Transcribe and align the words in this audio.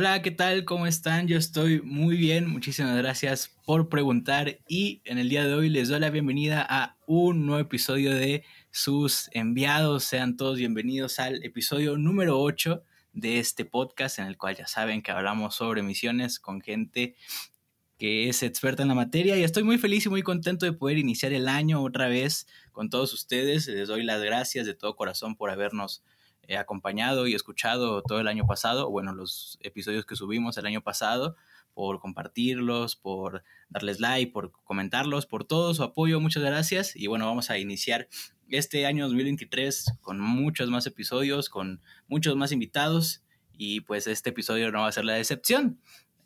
Hola, 0.00 0.22
¿qué 0.22 0.30
tal? 0.30 0.64
¿Cómo 0.64 0.86
están? 0.86 1.28
Yo 1.28 1.36
estoy 1.36 1.82
muy 1.82 2.16
bien, 2.16 2.48
muchísimas 2.48 2.96
gracias 2.96 3.54
por 3.66 3.90
preguntar 3.90 4.58
y 4.66 5.02
en 5.04 5.18
el 5.18 5.28
día 5.28 5.46
de 5.46 5.52
hoy 5.52 5.68
les 5.68 5.90
doy 5.90 6.00
la 6.00 6.08
bienvenida 6.08 6.66
a 6.66 6.96
un 7.06 7.44
nuevo 7.44 7.60
episodio 7.60 8.14
de 8.14 8.42
sus 8.70 9.28
enviados. 9.32 10.04
Sean 10.04 10.38
todos 10.38 10.56
bienvenidos 10.56 11.18
al 11.18 11.44
episodio 11.44 11.98
número 11.98 12.40
8 12.40 12.82
de 13.12 13.40
este 13.40 13.66
podcast 13.66 14.18
en 14.18 14.24
el 14.24 14.38
cual 14.38 14.56
ya 14.56 14.66
saben 14.66 15.02
que 15.02 15.10
hablamos 15.12 15.56
sobre 15.56 15.82
misiones 15.82 16.40
con 16.40 16.62
gente 16.62 17.14
que 17.98 18.30
es 18.30 18.42
experta 18.42 18.80
en 18.80 18.88
la 18.88 18.94
materia 18.94 19.36
y 19.36 19.42
estoy 19.42 19.64
muy 19.64 19.76
feliz 19.76 20.06
y 20.06 20.08
muy 20.08 20.22
contento 20.22 20.64
de 20.64 20.72
poder 20.72 20.96
iniciar 20.96 21.34
el 21.34 21.46
año 21.46 21.82
otra 21.82 22.08
vez 22.08 22.46
con 22.72 22.88
todos 22.88 23.12
ustedes. 23.12 23.66
Les 23.68 23.86
doy 23.86 24.02
las 24.02 24.22
gracias 24.22 24.64
de 24.64 24.72
todo 24.72 24.96
corazón 24.96 25.36
por 25.36 25.50
habernos 25.50 26.02
acompañado 26.58 27.26
y 27.26 27.34
escuchado 27.34 28.02
todo 28.02 28.20
el 28.20 28.28
año 28.28 28.46
pasado, 28.46 28.90
bueno, 28.90 29.14
los 29.14 29.58
episodios 29.60 30.04
que 30.04 30.16
subimos 30.16 30.56
el 30.58 30.66
año 30.66 30.82
pasado, 30.82 31.36
por 31.74 32.00
compartirlos, 32.00 32.96
por 32.96 33.42
darles 33.68 34.00
like, 34.00 34.32
por 34.32 34.52
comentarlos, 34.64 35.26
por 35.26 35.44
todo 35.44 35.72
su 35.74 35.82
apoyo, 35.82 36.20
muchas 36.20 36.42
gracias. 36.42 36.96
Y 36.96 37.06
bueno, 37.06 37.26
vamos 37.26 37.50
a 37.50 37.58
iniciar 37.58 38.08
este 38.48 38.86
año 38.86 39.04
2023 39.04 39.98
con 40.00 40.20
muchos 40.20 40.68
más 40.70 40.86
episodios, 40.86 41.48
con 41.48 41.80
muchos 42.08 42.36
más 42.36 42.52
invitados 42.52 43.22
y 43.56 43.80
pues 43.82 44.06
este 44.06 44.30
episodio 44.30 44.72
no 44.72 44.80
va 44.80 44.88
a 44.88 44.92
ser 44.92 45.04
la 45.04 45.18
excepción. 45.18 45.80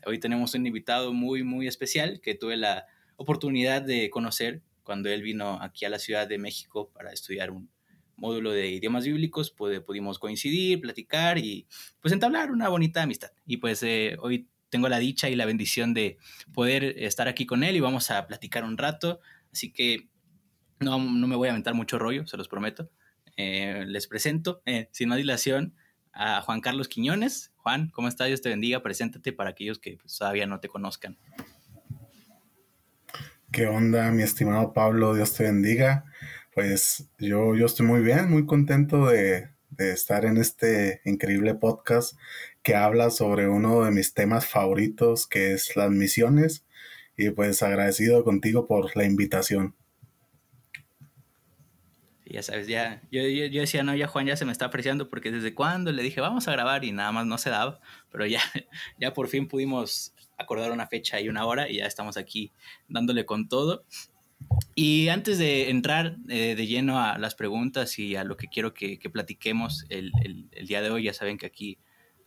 Hoy 0.06 0.18
tenemos 0.18 0.54
un 0.54 0.66
invitado 0.66 1.12
muy, 1.12 1.42
muy 1.42 1.66
especial 1.66 2.20
que 2.20 2.34
tuve 2.34 2.56
la 2.56 2.86
oportunidad 3.16 3.82
de 3.82 4.10
conocer 4.10 4.62
cuando 4.82 5.08
él 5.08 5.22
vino 5.22 5.60
aquí 5.62 5.84
a 5.84 5.90
la 5.90 5.98
Ciudad 5.98 6.26
de 6.26 6.38
México 6.38 6.90
para 6.92 7.12
estudiar 7.12 7.50
un, 7.50 7.70
módulo 8.16 8.52
de 8.52 8.70
idiomas 8.70 9.04
bíblicos, 9.04 9.50
pues, 9.50 9.80
pudimos 9.80 10.18
coincidir, 10.18 10.80
platicar 10.80 11.38
y 11.38 11.66
pues 12.00 12.12
entablar 12.12 12.50
una 12.50 12.68
bonita 12.68 13.02
amistad. 13.02 13.32
Y 13.46 13.58
pues 13.58 13.82
eh, 13.82 14.16
hoy 14.20 14.48
tengo 14.70 14.88
la 14.88 14.98
dicha 14.98 15.28
y 15.28 15.36
la 15.36 15.46
bendición 15.46 15.94
de 15.94 16.18
poder 16.52 16.84
estar 16.98 17.28
aquí 17.28 17.46
con 17.46 17.62
él 17.62 17.76
y 17.76 17.80
vamos 17.80 18.10
a 18.10 18.26
platicar 18.26 18.64
un 18.64 18.76
rato. 18.76 19.20
Así 19.52 19.72
que 19.72 20.08
no, 20.80 20.98
no 20.98 21.26
me 21.26 21.36
voy 21.36 21.48
a 21.48 21.52
aventar 21.52 21.74
mucho 21.74 21.98
rollo, 21.98 22.26
se 22.26 22.36
los 22.36 22.48
prometo. 22.48 22.90
Eh, 23.36 23.84
les 23.86 24.06
presento, 24.06 24.62
eh, 24.66 24.88
sin 24.92 25.08
más 25.08 25.18
dilación, 25.18 25.74
a 26.12 26.40
Juan 26.42 26.60
Carlos 26.60 26.88
Quiñones. 26.88 27.52
Juan, 27.56 27.88
¿cómo 27.90 28.08
estás? 28.08 28.28
Dios 28.28 28.40
te 28.40 28.48
bendiga. 28.48 28.82
Preséntate 28.82 29.32
para 29.32 29.50
aquellos 29.50 29.78
que 29.78 29.96
pues, 29.96 30.16
todavía 30.16 30.46
no 30.46 30.60
te 30.60 30.68
conozcan. 30.68 31.18
¿Qué 33.50 33.66
onda, 33.66 34.10
mi 34.10 34.22
estimado 34.22 34.72
Pablo? 34.72 35.14
Dios 35.14 35.34
te 35.34 35.44
bendiga. 35.44 36.04
Pues 36.54 37.08
yo, 37.18 37.56
yo 37.56 37.66
estoy 37.66 37.84
muy 37.84 38.00
bien, 38.00 38.30
muy 38.30 38.46
contento 38.46 39.06
de, 39.06 39.48
estar 39.76 40.24
en 40.24 40.36
este 40.36 41.00
increíble 41.04 41.56
podcast 41.56 42.16
que 42.62 42.76
habla 42.76 43.10
sobre 43.10 43.48
uno 43.48 43.84
de 43.84 43.90
mis 43.90 44.14
temas 44.14 44.46
favoritos, 44.46 45.26
que 45.26 45.52
es 45.52 45.74
las 45.74 45.90
misiones. 45.90 46.64
Y 47.16 47.30
pues 47.30 47.62
agradecido 47.64 48.22
contigo 48.22 48.66
por 48.66 48.96
la 48.96 49.04
invitación. 49.04 49.74
Ya 52.24 52.42
sabes, 52.42 52.68
ya, 52.68 53.02
yo, 53.10 53.22
yo, 53.22 53.60
decía, 53.60 53.82
no, 53.82 53.94
ya 53.96 54.06
Juan 54.06 54.26
ya 54.26 54.36
se 54.36 54.44
me 54.44 54.52
está 54.52 54.66
apreciando 54.66 55.10
porque 55.10 55.30
desde 55.30 55.54
cuando 55.54 55.92
le 55.92 56.02
dije, 56.02 56.20
vamos 56.20 56.46
a 56.48 56.52
grabar 56.52 56.84
y 56.84 56.92
nada 56.92 57.12
más 57.12 57.26
no 57.26 57.36
se 57.38 57.50
daba, 57.50 57.80
pero 58.10 58.26
ya, 58.26 58.40
ya 58.98 59.12
por 59.12 59.28
fin 59.28 59.46
pudimos 59.46 60.14
acordar 60.38 60.70
una 60.70 60.86
fecha 60.86 61.20
y 61.20 61.28
una 61.28 61.46
hora 61.46 61.68
y 61.68 61.76
ya 61.76 61.86
estamos 61.86 62.16
aquí 62.16 62.52
dándole 62.88 63.26
con 63.26 63.48
todo. 63.48 63.84
Y 64.74 65.08
antes 65.08 65.38
de 65.38 65.70
entrar 65.70 66.16
eh, 66.28 66.54
de 66.56 66.66
lleno 66.66 66.98
a 67.00 67.18
las 67.18 67.34
preguntas 67.34 67.98
y 67.98 68.16
a 68.16 68.24
lo 68.24 68.36
que 68.36 68.48
quiero 68.48 68.74
que, 68.74 68.98
platiquemos 69.12 69.86
el, 69.88 70.12
día 70.66 70.82
de 70.82 70.90
hoy, 70.90 71.04
ya 71.04 71.12
saben 71.12 71.38
que 71.38 71.46
aquí, 71.46 71.78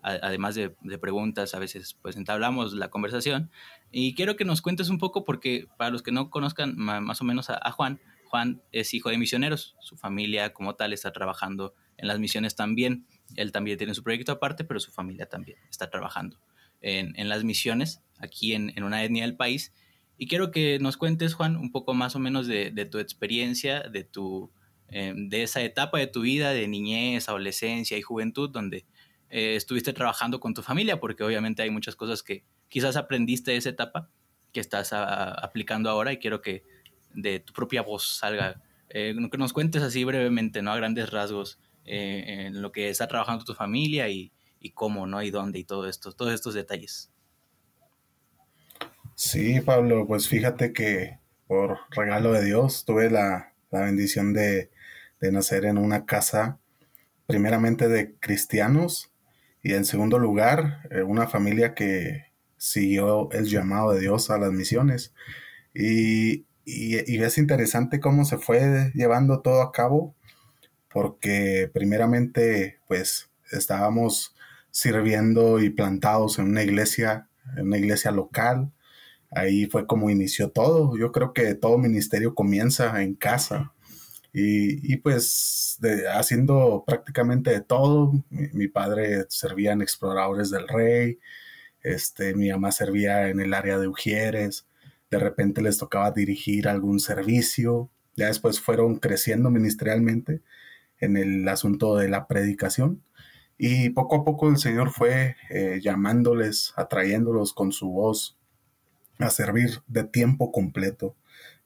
además 0.01 0.55
de, 0.55 0.69
preguntas, 0.99 1.53
a 1.53 1.59
veces 1.59 1.97
pues 2.01 2.15
entablamos 2.15 2.73
la 2.73 2.89
conversación. 2.89 3.51
Y 3.91 4.15
quiero 4.15 4.35
que 4.37 4.45
nos 4.45 4.61
cuentes 4.61 4.89
un 4.89 4.97
poco, 4.97 5.25
porque 5.25 5.67
para 5.77 5.89
los 5.89 6.03
que 6.03 6.11
no 6.11 6.29
conozcan 6.29 6.75
más 6.77 7.21
o 7.21 7.25
menos 7.25 7.49
a, 7.49 7.71
Juan, 7.71 7.99
Juan 8.25 8.61
es 8.71 8.93
hijo 8.93 9.09
de 9.09 9.17
misioneros. 9.17 9.75
Su 9.81 9.97
familia 9.97 10.53
como 10.53 10.75
tal 10.75 10.93
está 10.93 11.11
trabajando 11.11 11.73
en 11.97 12.07
las 12.07 12.19
misiones 12.19 12.55
también. 12.55 13.05
Él 13.35 13.51
también 13.51 13.77
tiene 13.77 13.93
su 13.93 14.03
proyecto 14.03 14.31
aparte, 14.31 14.63
pero 14.63 14.79
su 14.79 14.91
familia 14.91 15.27
también 15.27 15.57
está 15.69 15.89
trabajando 15.89 16.39
en, 16.79 17.27
las 17.27 17.43
misiones 17.43 18.01
aquí 18.19 18.53
en, 18.53 18.71
en 18.77 18.83
una 18.83 19.03
etnia 19.03 19.23
del 19.23 19.35
país. 19.35 19.73
Y 20.17 20.27
quiero 20.27 20.51
que 20.51 20.79
nos 20.79 20.97
cuentes, 20.97 21.35
Juan, 21.35 21.55
un 21.55 21.71
poco 21.71 21.93
más 21.93 22.15
o 22.15 22.19
menos 22.19 22.47
de, 22.47 22.71
tu 22.89 22.97
experiencia, 22.97 23.81
de, 23.81 24.03
tu, 24.03 24.51
eh, 24.89 25.13
de 25.15 25.43
esa 25.43 25.61
etapa 25.61 25.99
de 25.99 26.07
tu 26.07 26.21
vida, 26.21 26.53
de 26.53 26.67
niñez, 26.67 27.29
adolescencia 27.29 27.97
y 27.97 28.01
juventud, 28.01 28.49
donde 28.49 28.85
eh, 29.29 29.55
estuviste 29.55 29.93
trabajando 29.93 30.39
con 30.39 30.55
tu 30.55 30.63
familia, 30.63 30.99
porque 30.99 31.23
obviamente 31.23 31.61
hay 31.61 31.69
muchas 31.69 31.95
cosas 31.95 32.23
que 32.23 32.43
quizás 32.67 32.95
aprendiste 32.95 33.51
de 33.51 33.57
esa 33.57 33.69
etapa 33.69 34.09
que 34.51 34.59
estás 34.59 34.91
aplicando 34.91 35.89
ahora 35.89 36.13
y 36.13 36.17
quiero 36.17 36.41
que 36.41 36.63
de 37.13 37.39
tu 37.39 37.53
propia 37.53 37.83
voz 37.83 38.17
salga, 38.17 38.63
eh, 38.89 39.15
que 39.31 39.37
nos 39.37 39.53
cuentes 39.53 39.83
así 39.83 40.03
brevemente, 40.03 40.63
¿no? 40.63 40.71
A 40.71 40.77
grandes 40.77 41.11
rasgos, 41.11 41.59
en 41.89 42.61
lo 42.61 42.73
que 42.73 42.89
está 42.89 43.07
trabajando 43.07 43.45
tu 43.45 43.53
familia 43.53 44.09
y, 44.09 44.33
y 44.59 44.71
cómo, 44.71 45.07
¿no? 45.07 45.21
Y 45.21 45.31
dónde 45.31 45.59
y 45.59 45.63
todo 45.63 45.87
esto, 45.87 46.11
todos 46.11 46.33
estos 46.33 46.53
detalles. 46.53 47.13
Sí, 49.19 49.61
Pablo, 49.61 50.05
pues 50.05 50.27
fíjate 50.27 50.73
que 50.73 51.19
por 51.47 51.79
regalo 51.89 52.33
de 52.33 52.45
Dios 52.45 52.85
tuve 52.85 53.09
la, 53.09 53.53
bendición 53.71 54.31
de, 54.31 54.69
nacer 55.21 55.65
en 55.65 55.79
una 55.79 56.05
casa 56.05 56.59
primeramente 57.25 57.87
de 57.89 58.13
cristianos 58.19 59.11
y 59.63 59.73
en 59.73 59.85
segundo 59.85 60.19
lugar 60.19 60.87
eh, 60.91 61.01
una 61.01 61.27
familia 61.27 61.73
que 61.73 62.25
siguió 62.57 63.31
el 63.31 63.45
llamado 63.47 63.93
de 63.93 64.01
Dios 64.01 64.29
a 64.29 64.37
las 64.37 64.51
misiones. 64.51 65.13
Y, 65.73 66.45
y, 66.65 66.97
es 67.23 67.37
interesante 67.39 67.99
cómo 67.99 68.23
se 68.25 68.37
fue 68.37 68.91
llevando 68.93 69.41
todo 69.41 69.63
a 69.63 69.71
cabo, 69.71 70.15
porque 70.89 71.71
primeramente 71.73 72.79
pues 72.87 73.31
estábamos 73.51 74.35
sirviendo 74.71 75.59
y 75.59 75.71
plantados 75.71 76.39
en 76.39 76.45
una 76.49 76.63
iglesia, 76.63 77.29
en 77.57 77.67
una 77.67 77.77
iglesia 77.79 78.11
local, 78.11 78.71
ahí 79.31 79.65
fue 79.67 79.87
como 79.87 80.09
inició 80.09 80.49
todo. 80.49 80.97
Yo 80.97 81.11
creo 81.11 81.33
que 81.33 81.55
todo 81.55 81.77
ministerio 81.77 82.35
comienza 82.35 83.01
en 83.03 83.15
casa. 83.15 83.73
Y, 84.33 84.97
pues 84.97 85.79
haciendo 86.13 86.83
prácticamente 86.85 87.51
de 87.51 87.61
todo. 87.61 88.13
Mi, 88.29 88.67
padre 88.67 89.25
servía 89.29 89.71
en 89.71 89.81
Exploradores 89.81 90.51
del 90.51 90.67
Rey, 90.67 91.19
este, 91.81 92.35
mi 92.35 92.49
mamá 92.51 92.71
servía 92.71 93.29
en 93.29 93.39
el 93.39 93.53
área 93.53 93.79
de 93.79 93.87
Ujieres, 93.87 94.67
de 95.09 95.19
repente 95.19 95.61
les 95.63 95.79
tocaba 95.79 96.11
dirigir 96.11 96.67
algún 96.67 96.99
servicio, 96.99 97.89
ya 98.15 98.27
después 98.27 98.59
fueron 98.59 98.97
creciendo 98.99 99.49
ministerialmente 99.49 100.41
en 100.99 101.17
el 101.17 101.47
asunto 101.47 101.95
de 101.95 102.09
la 102.09 102.27
predicación 102.27 103.03
y 103.57 103.89
poco 103.89 104.17
a 104.17 104.23
poco 104.23 104.49
el 104.49 104.57
Señor 104.57 104.91
fue 104.91 105.35
eh, 105.49 105.79
llamándoles, 105.81 106.73
atrayéndolos 106.75 107.53
con 107.53 107.71
su 107.71 107.89
voz 107.89 108.36
a 109.19 109.29
servir 109.29 109.81
de 109.87 110.03
tiempo 110.03 110.51
completo. 110.51 111.15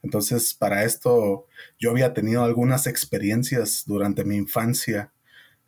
Entonces, 0.04 0.54
para 0.54 0.84
esto 0.84 1.46
yo 1.80 1.92
había 1.92 2.14
tenido 2.14 2.44
algunas 2.44 2.88
experiencias 2.88 3.84
durante 3.86 4.24
mi 4.24 4.36
infancia 4.36 5.12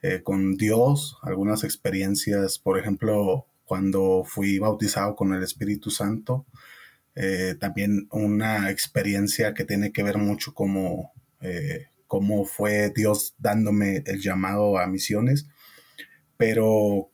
eh, 0.02 0.22
con 0.24 0.58
Dios, 0.58 1.18
algunas 1.22 1.64
experiencias, 1.64 2.60
por 2.60 2.78
ejemplo, 2.78 3.46
cuando 3.64 4.24
fui 4.26 4.60
bautizado 4.60 5.16
con 5.16 5.34
el 5.34 5.44
Espíritu 5.44 5.92
Santo, 5.92 6.46
eh, 7.16 7.56
también 7.60 8.08
una 8.12 8.70
experiencia 8.72 9.54
que 9.54 9.66
tiene 9.66 9.92
que 9.92 10.04
ver 10.04 10.18
mucho 10.18 10.54
como 10.54 11.14
eh, 11.42 11.88
cómo 12.08 12.44
fue 12.46 12.92
Dios 12.94 13.36
dándome 13.38 14.04
el 14.06 14.20
llamado 14.20 14.78
a 14.78 14.88
misiones, 14.88 15.48
pero 16.38 17.10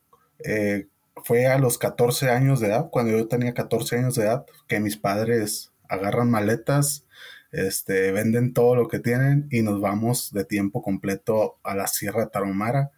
fue 1.24 1.46
a 1.46 1.58
los 1.58 1.78
14 1.78 2.30
años 2.30 2.60
de 2.60 2.68
edad, 2.68 2.88
cuando 2.90 3.16
yo 3.16 3.28
tenía 3.28 3.54
14 3.54 3.98
años 3.98 4.14
de 4.14 4.24
edad, 4.24 4.46
que 4.68 4.80
mis 4.80 4.96
padres 4.96 5.72
agarran 5.88 6.30
maletas, 6.30 7.04
este, 7.52 8.12
venden 8.12 8.52
todo 8.52 8.76
lo 8.76 8.88
que 8.88 9.00
tienen 9.00 9.48
y 9.50 9.62
nos 9.62 9.80
vamos 9.80 10.32
de 10.32 10.44
tiempo 10.44 10.82
completo 10.82 11.58
a 11.64 11.74
la 11.74 11.88
Sierra 11.88 12.28
Tarahumara 12.28 12.92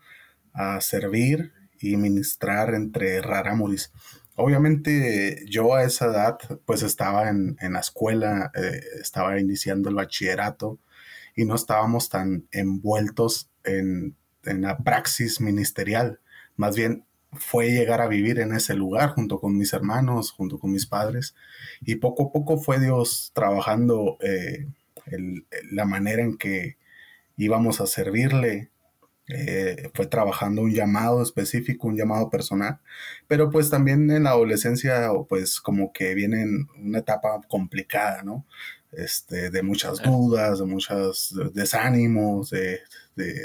a 0.52 0.80
servir 0.80 1.52
y 1.80 1.96
ministrar 1.96 2.74
entre 2.74 3.22
rarámuris. 3.22 3.92
Obviamente 4.34 5.44
yo 5.48 5.74
a 5.74 5.84
esa 5.84 6.06
edad 6.06 6.38
pues 6.64 6.82
estaba 6.82 7.28
en, 7.28 7.56
la 7.60 7.80
escuela, 7.80 8.50
eh, 8.54 8.80
estaba 9.00 9.38
iniciando 9.40 9.88
el 9.88 9.94
bachillerato 9.94 10.78
y 11.34 11.44
no 11.44 11.54
estábamos 11.54 12.08
tan 12.08 12.46
envueltos 12.50 13.50
en, 13.64 14.16
en 14.44 14.62
la 14.62 14.78
praxis 14.78 15.40
ministerial. 15.40 16.20
Más 16.56 16.76
bien 16.76 17.04
fue 17.32 17.70
llegar 17.70 18.00
a 18.00 18.08
vivir 18.08 18.38
en 18.40 18.55
ese 18.55 18.75
lugar 18.75 19.11
junto 19.11 19.40
con 19.40 19.56
mis 19.56 19.73
hermanos, 19.73 20.32
junto 20.32 20.58
con 20.58 20.73
mis 20.73 20.87
padres. 20.87 21.34
Y 21.82 21.96
poco 21.96 22.25
a 22.29 22.32
poco 22.32 22.58
fue 22.58 22.81
Dios 22.81 23.32
trabajando 23.34 24.19
eh, 24.20 24.67
la 25.70 25.84
manera 25.84 26.23
en 26.23 26.37
que 26.37 26.76
íbamos 27.37 27.81
a 27.81 27.87
servirle. 27.87 28.70
eh, 29.29 29.90
fue 29.94 30.06
trabajando 30.06 30.62
un 30.62 30.73
llamado 30.75 31.23
específico, 31.23 31.88
un 31.88 31.96
llamado 31.96 32.31
personal, 32.31 32.81
pero 33.29 33.50
pues 33.50 33.70
también 33.70 34.11
en 34.11 34.25
la 34.25 34.31
adolescencia 34.31 35.11
pues 35.29 35.61
como 35.61 35.93
que 35.93 36.14
viene 36.14 36.46
una 36.79 36.99
etapa 37.00 37.40
complicada, 37.49 38.23
¿no? 38.25 38.46
Este, 38.93 39.50
de 39.50 39.62
muchas 39.62 40.03
dudas, 40.03 40.59
de 40.59 40.67
muchos 40.67 41.35
desánimos, 41.55 42.50
de, 42.50 42.81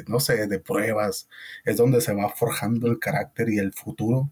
no 0.08 0.20
sé, 0.20 0.48
de 0.48 0.60
pruebas, 0.60 1.30
es 1.64 1.78
donde 1.78 2.02
se 2.02 2.14
va 2.14 2.30
forjando 2.30 2.88
el 2.88 3.00
carácter 3.00 3.50
y 3.50 3.60
el 3.60 3.74
futuro, 3.74 4.30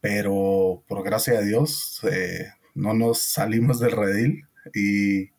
pero 0.00 0.82
por 0.88 1.04
gracia 1.04 1.38
de 1.40 1.46
Dios 1.46 2.00
eh, 2.10 2.48
no 2.74 2.94
nos 2.94 3.20
salimos 3.20 3.80
del 3.80 3.92
redil 3.92 4.46
y, 4.74 5.30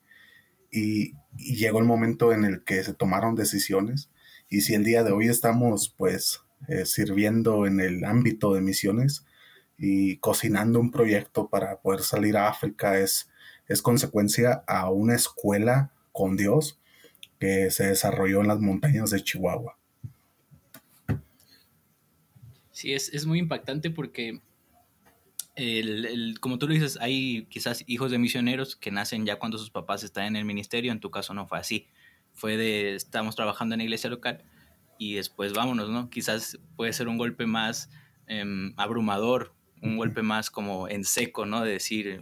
y 0.72 1.16
llegó 1.38 1.80
el 1.80 1.86
momento 1.86 2.32
en 2.32 2.46
el 2.46 2.64
que 2.64 2.84
se 2.84 2.94
tomaron 2.94 3.36
decisiones. 3.36 4.10
Y 4.50 4.62
si 4.62 4.76
el 4.76 4.84
día 4.84 5.04
de 5.04 5.12
hoy 5.12 5.28
estamos 5.28 5.90
pues 5.98 6.42
eh, 6.68 6.86
sirviendo 6.86 7.66
en 7.66 7.80
el 7.80 8.04
ámbito 8.06 8.54
de 8.54 8.62
misiones 8.62 9.26
y 9.78 10.18
cocinando 10.18 10.80
un 10.80 10.92
proyecto 10.92 11.50
para 11.50 11.78
poder 11.82 12.02
salir 12.02 12.38
a 12.38 12.50
África 12.50 12.98
es, 12.98 13.30
es 13.68 13.82
consecuencia 13.82 14.64
a 14.68 14.90
una 14.90 15.16
escuela 15.16 15.92
con 16.12 16.38
Dios 16.38 16.80
que 17.40 17.72
se 17.72 17.88
desarrolló 17.88 18.42
en 18.42 18.48
las 18.48 18.60
montañas 18.60 19.10
de 19.10 19.24
Chihuahua. 19.24 19.78
Sí, 22.72 22.94
es, 22.94 23.10
es 23.14 23.26
muy 23.26 23.40
impactante 23.40 23.90
porque, 23.90 24.42
el, 25.56 26.06
el, 26.06 26.40
como 26.40 26.58
tú 26.58 26.68
lo 26.68 26.74
dices, 26.74 26.98
hay 27.00 27.46
quizás 27.50 27.84
hijos 27.88 28.12
de 28.12 28.18
misioneros 28.18 28.76
que 28.76 28.92
nacen 28.92 29.26
ya 29.26 29.40
cuando 29.40 29.58
sus 29.58 29.72
papás 29.72 30.04
están 30.04 30.26
en 30.26 30.36
el 30.36 30.46
ministerio, 30.46 30.92
en 30.92 31.00
tu 31.00 31.10
caso 31.12 31.34
no 31.34 31.48
fue 31.48 31.60
así 31.60 31.88
fue 32.36 32.58
de 32.58 32.96
estamos 32.96 33.36
trabajando 33.36 33.74
en 33.74 33.80
la 33.80 33.86
iglesia 33.86 34.10
local 34.10 34.44
y 35.00 35.16
después 35.16 35.54
vámonos, 35.54 35.90
¿no? 35.90 36.10
Quizás 36.10 36.60
puede 36.76 36.94
ser 36.94 37.08
un 37.08 37.18
golpe 37.18 37.46
más 37.46 37.90
em, 38.28 38.74
abrumador, 38.78 39.54
un 39.82 39.98
golpe 39.98 40.22
más 40.22 40.50
como 40.50 40.88
en 40.88 41.04
seco, 41.04 41.46
¿no? 41.46 41.62
De 41.62 41.74
decir, 41.74 42.20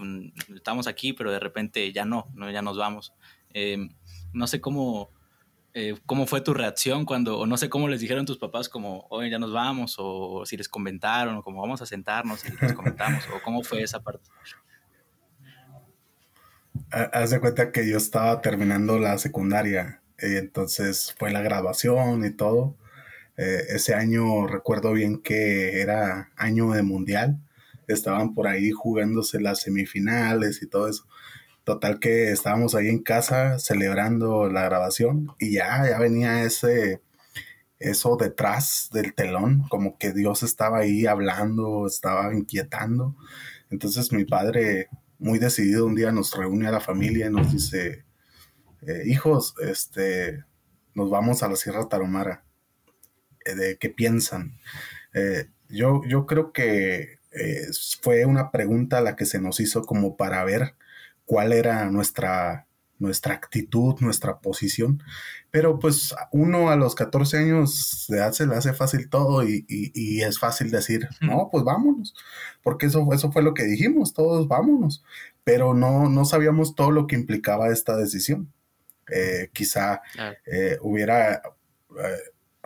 estamos 0.56 0.88
aquí, 0.88 1.14
pero 1.14 1.32
de 1.32 1.40
repente 1.40 1.92
ya 1.94 2.06
no, 2.06 2.28
¿no? 2.34 2.50
ya 2.52 2.62
nos 2.62 2.78
vamos. 2.78 3.14
Em, 3.54 3.96
no 4.34 4.48
sé 4.48 4.60
cómo, 4.60 5.12
eh, 5.74 5.96
cómo 6.06 6.26
fue 6.26 6.42
tu 6.42 6.54
reacción 6.54 7.06
cuando, 7.06 7.40
o 7.40 7.46
no 7.46 7.58
sé 7.58 7.70
cómo 7.70 7.88
les 7.88 8.02
dijeron 8.02 8.26
tus 8.26 8.38
papás 8.38 8.70
como, 8.70 9.06
oye, 9.10 9.30
ya 9.30 9.40
nos 9.40 9.54
vamos, 9.54 9.96
o, 10.00 10.46
si 10.46 10.58
les 10.58 10.68
comentaron, 10.68 11.36
o 11.36 11.44
como 11.44 11.62
vamos 11.62 11.82
a 11.82 11.86
sentarnos 11.86 12.44
y 12.46 12.52
les 12.62 12.74
comentamos, 12.74 13.24
o 13.30 13.42
cómo 13.44 13.64
fue 13.64 13.84
esa 13.84 14.02
parte. 14.02 14.30
Haz 16.90 17.30
de 17.30 17.40
cuenta 17.40 17.72
que 17.72 17.90
yo 17.90 17.98
estaba 17.98 18.42
terminando 18.42 19.00
la 19.00 19.18
secundaria 19.18 20.04
entonces 20.24 21.14
fue 21.18 21.32
la 21.32 21.42
grabación 21.42 22.26
y 22.26 22.32
todo. 22.32 22.76
Eh, 23.38 23.64
ese 23.70 23.94
año 23.96 24.48
recuerdo 24.48 24.94
bien 24.94 25.22
que 25.22 25.82
era 25.82 26.32
año 26.36 26.72
de 26.72 26.84
mundial. 26.84 27.40
Estaban 27.88 28.34
por 28.34 28.48
ahí 28.48 28.72
jugándose 28.72 29.42
las 29.42 29.62
semifinales 29.62 30.62
y 30.62 30.68
todo 30.68 30.88
eso. 30.88 31.06
Total 31.64 32.00
que 32.00 32.32
estábamos 32.32 32.76
ahí 32.76 32.90
en 32.90 33.04
casa 33.04 33.58
celebrando 33.60 34.50
la 34.50 34.64
grabación 34.64 35.34
y 35.40 35.54
ya, 35.54 35.88
ya 35.90 35.98
venía 35.98 36.44
ese, 36.44 37.02
eso 37.80 38.18
detrás 38.18 38.90
del 38.94 39.14
telón, 39.14 39.64
como 39.70 39.98
que 39.98 40.14
Dios 40.14 40.44
estaba 40.44 40.80
ahí 40.80 41.06
hablando, 41.06 41.88
estaba 41.88 42.34
inquietando. 42.34 43.16
Entonces 43.70 44.12
mi 44.12 44.26
padre, 44.26 44.90
muy 45.20 45.40
decidido, 45.40 45.86
un 45.86 45.96
día 45.96 46.12
nos 46.12 46.36
reúne 46.36 46.68
a 46.68 46.72
la 46.72 46.80
familia 46.82 47.28
y 47.28 47.30
nos 47.32 47.52
dice, 47.52 48.06
eh, 48.82 49.04
hijos, 49.06 49.56
este, 49.62 50.44
nos 50.96 51.10
vamos 51.10 51.44
a 51.44 51.50
la 51.50 51.56
Sierra 51.56 51.88
Tarahumara. 51.88 52.44
Eh, 53.46 53.56
¿De 53.56 53.78
qué 53.78 53.90
piensan? 53.90 54.58
Eh, 55.14 55.48
yo, 55.70 56.02
yo 56.08 56.26
creo 56.26 56.52
que 56.52 57.20
fue 58.02 58.26
una 58.26 58.52
pregunta 58.52 59.02
la 59.02 59.16
que 59.16 59.26
se 59.26 59.42
nos 59.42 59.60
hizo 59.60 59.82
como 59.84 60.18
para 60.18 60.44
ver 60.44 60.76
cuál 61.26 61.52
era 61.52 61.90
nuestra, 61.90 62.68
nuestra 63.04 63.34
actitud, 63.36 63.96
nuestra 64.00 64.40
posición. 64.40 65.04
Pero 65.52 65.78
pues 65.78 66.16
uno 66.32 66.70
a 66.72 66.76
los 66.76 66.96
14 66.96 67.38
años 67.38 68.06
de 68.10 68.18
edad 68.18 68.32
se 68.32 68.48
le 68.48 68.56
hace 68.56 68.74
fácil 68.74 69.10
todo 69.10 69.44
y, 69.44 69.66
es 70.22 70.40
fácil 70.40 70.72
decir, 70.72 71.08
no, 71.22 71.50
pues 71.52 71.64
vámonos, 71.64 72.16
porque 72.64 72.88
eso, 72.88 73.08
eso 73.14 73.32
fue 73.32 73.44
lo 73.44 73.54
que 73.54 73.64
dijimos, 73.64 74.14
todos 74.14 74.48
vámonos, 74.48 75.04
pero 75.44 75.74
no, 75.74 76.10
no 76.10 76.26
sabíamos 76.26 76.74
todo 76.76 76.92
lo 76.92 77.06
que 77.06 77.16
implicaba 77.16 77.72
esta 77.72 77.96
decisión. 77.96 78.52
Eh, 79.12 79.50
quizá 79.52 80.02
eh, 80.46 80.78
hubiera 80.82 81.34
eh, 81.36 82.18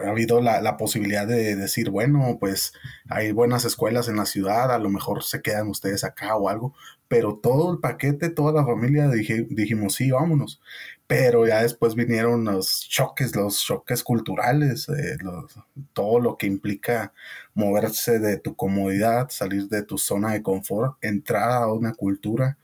habido 0.05 0.41
la, 0.41 0.77
posibilidad 0.77 1.25
de 1.27 1.55
decir, 1.55 1.89
bueno, 1.89 2.37
pues 2.39 2.73
hay 3.09 3.31
buenas 3.31 3.65
escuelas 3.65 4.07
en 4.07 4.17
la 4.17 4.25
ciudad, 4.25 4.71
a 4.71 4.77
lo 4.77 4.89
mejor 4.89 5.23
se 5.23 5.41
quedan 5.41 5.69
ustedes 5.69 6.03
acá 6.03 6.35
o 6.35 6.49
algo, 6.49 6.75
pero 7.07 7.37
todo 7.41 7.71
el 7.71 7.79
paquete, 7.79 8.29
toda 8.29 8.53
la 8.53 8.65
familia 8.65 9.09
dijimos, 9.09 9.95
sí, 9.95 10.11
vámonos. 10.11 10.61
Pero 11.07 11.47
ya 11.47 11.61
después 11.61 11.95
vinieron 11.95 12.43
los 12.43 12.85
choques, 12.89 13.35
los 13.35 13.63
choques 13.63 14.03
culturales, 14.03 14.87
todo 15.93 16.19
lo 16.19 16.37
que 16.37 16.47
implica 16.47 17.13
moverse 17.53 18.19
de 18.19 18.37
tu 18.37 18.55
comodidad, 18.55 19.29
salir 19.29 19.69
de 19.69 19.83
tu 19.83 19.97
zona 19.97 20.33
de 20.33 20.43
confort, 20.43 20.97
entrar 21.01 21.49
a 21.51 21.71
una 21.71 21.93
cultura 21.93 22.57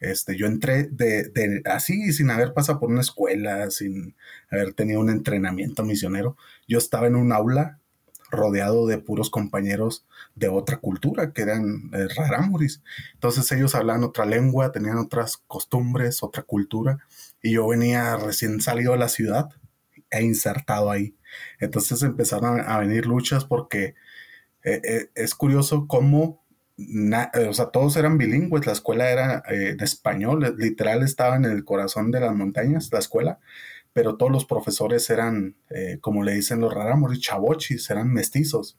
este, 0.00 0.36
yo 0.36 0.46
entré 0.46 0.84
de, 0.84 1.62
así, 1.64 2.12
sin 2.12 2.30
haber 2.30 2.54
pasado 2.54 2.78
por 2.78 2.90
una 2.90 3.00
escuela, 3.00 3.70
sin 3.70 4.14
haber 4.50 4.72
tenido 4.72 5.00
un 5.00 5.10
entrenamiento 5.10 5.84
misionero. 5.84 6.36
Yo 6.66 6.78
estaba 6.78 7.06
en 7.06 7.16
un 7.16 7.32
aula 7.32 7.78
rodeado 8.30 8.86
de 8.86 8.98
puros 8.98 9.30
compañeros 9.30 10.04
de 10.34 10.48
otra 10.48 10.76
cultura, 10.76 11.32
que 11.32 11.42
eran 11.42 11.90
eh, 11.92 12.08
rarámuris. 12.14 12.82
Entonces 13.14 13.50
ellos 13.52 13.74
hablaban 13.74 14.04
otra 14.04 14.26
lengua, 14.26 14.70
tenían 14.70 14.98
otras 14.98 15.38
costumbres, 15.46 16.22
otra 16.22 16.42
cultura, 16.42 16.98
y 17.42 17.52
yo 17.52 17.66
venía 17.66 18.16
recién 18.16 18.60
salido 18.60 18.92
de 18.92 18.98
la 18.98 19.08
ciudad 19.08 19.48
e 20.10 20.22
insertado 20.22 20.90
ahí. 20.90 21.16
Entonces 21.58 22.02
empezaron 22.02 22.60
a, 22.60 22.78
venir 22.78 23.06
luchas 23.06 23.44
porque 23.44 23.94
eh, 24.64 24.80
eh, 24.84 25.10
es 25.14 25.34
curioso 25.34 25.86
cómo 25.86 26.42
o 27.48 27.52
sea, 27.52 27.66
todos 27.66 27.96
eran 27.96 28.18
bilingües, 28.18 28.66
la 28.66 28.72
escuela 28.72 29.10
era 29.10 29.42
eh, 29.48 29.74
de 29.76 29.84
español, 29.84 30.54
literal 30.58 31.02
estaba 31.02 31.36
en 31.36 31.44
el 31.44 31.64
corazón 31.64 32.10
de 32.12 32.20
las 32.20 32.34
montañas, 32.34 32.90
la 32.92 33.00
escuela, 33.00 33.40
pero 33.92 34.16
todos 34.16 34.30
los 34.30 34.44
profesores 34.44 35.10
eran, 35.10 35.56
eh, 35.70 35.98
como 36.00 36.22
le 36.22 36.34
dicen 36.34 36.60
los 36.60 36.72
rarámuris, 36.72 37.20
chavochis, 37.20 37.90
eran 37.90 38.12
mestizos. 38.12 38.78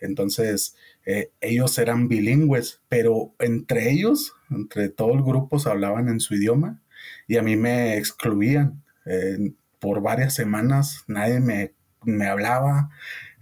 Entonces, 0.00 0.74
eh, 1.06 1.30
ellos 1.40 1.78
eran 1.78 2.08
bilingües, 2.08 2.80
pero 2.88 3.34
entre 3.38 3.90
ellos, 3.90 4.34
entre 4.50 4.88
todo 4.88 5.14
el 5.14 5.22
grupo, 5.22 5.58
se 5.58 5.70
hablaban 5.70 6.08
en 6.08 6.20
su 6.20 6.34
idioma 6.34 6.82
y 7.28 7.36
a 7.36 7.42
mí 7.42 7.56
me 7.56 7.96
excluían. 7.96 8.82
por 9.78 10.02
varias 10.02 10.34
semanas 10.34 11.04
nadie 11.06 11.40
me, 11.40 11.72
me 12.04 12.26
hablaba 12.26 12.90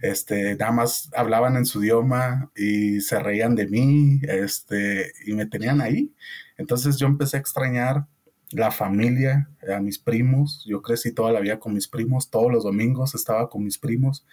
este, 0.01 0.55
nada 0.55 0.71
más 0.71 1.09
hablaban 1.15 1.55
en 1.57 1.65
su 1.65 1.83
idioma 1.83 2.51
y 2.55 3.01
se 3.01 3.19
reían 3.19 3.55
de 3.55 3.67
mí, 3.67 4.21
este, 4.23 5.11
y 5.25 5.33
me 5.33 5.45
tenían 5.45 5.81
ahí. 5.81 6.13
Entonces 6.57 6.97
yo 6.97 7.07
empecé 7.07 7.37
a 7.37 7.39
extrañar 7.39 8.05
la 8.51 8.71
familia, 8.71 9.49
a 9.73 9.79
mis 9.79 9.99
primos. 9.99 10.63
Yo 10.67 10.81
crecí 10.81 11.11
toda 11.11 11.31
la 11.31 11.39
vida 11.39 11.59
con 11.59 11.73
mis 11.73 11.87
primos, 11.87 12.29
todos 12.29 12.51
los 12.51 12.63
domingos 12.63 13.15
estaba 13.15 13.49
con 13.49 13.63
mis 13.63 13.77
primos. 13.77 14.25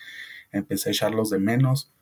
Empecé 0.52 0.90
a 0.90 0.92
echarlos 0.92 1.30
de 1.30 1.38
menos, 1.38 1.92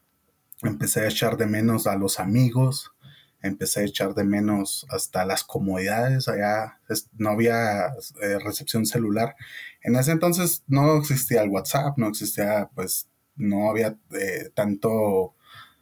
empecé 0.62 1.00
a 1.00 1.08
echar 1.08 1.36
de 1.36 1.46
menos 1.46 1.86
a 1.86 1.96
los 1.96 2.20
amigos, 2.20 2.92
empecé 3.40 3.80
a 3.80 3.84
echar 3.84 4.14
de 4.14 4.24
menos 4.24 4.86
hasta 4.90 5.24
las 5.24 5.44
comodidades. 5.44 6.28
Allá 6.28 6.78
no 7.16 7.30
había 7.30 7.86
eh, 7.86 8.38
recepción 8.44 8.86
celular. 8.86 9.34
En 9.82 9.96
ese 9.96 10.12
entonces 10.12 10.62
no 10.66 10.96
existía 10.96 11.42
el 11.42 11.50
WhatsApp, 11.50 11.96
no 11.96 12.08
existía 12.08 12.68
pues 12.74 13.08
no 13.36 13.70
había 13.70 13.98
eh, 14.12 14.50
tanto, 14.54 15.34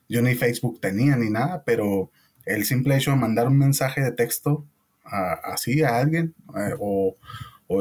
yo 0.09 0.23
ni 0.23 0.35
Facebook 0.35 0.80
tenía 0.80 1.16
ni 1.16 1.30
nada, 1.30 1.62
pero 1.64 2.11
el 2.47 2.64
simple 2.64 2.97
hecho 2.97 3.11
de 3.11 3.16
mandar 3.16 3.49
un 3.49 3.59
mensaje 3.59 4.00
de 4.00 4.12
texto 4.12 4.66
así 5.04 5.83
a 5.83 5.99
alguien 5.99 6.35
eh, 6.57 6.75
o, 6.78 7.16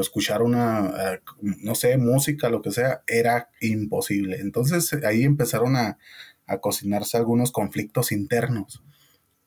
escuchar 0.00 0.42
una, 0.42 0.88
eh, 0.88 1.20
no 1.42 1.74
sé, 1.74 1.98
música, 1.98 2.48
lo 2.48 2.62
que 2.62 2.70
sea, 2.70 3.02
era 3.08 3.50
imposible. 3.60 4.40
Entonces 4.40 4.92
ahí 5.04 5.24
empezaron 5.24 5.74
a, 5.76 5.98
a 6.46 6.58
cocinarse 6.58 7.16
algunos 7.16 7.50
conflictos 7.50 8.12
internos, 8.12 8.84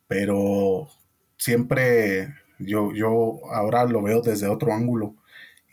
pero 0.08 0.90
siempre 1.38 2.34
yo, 2.60 2.94
yo 2.94 3.40
ahora 3.52 3.86
lo 3.86 4.02
veo 4.02 4.22
desde 4.22 4.48
otro 4.48 4.74
ángulo 4.74 5.16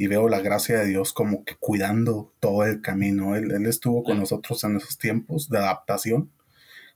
y 0.00 0.06
veo 0.06 0.30
la 0.30 0.40
gracia 0.40 0.78
de 0.78 0.86
Dios 0.86 1.12
como 1.12 1.44
que 1.44 1.56
cuidando 1.56 2.32
todo 2.40 2.64
el 2.64 2.80
camino. 2.80 3.36
Él, 3.36 3.66
estuvo 3.66 4.02
con 4.02 4.18
nosotros 4.18 4.64
en 4.64 4.78
esos 4.78 4.96
tiempos 4.96 5.50
de 5.50 5.58
adaptación 5.58 6.32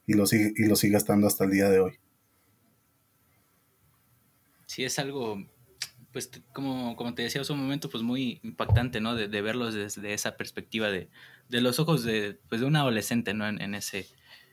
y 0.06 0.14
lo, 0.14 0.25
sigue, 0.26 0.54
y 0.56 0.64
lo 0.64 0.75
sigue 0.75 0.96
estando 0.96 1.26
hasta 1.26 1.44
el 1.44 1.50
día 1.50 1.68
de 1.68 1.80
hoy. 1.80 1.92
Sí, 4.64 4.84
es 4.84 4.99
algo 4.99 5.46
pues 6.12 6.30
como, 6.54 6.96
como 6.96 7.14
te 7.14 7.20
decía 7.20 7.42
hace 7.42 7.52
un 7.52 7.58
momento, 7.58 7.90
pues 7.90 8.02
muy 8.02 8.40
impactante, 8.42 9.02
¿no? 9.02 9.14
De, 9.14 9.42
verlos 9.42 9.75
desde 9.75 10.14
esa 10.14 10.38
perspectiva 10.38 10.88
de, 10.88 11.11
los 11.50 11.78
ojos 11.78 12.04
de, 12.04 12.38
pues 12.49 12.62
de 12.62 12.66
un 12.66 12.76
adolescente, 12.76 13.34
¿no? 13.34 13.46
En, 13.46 13.75
ese, 13.75 14.06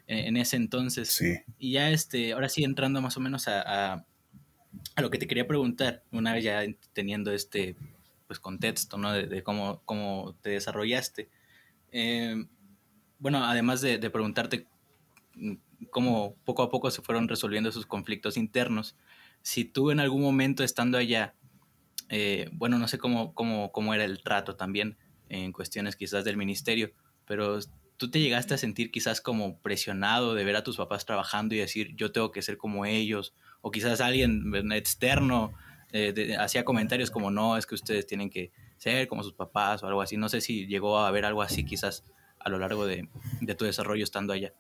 en, 0.08 0.36
ese 0.36 0.58
entonces. 0.58 1.08
Sí. 1.08 1.38
Y 1.58 1.72
ya, 1.72 1.90
este, 1.90 2.34
ahora 2.34 2.50
sí, 2.50 2.66
entrando 2.66 3.02
más 3.02 3.16
o 3.16 3.22
menos 3.22 3.48
a, 3.48 3.94
a, 3.94 5.02
lo 5.02 5.10
que 5.10 5.20
te 5.20 5.28
quería 5.28 5.48
preguntar, 5.48 6.04
una 6.12 6.34
vez 6.34 6.44
ya 6.44 6.66
teniendo 6.92 7.32
este, 7.32 7.78
pues, 8.32 8.40
contexto, 8.40 8.98
¿no? 8.98 9.12
De, 9.12 9.44
cómo, 9.44 9.82
cómo 9.86 10.36
te 10.42 10.52
desarrollaste. 10.52 11.30
Eh, 11.92 12.46
bueno, 13.20 13.44
además 13.44 13.82
de, 13.82 13.98
de 13.98 14.10
preguntarte 14.10 14.68
cómo 15.90 16.36
poco 16.46 16.64
a 16.64 16.70
poco 16.70 16.92
se 16.92 17.02
fueron 17.02 17.28
resolviendo 17.28 17.70
esos 17.70 17.86
conflictos 17.86 18.38
internos, 18.38 18.96
si 19.42 19.66
tú 19.66 19.92
en 19.92 20.00
algún 20.00 20.22
momento 20.22 20.64
estando 20.64 20.98
allá 20.98 21.36
eh, 22.14 22.50
bueno, 22.52 22.78
no 22.78 22.90
sé 22.90 22.98
cómo, 22.98 23.34
cómo, 23.34 23.72
cómo 23.72 23.94
era 23.94 24.04
el 24.04 24.22
trato 24.22 24.58
también 24.58 24.98
en 25.30 25.54
cuestiones 25.54 25.96
quizás 25.96 26.26
del 26.26 26.36
ministerio, 26.36 26.92
pero 27.26 27.58
tú 27.96 28.12
te 28.12 28.20
llegaste 28.20 28.54
a 28.54 28.58
sentir 28.58 28.92
quizás 28.92 29.22
como 29.22 29.60
presionado 29.62 30.36
de 30.36 30.44
ver 30.44 30.58
a 30.58 30.64
tus 30.64 30.76
papás 30.76 31.06
trabajando 31.06 31.56
y 31.56 31.60
decir, 31.60 31.96
yo 31.96 32.12
tengo 32.12 32.34
que 32.34 32.42
ser 32.42 32.58
como 32.58 32.86
ellos, 32.86 33.34
o 33.62 33.72
quizás 33.72 34.02
alguien 34.02 34.54
externo 34.74 35.54
eh, 35.94 36.36
hacía 36.40 36.64
comentarios 36.66 37.12
como, 37.12 37.32
no, 37.32 37.58
es 37.58 37.66
que 37.66 37.76
ustedes 37.76 38.08
tienen 38.08 38.30
que 38.30 38.52
ser 38.78 39.08
como 39.08 39.24
sus 39.24 39.34
papás 39.34 39.84
o 39.84 39.88
algo 39.88 40.02
así. 40.02 40.18
No 40.18 40.30
sé 40.30 40.42
si 40.42 40.68
llegó 40.68 40.98
a 40.98 41.08
haber 41.08 41.26
algo 41.26 41.42
así 41.42 41.64
quizás 41.64 42.04
a 42.40 42.50
lo 42.50 42.58
largo 42.58 42.86
de, 42.86 43.08
tu 43.58 43.66
desarrollo 43.66 44.04
estando 44.04 44.34
allá. 44.34 44.54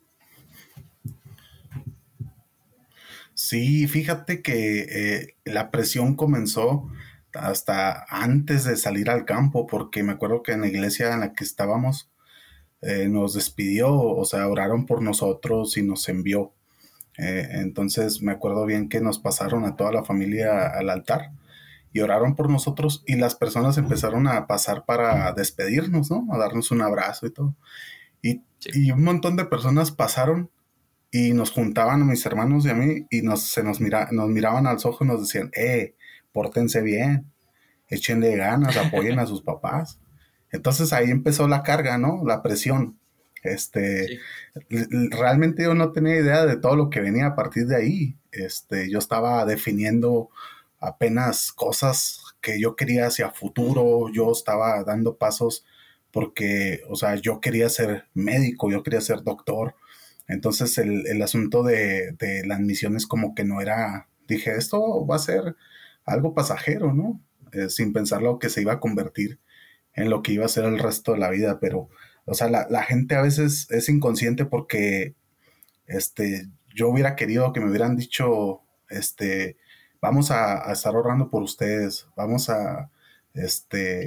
Sí, 3.33 3.87
fíjate 3.87 4.41
que 4.41 4.81
eh, 4.81 5.35
la 5.45 5.71
presión 5.71 6.15
comenzó 6.15 6.89
hasta 7.33 8.05
antes 8.09 8.65
de 8.65 8.75
salir 8.75 9.09
al 9.09 9.25
campo, 9.25 9.65
porque 9.67 10.03
me 10.03 10.11
acuerdo 10.11 10.43
que 10.43 10.51
en 10.51 10.61
la 10.61 10.67
iglesia 10.67 11.13
en 11.13 11.21
la 11.21 11.33
que 11.33 11.43
estábamos 11.43 12.11
eh, 12.81 13.07
nos 13.07 13.33
despidió, 13.33 13.93
o 13.93 14.25
sea, 14.25 14.47
oraron 14.47 14.85
por 14.85 15.01
nosotros 15.01 15.77
y 15.77 15.83
nos 15.83 16.07
envió. 16.09 16.53
Eh, 17.17 17.47
entonces 17.53 18.21
me 18.21 18.31
acuerdo 18.31 18.65
bien 18.65 18.89
que 18.89 19.01
nos 19.01 19.19
pasaron 19.19 19.65
a 19.65 19.75
toda 19.75 19.91
la 19.91 20.03
familia 20.03 20.67
al 20.67 20.89
altar 20.89 21.31
y 21.93 21.99
oraron 21.99 22.35
por 22.35 22.49
nosotros 22.49 23.03
y 23.05 23.15
las 23.15 23.35
personas 23.35 23.77
empezaron 23.77 24.27
a 24.27 24.47
pasar 24.47 24.85
para 24.85 25.31
despedirnos, 25.33 26.09
¿no? 26.09 26.25
A 26.31 26.37
darnos 26.37 26.71
un 26.71 26.81
abrazo 26.81 27.27
y 27.27 27.31
todo. 27.31 27.55
Y, 28.21 28.41
y 28.73 28.91
un 28.91 29.03
montón 29.03 29.35
de 29.35 29.45
personas 29.45 29.91
pasaron 29.91 30.49
y 31.11 31.33
nos 31.33 31.51
juntaban 31.51 32.01
a 32.01 32.05
mis 32.05 32.25
hermanos 32.25 32.65
y 32.65 32.69
a 32.69 32.73
mí 32.73 33.05
y 33.09 33.21
nos, 33.21 33.43
se 33.43 33.63
nos, 33.63 33.81
mira, 33.81 34.07
nos 34.11 34.29
miraban 34.29 34.65
al 34.65 34.77
ojos 34.77 35.01
y 35.01 35.05
nos 35.05 35.21
decían, 35.21 35.51
eh, 35.53 35.95
pórtense 36.31 36.81
bien, 36.81 37.29
échenle 37.89 38.37
ganas, 38.37 38.77
apoyen 38.77 39.19
a 39.19 39.25
sus 39.25 39.41
papás. 39.43 39.99
Entonces 40.51 40.93
ahí 40.93 41.11
empezó 41.11 41.47
la 41.47 41.63
carga, 41.63 41.97
¿no? 41.97 42.23
La 42.25 42.41
presión. 42.41 42.97
Este, 43.43 44.19
realmente 45.11 45.63
yo 45.63 45.73
no 45.73 45.91
tenía 45.91 46.17
idea 46.17 46.45
de 46.45 46.57
todo 46.57 46.75
lo 46.75 46.89
que 46.89 47.01
venía 47.01 47.27
a 47.27 47.35
partir 47.35 47.67
de 47.67 47.75
ahí. 47.75 48.17
Este, 48.31 48.89
yo 48.89 48.99
estaba 48.99 49.45
definiendo 49.45 50.29
apenas 50.79 51.51
cosas 51.51 52.21
que 52.41 52.59
yo 52.59 52.75
quería 52.75 53.07
hacia 53.07 53.31
futuro, 53.31 54.09
yo 54.13 54.31
estaba 54.31 54.83
dando 54.83 55.17
pasos 55.17 55.65
porque, 56.11 56.81
o 56.89 56.95
sea, 56.95 57.15
yo 57.15 57.39
quería 57.39 57.69
ser 57.69 58.05
médico, 58.13 58.69
yo 58.71 58.83
quería 58.83 59.01
ser 59.01 59.23
doctor. 59.23 59.75
Entonces 60.27 60.77
el, 60.77 61.07
el 61.07 61.21
asunto 61.21 61.63
de, 61.63 62.13
de 62.19 62.45
las 62.45 62.59
misiones 62.59 63.07
como 63.07 63.35
que 63.35 63.43
no 63.43 63.61
era, 63.61 64.07
dije, 64.27 64.55
esto 64.55 65.05
va 65.05 65.15
a 65.17 65.19
ser 65.19 65.55
algo 66.05 66.33
pasajero, 66.33 66.93
¿no? 66.93 67.21
Eh, 67.53 67.69
sin 67.69 67.93
pensar 67.93 68.21
lo 68.21 68.39
que 68.39 68.49
se 68.49 68.61
iba 68.61 68.73
a 68.73 68.79
convertir 68.79 69.39
en 69.93 70.09
lo 70.09 70.21
que 70.21 70.33
iba 70.33 70.45
a 70.45 70.49
ser 70.49 70.65
el 70.65 70.79
resto 70.79 71.13
de 71.13 71.19
la 71.19 71.29
vida, 71.29 71.59
pero, 71.59 71.89
o 72.25 72.33
sea, 72.33 72.49
la, 72.49 72.83
gente 72.83 73.15
a 73.15 73.21
veces 73.21 73.67
es 73.71 73.89
inconsciente 73.89 74.45
porque, 74.45 75.15
este, 75.87 76.47
yo 76.73 76.89
hubiera 76.89 77.15
querido 77.15 77.53
que 77.53 77.59
me 77.59 77.69
hubieran 77.69 77.95
dicho, 77.95 78.61
este, 78.89 79.57
vamos 80.01 80.31
a, 80.31 80.71
estar 80.71 80.95
ahorrando 80.95 81.29
por 81.29 81.43
ustedes, 81.43 82.07
vamos 82.15 82.49
a, 82.49 82.89
este, 83.33 84.05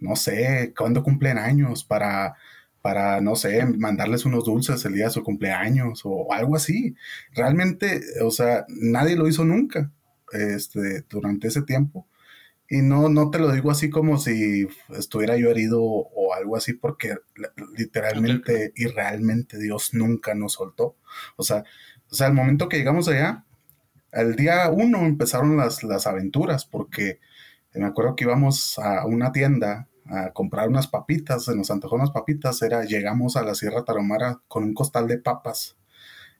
no 0.00 0.16
sé, 0.16 0.72
cuándo 0.76 1.02
cumplen 1.02 1.38
años 1.38 1.84
para, 1.84 2.36
para, 2.82 3.20
no 3.20 3.36
sé, 3.36 3.64
mandarles 3.64 4.24
unos 4.24 4.44
dulces 4.44 4.84
el 4.84 4.94
día 4.94 5.06
de 5.06 5.10
su 5.12 5.22
cumpleaños 5.22 6.02
o 6.04 6.32
algo 6.32 6.56
así. 6.56 6.94
Realmente, 7.32 8.00
o 8.22 8.30
sea, 8.30 8.66
nadie 8.68 9.16
lo 9.16 9.28
hizo 9.28 9.44
nunca 9.44 9.90
este, 10.32 11.02
durante 11.08 11.48
ese 11.48 11.62
tiempo. 11.62 12.06
Y 12.72 12.80
no, 12.80 13.10
no 13.10 13.30
te 13.30 13.38
lo 13.38 13.52
digo 13.52 13.70
así 13.70 13.90
como 13.90 14.16
si 14.16 14.66
estuviera 14.96 15.36
yo 15.36 15.50
herido 15.50 15.82
o 15.82 16.32
algo 16.32 16.56
así, 16.56 16.72
porque 16.72 17.16
literalmente 17.76 18.72
y 18.74 18.86
realmente 18.86 19.58
Dios 19.58 19.92
nunca 19.92 20.34
nos 20.34 20.54
soltó. 20.54 20.96
O 21.36 21.42
sea, 21.42 21.64
o 22.10 22.14
sea, 22.14 22.28
el 22.28 22.32
momento 22.32 22.70
que 22.70 22.78
llegamos 22.78 23.08
allá, 23.08 23.44
el 24.10 24.36
día 24.36 24.70
uno 24.70 25.00
empezaron 25.04 25.58
las, 25.58 25.82
las 25.82 26.06
aventuras, 26.06 26.64
porque 26.64 27.20
me 27.74 27.84
acuerdo 27.84 28.16
que 28.16 28.24
íbamos 28.24 28.78
a 28.78 29.04
una 29.04 29.32
tienda 29.32 29.90
a 30.06 30.32
comprar 30.32 30.70
unas 30.70 30.88
papitas, 30.88 31.44
se 31.44 31.54
nos 31.54 31.70
antojó 31.70 31.96
unas 31.96 32.10
papitas, 32.10 32.62
era, 32.62 32.84
llegamos 32.84 33.36
a 33.36 33.42
la 33.42 33.54
Sierra 33.54 33.84
Tarahumara 33.84 34.40
con 34.48 34.64
un 34.64 34.72
costal 34.72 35.08
de 35.08 35.18
papas 35.18 35.76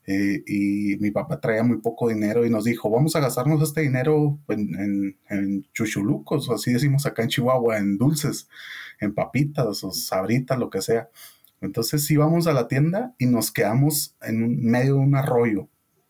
eh, 0.06 0.42
y 0.46 0.96
mi 0.98 1.10
papá 1.10 1.40
traía 1.40 1.62
muy 1.62 1.78
poco 1.78 2.08
dinero 2.08 2.44
y 2.44 2.50
nos 2.50 2.64
dijo, 2.64 2.90
vamos 2.90 3.14
a 3.14 3.20
gastarnos 3.20 3.62
este 3.62 3.82
dinero 3.82 4.38
en, 4.48 5.16
en, 5.28 5.66
chuchulucos, 5.72 6.48
o 6.48 6.54
así 6.54 6.72
decimos 6.72 7.06
acá 7.06 7.22
en 7.22 7.28
Chihuahua, 7.28 7.78
en 7.78 7.98
dulces, 7.98 8.48
en 9.00 9.14
papitas 9.14 9.84
o 9.84 9.92
sabritas, 9.92 10.58
lo 10.58 10.70
que 10.70 10.82
sea. 10.82 11.08
Entonces 11.60 12.10
íbamos 12.10 12.48
a 12.48 12.52
la 12.52 12.66
tienda 12.66 13.14
y 13.18 13.26
nos 13.26 13.52
quedamos 13.52 14.16
en 14.22 14.64
medio 14.64 14.94
de 14.94 15.00
un 15.00 15.14
arroyo. 15.14 15.68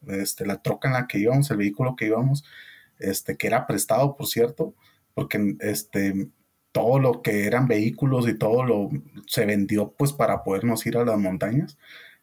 Este, 0.09 0.47
la 0.47 0.63
troca 0.63 0.89
en 0.89 0.95
la 0.95 1.07
que 1.07 1.19
íbamos, 1.19 1.51
el 1.51 1.59
vehículo 1.59 1.95
que 1.95 2.07
íbamos, 2.07 2.45
este, 2.99 3.37
que 3.37 3.47
era 3.47 3.67
prestado, 3.67 4.17
por 4.17 4.27
cierto, 4.27 4.75
porque 5.15 5.57
este, 5.61 6.29
todo 6.73 6.99
lo 6.99 7.23
que 7.23 7.47
eran 7.47 7.69
vehículos 7.69 8.29
y 8.29 8.37
todo 8.37 8.65
lo 8.65 8.91
se 9.27 9.45
vendió 9.47 9.93
pues 9.93 10.13
para 10.13 10.43
podernos 10.43 10.85
ir 10.87 10.97
a 10.97 11.05
las 11.05 11.19
montañas. 11.19 11.79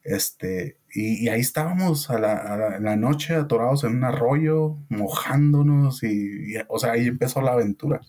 Este, 0.10 0.80
y, 0.92 1.30
ahí 1.30 1.40
estábamos 1.40 2.10
a 2.10 2.18
la, 2.18 2.96
noche 2.96 3.36
atorados 3.36 3.84
en 3.84 3.98
un 3.98 4.04
arroyo, 4.04 4.78
mojándonos 4.90 6.02
y, 6.04 6.56
o 6.68 6.80
sea, 6.80 6.94
ahí 6.94 7.06
empezó 7.06 7.42
la 7.44 7.52
aventura. 7.52 8.02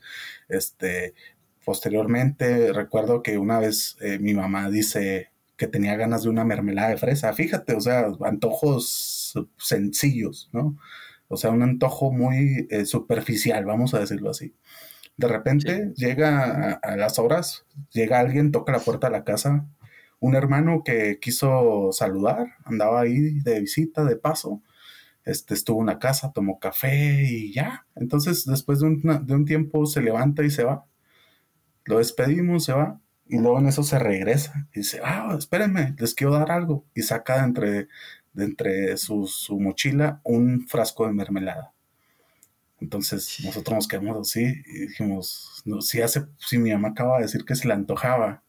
Este, 0.49 1.13
posteriormente 1.63 2.73
recuerdo 2.73 3.23
que 3.23 3.37
una 3.37 3.59
vez 3.61 3.99
eh, 4.01 4.19
mi 4.19 4.33
mamá 4.33 4.71
dice 4.71 5.31
que 5.59 5.67
tenía 5.67 5.95
ganas 5.97 6.23
de 6.23 6.31
una 6.31 6.43
mermelada 6.43 6.89
de 6.89 6.97
fresa. 6.97 7.35
Fíjate, 7.35 7.75
o 7.75 7.81
sea, 7.83 8.07
antojos 8.25 9.35
sencillos, 9.59 10.49
¿no? 10.55 10.79
O 11.29 11.37
sea, 11.37 11.51
un 11.51 11.63
antojo 11.63 12.13
muy 12.13 12.67
eh, 12.71 12.87
superficial, 12.87 13.67
vamos 13.67 13.93
a 13.93 14.01
decirlo 14.01 14.31
así. 14.31 14.55
De 15.19 15.29
repente 15.29 15.93
llega 15.97 16.45
a, 16.45 16.93
a, 16.93 16.97
las 16.97 17.19
horas, 17.19 17.67
llega 17.93 18.21
alguien, 18.21 18.53
toca 18.53 18.73
la 18.73 18.81
puerta 18.81 19.09
de 19.09 19.13
la 19.13 19.25
casa, 19.25 19.67
un 20.21 20.35
hermano 20.37 20.83
que 20.85 21.19
quiso 21.21 21.91
saludar, 21.93 22.47
andaba 22.65 23.01
ahí 23.01 23.41
de 23.41 23.61
visita, 23.61 24.05
de 24.05 24.17
paso, 24.17 24.63
este, 25.25 25.55
estuvo 25.55 25.81
en 25.81 25.87
la 25.87 25.99
casa, 25.99 26.33
tomó 26.33 26.59
café 26.59 27.25
y 27.25 27.53
ya. 27.53 27.87
Entonces, 27.97 28.47
después 28.47 28.81
de 28.81 28.87
un, 28.87 29.45
tiempo 29.47 29.87
se 29.87 30.03
levanta 30.03 30.45
y 30.45 30.51
se 30.51 30.65
va. 30.65 30.87
Lo 31.85 31.99
despedimos, 31.99 32.65
se 32.65 32.73
va. 32.73 33.01
Y 33.27 33.39
luego 33.39 33.61
en 33.61 33.67
eso 33.69 33.83
se 33.83 33.99
regresa 33.99 34.69
y 34.75 34.81
dice, 34.81 35.01
ah, 35.05 35.35
espérenme, 35.39 35.95
les 35.99 36.15
quiero 36.15 36.35
dar 36.35 36.51
algo. 36.51 36.85
Y 36.95 37.03
saca 37.03 37.39
de 37.39 37.45
entre, 37.45 37.89
de 38.33 38.45
entre 38.45 38.97
su, 38.97 39.27
su 39.27 39.59
mochila 39.61 40.21
un 40.25 40.67
frasco 40.69 41.07
de 41.07 41.13
mermelada. 41.13 41.73
Entonces 42.81 43.39
nosotros 43.45 43.77
nos 43.77 43.89
quedamos 43.89 44.29
así 44.29 44.63
y 44.67 44.87
dijimos, 44.87 45.63
si, 45.81 46.01
hace, 46.01 46.27
si 46.39 46.59
mi 46.59 46.73
mamá 46.73 46.89
acaba 46.89 47.19
de 47.19 47.25
decir 47.25 47.45
que 47.45 47.55
se 47.55 47.69
le 47.69 47.75
antojaba 47.75 48.43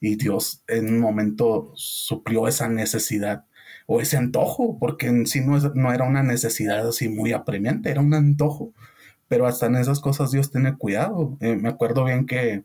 y 0.00 0.16
Dios 0.16 0.62
en 0.68 0.88
un 0.88 1.00
momento 1.00 1.72
suplió 1.74 2.48
esa 2.48 2.68
necesidad 2.68 3.44
o 3.86 4.00
ese 4.00 4.16
antojo, 4.16 4.78
porque 4.78 5.06
en 5.06 5.26
sí 5.26 5.40
no, 5.40 5.58
no 5.58 5.92
era 5.92 6.04
una 6.04 6.22
necesidad 6.22 6.88
así 6.88 7.08
muy 7.08 7.32
apremiante, 7.32 7.90
era 7.90 8.00
un 8.00 8.14
antojo, 8.14 8.72
pero 9.28 9.46
hasta 9.46 9.66
en 9.66 9.76
esas 9.76 10.00
cosas 10.00 10.30
Dios 10.30 10.50
tiene 10.50 10.76
cuidado. 10.76 11.36
Eh, 11.40 11.56
me 11.56 11.68
acuerdo 11.68 12.04
bien 12.04 12.26
que 12.26 12.64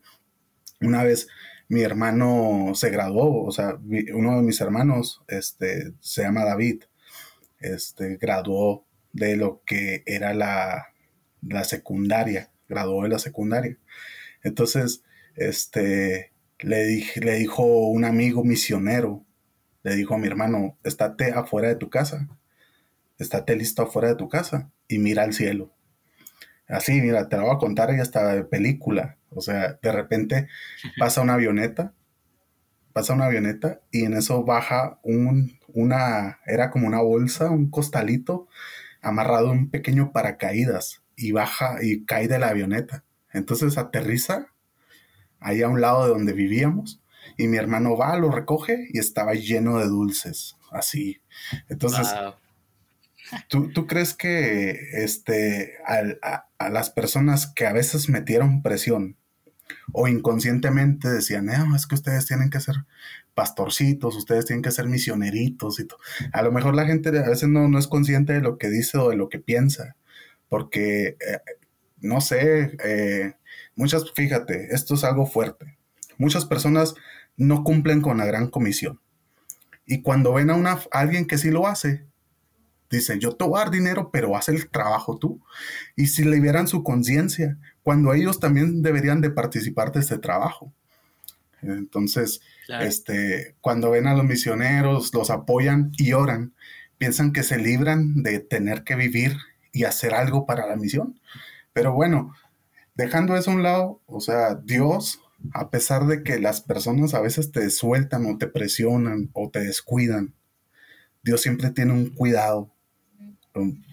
una 0.81 1.03
vez 1.03 1.27
mi 1.67 1.81
hermano 1.81 2.71
se 2.73 2.89
graduó, 2.89 3.45
o 3.45 3.51
sea, 3.51 3.77
uno 4.13 4.37
de 4.37 4.43
mis 4.43 4.59
hermanos, 4.61 5.21
este, 5.27 5.93
se 5.99 6.23
llama 6.23 6.45
David, 6.45 6.83
este, 7.59 8.17
graduó 8.17 8.85
de 9.13 9.35
lo 9.37 9.61
que 9.65 10.03
era 10.05 10.33
la, 10.33 10.87
la 11.41 11.63
secundaria, 11.63 12.51
graduó 12.67 13.03
de 13.03 13.09
la 13.09 13.19
secundaria. 13.19 13.77
Entonces, 14.43 15.03
este, 15.35 16.31
le, 16.59 16.85
dije, 16.85 17.19
le 17.21 17.35
dijo 17.35 17.63
un 17.63 18.05
amigo 18.05 18.43
misionero, 18.43 19.25
le 19.83 19.95
dijo 19.95 20.15
a 20.15 20.17
mi 20.17 20.27
hermano, 20.27 20.77
estate 20.83 21.31
afuera 21.31 21.69
de 21.69 21.75
tu 21.75 21.89
casa, 21.89 22.27
estate 23.17 23.55
listo 23.55 23.83
afuera 23.83 24.09
de 24.09 24.15
tu 24.15 24.27
casa 24.29 24.69
y 24.87 24.99
mira 24.99 25.23
al 25.23 25.33
cielo. 25.33 25.73
Así, 26.67 27.01
mira, 27.01 27.27
te 27.29 27.37
lo 27.37 27.43
voy 27.43 27.55
a 27.55 27.57
contar 27.57 27.93
y 27.93 27.99
hasta 27.99 28.33
de 28.33 28.43
película. 28.43 29.17
O 29.29 29.41
sea, 29.41 29.79
de 29.81 29.91
repente 29.91 30.47
pasa 30.99 31.21
una 31.21 31.33
avioneta, 31.33 31.93
pasa 32.93 33.13
una 33.13 33.25
avioneta 33.25 33.81
y 33.91 34.03
en 34.03 34.13
eso 34.13 34.43
baja 34.43 34.99
un, 35.03 35.57
una, 35.73 36.39
era 36.45 36.69
como 36.69 36.87
una 36.87 37.01
bolsa, 37.01 37.49
un 37.49 37.69
costalito 37.69 38.47
amarrado 39.01 39.51
un 39.51 39.69
pequeño 39.69 40.11
paracaídas 40.11 41.01
y 41.15 41.31
baja 41.31 41.77
y 41.81 42.05
cae 42.05 42.27
de 42.27 42.39
la 42.39 42.49
avioneta. 42.49 43.03
Entonces 43.31 43.77
aterriza 43.77 44.47
ahí 45.39 45.61
a 45.61 45.69
un 45.69 45.81
lado 45.81 46.03
de 46.03 46.09
donde 46.09 46.33
vivíamos 46.33 47.01
y 47.37 47.47
mi 47.47 47.57
hermano 47.57 47.95
va, 47.95 48.17
lo 48.17 48.31
recoge 48.31 48.87
y 48.91 48.99
estaba 48.99 49.33
lleno 49.33 49.77
de 49.77 49.87
dulces, 49.87 50.57
así. 50.71 51.21
Entonces, 51.69 52.07
¿tú, 53.47 53.87
crees 53.87 54.13
que 54.13 54.77
este, 55.03 55.77
a, 55.85 56.47
a, 56.57 56.69
las 56.69 56.89
personas 56.89 57.47
que 57.47 57.65
a 57.65 57.73
veces 57.73 58.09
metieron 58.09 58.61
presión 58.61 59.15
o 59.93 60.07
inconscientemente 60.07 61.09
decían, 61.09 61.45
no, 61.45 61.75
es 61.75 61.87
que 61.87 61.95
ustedes 61.95 62.25
tienen 62.25 62.49
que 62.49 62.59
ser 62.59 62.75
pastorcitos, 63.33 64.15
ustedes 64.15 64.45
tienen 64.45 64.63
que 64.63 64.71
ser 64.71 64.87
misioneritos 64.87 65.79
y 65.79 65.85
todo. 65.85 65.99
A 66.33 66.41
lo 66.41 66.51
mejor 66.51 66.75
la 66.75 66.85
gente 66.85 67.09
a 67.09 67.29
veces 67.29 67.47
no, 67.49 67.67
no 67.67 67.79
es 67.79 67.87
consciente 67.87 68.33
de 68.33 68.41
lo 68.41 68.57
que 68.57 68.69
dice 68.69 68.97
o 68.97 69.09
de 69.09 69.15
lo 69.15 69.29
que 69.29 69.39
piensa, 69.39 69.95
porque, 70.49 71.15
eh, 71.25 71.39
no 72.01 72.21
sé, 72.21 72.77
eh, 72.83 73.33
muchas, 73.75 74.11
fíjate, 74.15 74.73
esto 74.73 74.95
es 74.95 75.03
algo 75.03 75.25
fuerte. 75.25 75.77
Muchas 76.17 76.45
personas 76.45 76.95
no 77.37 77.63
cumplen 77.63 78.01
con 78.01 78.17
la 78.17 78.25
gran 78.25 78.49
comisión. 78.49 78.99
Y 79.85 80.01
cuando 80.01 80.33
ven 80.33 80.49
a, 80.49 80.55
una, 80.55 80.79
alguien 80.91 81.25
que 81.25 81.37
sí 81.37 81.49
lo 81.49 81.67
hace, 81.67 82.05
dicen, 82.89 83.19
yo 83.19 83.35
te 83.35 83.45
voy 83.45 83.57
a 83.59 83.63
dar 83.63 83.71
dinero, 83.71 84.09
pero 84.11 84.35
haz 84.35 84.49
el 84.49 84.69
trabajo 84.69 85.17
tú. 85.17 85.41
Y 85.95 86.07
si 86.07 86.23
le 86.23 86.39
vieran 86.39 86.67
su 86.67 86.83
conciencia, 86.83 87.57
cuando 87.83 88.13
ellos 88.13 88.39
también 88.39 88.81
deberían 88.81 89.21
de 89.21 89.31
participar 89.31 89.91
de 89.91 90.01
este 90.01 90.17
trabajo. 90.17 90.73
Entonces, 91.61 92.41
este, 92.81 93.55
cuando 93.61 93.91
ven 93.91 94.07
a 94.07 94.13
los 94.13 94.25
misioneros, 94.25 95.13
los 95.13 95.29
apoyan 95.29 95.91
y 95.97 96.13
oran, 96.13 96.53
piensan 96.97 97.33
que 97.33 97.43
se 97.43 97.57
libran 97.57 98.23
de 98.23 98.39
tener 98.39 98.83
que 98.83 98.95
vivir 98.95 99.37
y 99.71 99.83
hacer 99.83 100.13
algo 100.13 100.45
para 100.45 100.67
la 100.67 100.75
misión. 100.75 101.19
Pero 101.73 101.93
bueno, 101.93 102.33
dejando 102.95 103.35
eso 103.35 103.51
a 103.51 103.55
un 103.55 103.63
lado, 103.63 104.01
o 104.05 104.19
sea, 104.19 104.55
Dios, 104.55 105.21
a 105.53 105.69
pesar 105.69 106.05
de 106.05 106.23
que 106.23 106.39
las 106.39 106.61
personas 106.61 107.13
a 107.13 107.21
veces 107.21 107.51
te 107.51 107.69
sueltan 107.69 108.25
o 108.25 108.37
te 108.37 108.47
presionan 108.47 109.29
o 109.33 109.49
te 109.49 109.59
descuidan, 109.59 110.33
Dios 111.23 111.41
siempre 111.41 111.71
tiene 111.71 111.93
un 111.93 112.09
cuidado 112.09 112.71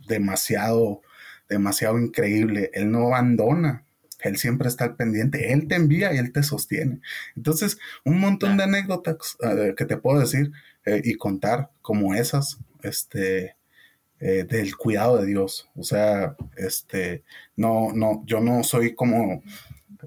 demasiado, 0.09 1.02
demasiado 1.49 1.99
increíble. 1.99 2.71
Él 2.75 2.90
no 2.90 3.09
abandona. 3.09 3.85
Él 4.21 4.38
siempre 4.38 4.68
está 4.68 4.85
al 4.85 4.97
pendiente, 4.97 5.52
Él 5.52 5.68
te 5.68 5.76
envía 5.76 6.12
y 6.12 6.18
Él 6.18 6.33
te 6.33 6.42
sostiene. 6.42 7.00
Entonces, 7.37 7.78
un 8.04 8.18
montón 8.18 8.56
de 8.56 8.64
anécdotas 8.64 9.37
eh, 9.42 9.75
que 9.76 9.85
te 9.85 9.99
puedo 9.99 10.18
decir 10.18 10.52
eh, 10.85 11.02
y 11.04 11.14
contar 11.14 11.71
como 11.83 12.14
esas, 12.14 12.59
este, 12.83 13.55
eh, 14.20 14.44
del 14.49 14.76
cuidado 14.76 15.18
de 15.18 15.26
Dios. 15.26 15.68
O 15.76 15.82
sea, 15.82 16.37
este, 16.56 17.25
no, 17.56 17.92
no, 17.92 18.23
yo 18.26 18.40
no 18.40 18.62
soy 18.64 18.94
como 18.94 19.42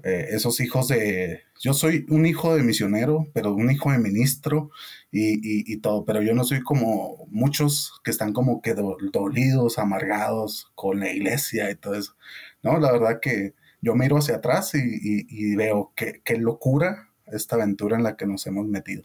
esos 0.02 0.60
hijos 0.60 0.88
de, 0.88 1.42
yo 1.60 1.74
soy 1.74 2.06
un 2.08 2.24
hijo 2.24 2.56
de 2.56 2.62
misionero, 2.62 3.28
pero 3.34 3.52
un 3.52 3.70
hijo 3.70 3.92
de 3.92 3.98
ministro 3.98 4.70
y, 5.12 5.76
todo, 5.78 6.06
pero 6.06 6.22
yo 6.22 6.34
no 6.34 6.44
soy 6.44 6.62
como 6.62 7.26
muchos 7.28 8.00
que 8.02 8.10
están 8.10 8.32
como 8.32 8.62
que 8.62 8.74
dolidos, 8.74 9.78
amargados 9.78 10.72
con 10.74 11.00
la 11.00 11.12
iglesia 11.12 11.70
y 11.70 11.74
todo 11.74 11.94
eso. 11.94 12.16
No, 12.62 12.78
la 12.78 12.90
verdad 12.90 13.20
que 13.20 13.54
yo 13.82 13.94
miro 13.94 14.16
hacia 14.16 14.36
atrás 14.36 14.72
y, 14.74 15.54
veo 15.54 15.92
qué, 15.94 16.22
qué 16.24 16.38
locura 16.38 17.10
esta 17.26 17.56
aventura 17.56 17.98
en 17.98 18.04
la 18.04 18.16
que 18.16 18.26
nos 18.26 18.46
hemos 18.46 18.66
metido. 18.66 19.02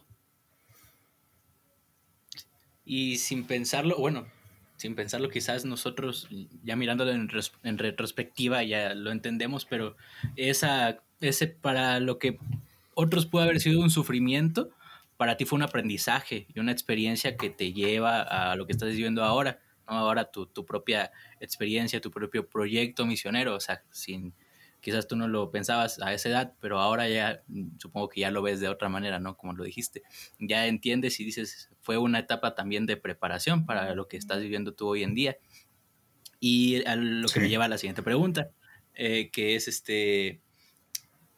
Y 2.86 3.18
sin 3.18 3.46
pensarlo, 3.46 3.98
bueno, 3.98 4.26
sin 4.76 4.94
pensarlo, 4.94 5.30
quizás 5.30 5.64
nosotros, 5.64 6.28
ya 6.62 6.76
mirándolo 6.76 7.12
en, 7.12 7.78
retrospectiva, 7.78 8.62
ya 8.62 8.94
lo 8.94 9.10
entendemos, 9.10 9.64
pero 9.64 9.96
esa, 10.36 10.98
ese 11.20 11.46
para 11.46 12.00
lo 12.00 12.18
que 12.18 12.38
otros 12.94 13.26
puede 13.26 13.46
haber 13.46 13.60
sido 13.60 13.80
un 13.80 13.90
sufrimiento, 13.90 14.70
para 15.16 15.36
ti 15.36 15.44
fue 15.44 15.56
un 15.56 15.62
aprendizaje 15.62 16.46
y 16.54 16.60
una 16.60 16.72
experiencia 16.72 17.36
que 17.36 17.50
te 17.50 17.72
lleva 17.72 18.20
a 18.20 18.56
lo 18.56 18.66
que 18.66 18.72
estás 18.72 18.90
viviendo 18.90 19.24
ahora, 19.24 19.60
¿no? 19.88 19.96
Ahora 19.96 20.30
tu, 20.30 20.46
tu 20.46 20.66
propia 20.66 21.10
experiencia, 21.40 22.00
tu 22.00 22.10
propio 22.10 22.46
proyecto 22.46 23.06
misionero, 23.06 23.54
o 23.54 23.60
sea, 23.60 23.82
sin, 23.90 24.34
quizás 24.80 25.08
tú 25.08 25.16
no 25.16 25.28
lo 25.28 25.50
pensabas 25.50 26.00
a 26.00 26.12
esa 26.12 26.28
edad, 26.28 26.54
pero 26.60 26.80
ahora 26.80 27.08
ya 27.08 27.42
mm, 27.48 27.78
supongo 27.78 28.08
que 28.08 28.20
ya 28.20 28.30
lo 28.30 28.42
ves 28.42 28.60
de 28.60 28.68
otra 28.68 28.88
manera, 28.88 29.18
¿no? 29.18 29.36
Como 29.36 29.52
lo 29.52 29.64
dijiste, 29.64 30.02
ya 30.38 30.66
entiendes 30.66 31.18
y 31.20 31.24
dices, 31.24 31.70
fue 31.80 31.98
una 31.98 32.20
etapa 32.20 32.54
también 32.54 32.86
de 32.86 32.96
preparación 32.96 33.66
para 33.66 33.94
lo 33.94 34.08
que 34.08 34.16
estás 34.16 34.40
viviendo 34.40 34.74
tú 34.74 34.88
hoy 34.88 35.02
en 35.02 35.14
día. 35.14 35.38
Y 36.38 36.84
a 36.86 36.96
lo 36.96 37.28
que 37.28 37.40
me 37.40 37.48
lleva 37.48 37.64
a 37.64 37.68
la 37.68 37.78
siguiente 37.78 38.02
pregunta, 38.02 38.50
eh, 38.94 39.30
que 39.30 39.56
es 39.56 39.68
este, 39.68 40.40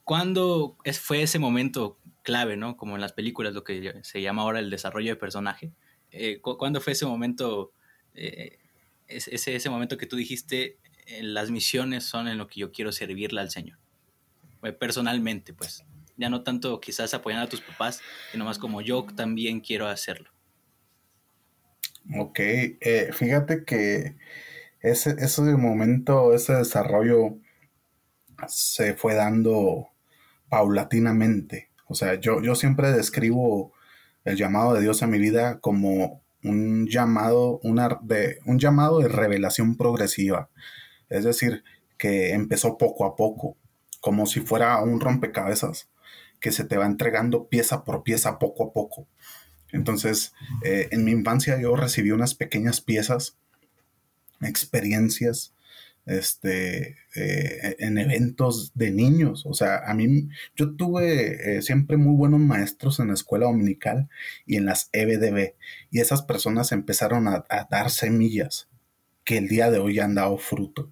¿cuándo 0.05 0.77
fue 1.01 1.23
ese 1.23 1.39
momento 1.39 1.99
clave, 2.23 2.57
¿no? 2.57 2.77
Como 2.77 2.97
en 2.97 3.01
las 3.01 3.13
películas, 3.13 3.55
lo 3.55 3.65
que 3.65 3.95
se 4.03 4.21
llama 4.21 4.43
ahora 4.43 4.59
el 4.59 4.71
desarrollo 4.71 5.11
de 5.11 5.17
personaje. 5.17 5.73
Eh, 6.11 6.41
¿Cuándo 6.41 6.81
fue 6.81 6.93
ese 6.93 7.07
momento, 7.07 7.73
eh, 8.15 8.59
ese, 9.07 9.55
ese 9.55 9.71
momento 9.71 9.97
que 9.97 10.07
tú 10.07 10.17
dijiste, 10.17 10.79
las 11.23 11.51
misiones 11.51 12.05
son 12.05 12.29
en 12.29 12.39
lo 12.39 12.47
que 12.49 12.61
yo 12.61 12.73
quiero 12.73 12.93
servirle 12.93 13.41
al 13.41 13.51
Señor. 13.51 13.79
Personalmente, 14.79 15.53
pues. 15.53 15.85
Ya 16.17 16.29
no 16.29 16.43
tanto 16.43 16.81
quizás 16.81 17.15
apoyando 17.15 17.47
a 17.47 17.49
tus 17.49 17.61
papás, 17.61 18.01
sino 18.33 18.45
más 18.45 18.59
como 18.59 18.81
yo 18.81 19.07
también 19.15 19.61
quiero 19.61 19.87
hacerlo. 19.87 20.31
Ok, 22.17 22.41
eh, 22.41 23.11
fíjate 23.13 23.65
que 23.65 24.17
ese, 24.81 25.15
ese 25.19 25.43
momento, 25.43 26.35
ese 26.35 26.55
desarrollo 26.55 27.39
se 28.49 28.95
fue 28.95 29.15
dando 29.15 29.89
paulatinamente. 30.49 31.71
O 31.87 31.95
sea, 31.95 32.15
yo, 32.15 32.43
yo 32.43 32.55
siempre 32.55 32.93
describo 32.93 33.73
el 34.25 34.37
llamado 34.37 34.75
de 34.75 34.83
Dios 34.83 35.03
a 35.03 35.07
mi 35.07 35.19
vida 35.19 35.61
como 35.61 36.23
un 36.43 36.87
llamado, 36.87 37.61
una, 37.63 37.99
de, 38.03 38.39
un 38.45 38.59
llamado 38.59 39.01
de 39.01 39.09
revelación 39.09 39.77
progresiva. 39.77 40.51
Es 41.09 41.25
decir, 41.25 41.65
que 41.97 42.33
empezó 42.33 42.79
poco 42.79 43.05
a 43.05 43.17
poco, 43.17 43.57
como 44.01 44.27
si 44.27 44.41
fuera 44.41 44.81
un 44.83 45.01
rompecabezas, 45.01 45.89
que 46.41 46.53
se 46.53 46.65
te 46.65 46.77
va 46.77 46.87
entregando 46.87 47.49
pieza 47.49 47.85
por 47.85 48.03
pieza 48.03 48.39
poco 48.39 48.65
a 48.65 48.73
poco. 48.73 49.07
Entonces, 49.73 50.33
eh, 50.65 50.89
en 50.93 51.05
mi 51.05 51.11
infancia 51.11 51.61
yo 51.61 51.77
recibí 51.77 52.11
unas 52.11 52.35
pequeñas 52.35 52.81
piezas, 52.81 53.37
experiencias, 54.41 55.53
este, 56.07 56.97
eh, 57.15 57.77
en 57.79 57.99
eventos 57.99 58.73
de 58.75 58.91
niños. 58.91 59.45
O 59.47 59.53
sea, 59.53 59.83
a 59.87 59.95
mí, 59.95 60.29
yo 60.57 60.75
tuve 60.75 61.59
eh, 61.59 61.63
siempre 61.63 61.99
muy 61.99 62.17
buenos 62.17 62.41
maestros 62.41 62.99
en 62.99 63.09
la 63.09 63.15
escuela 63.15 63.47
dominical 63.47 64.09
y 64.47 64.57
en 64.57 64.65
las 64.65 64.89
EBDB. 64.93 65.55
Y 65.91 66.01
esas 66.01 66.23
personas 66.23 66.73
empezaron 66.73 67.29
a, 67.29 67.45
a 67.51 67.69
dar 67.71 67.91
semillas 67.91 68.69
que 69.25 69.37
el 69.37 69.49
día 69.49 69.71
de 69.71 69.79
hoy 69.79 69.99
han 70.01 70.15
dado 70.15 70.39
fruto. 70.39 70.91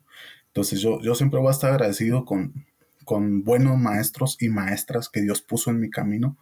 Entonces 0.56 0.80
yo, 0.80 1.02
yo 1.02 1.14
siempre 1.14 1.38
voy 1.38 1.48
a 1.48 1.50
estar 1.50 1.70
agradecido 1.70 2.24
con, 2.24 2.64
con 3.04 3.44
buenos 3.44 3.76
maestros 3.76 4.38
y 4.40 4.48
maestras 4.48 5.10
que 5.10 5.20
Dios 5.20 5.42
puso 5.42 5.70
en 5.70 5.80
mi 5.80 5.90
camino, 5.90 6.38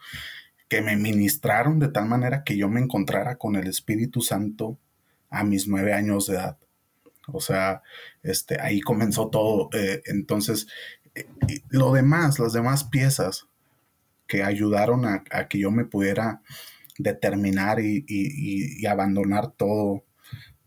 que 0.69 0.83
me 0.83 0.95
ministraron 0.97 1.81
de 1.81 1.89
tal 1.89 2.07
manera 2.07 2.45
que 2.45 2.57
yo 2.57 2.69
me 2.69 2.81
encontrara 2.81 3.39
con 3.39 3.57
el 3.57 3.67
Espíritu 3.67 4.23
Santo 4.23 4.79
a 5.31 5.43
mis 5.43 5.67
nueve 5.67 5.95
años 5.95 6.29
de 6.29 6.35
edad. 6.35 6.59
O 7.27 7.41
sea, 7.41 7.83
este, 8.23 8.61
ahí 8.61 8.81
comenzó 8.81 9.31
todo. 9.31 9.69
Eh, 9.73 10.01
entonces, 10.05 10.69
eh, 11.17 11.27
lo 11.71 11.93
demás, 11.93 12.39
las 12.39 12.53
demás 12.53 12.85
piezas 12.85 13.49
que 14.29 14.45
ayudaron 14.45 15.07
a, 15.07 15.25
que 15.49 15.59
yo 15.59 15.73
me 15.73 15.87
pudiera 15.87 16.41
determinar 16.99 17.81
y, 17.81 18.05
y, 18.07 18.87
abandonar 18.87 19.51
todo 19.51 20.05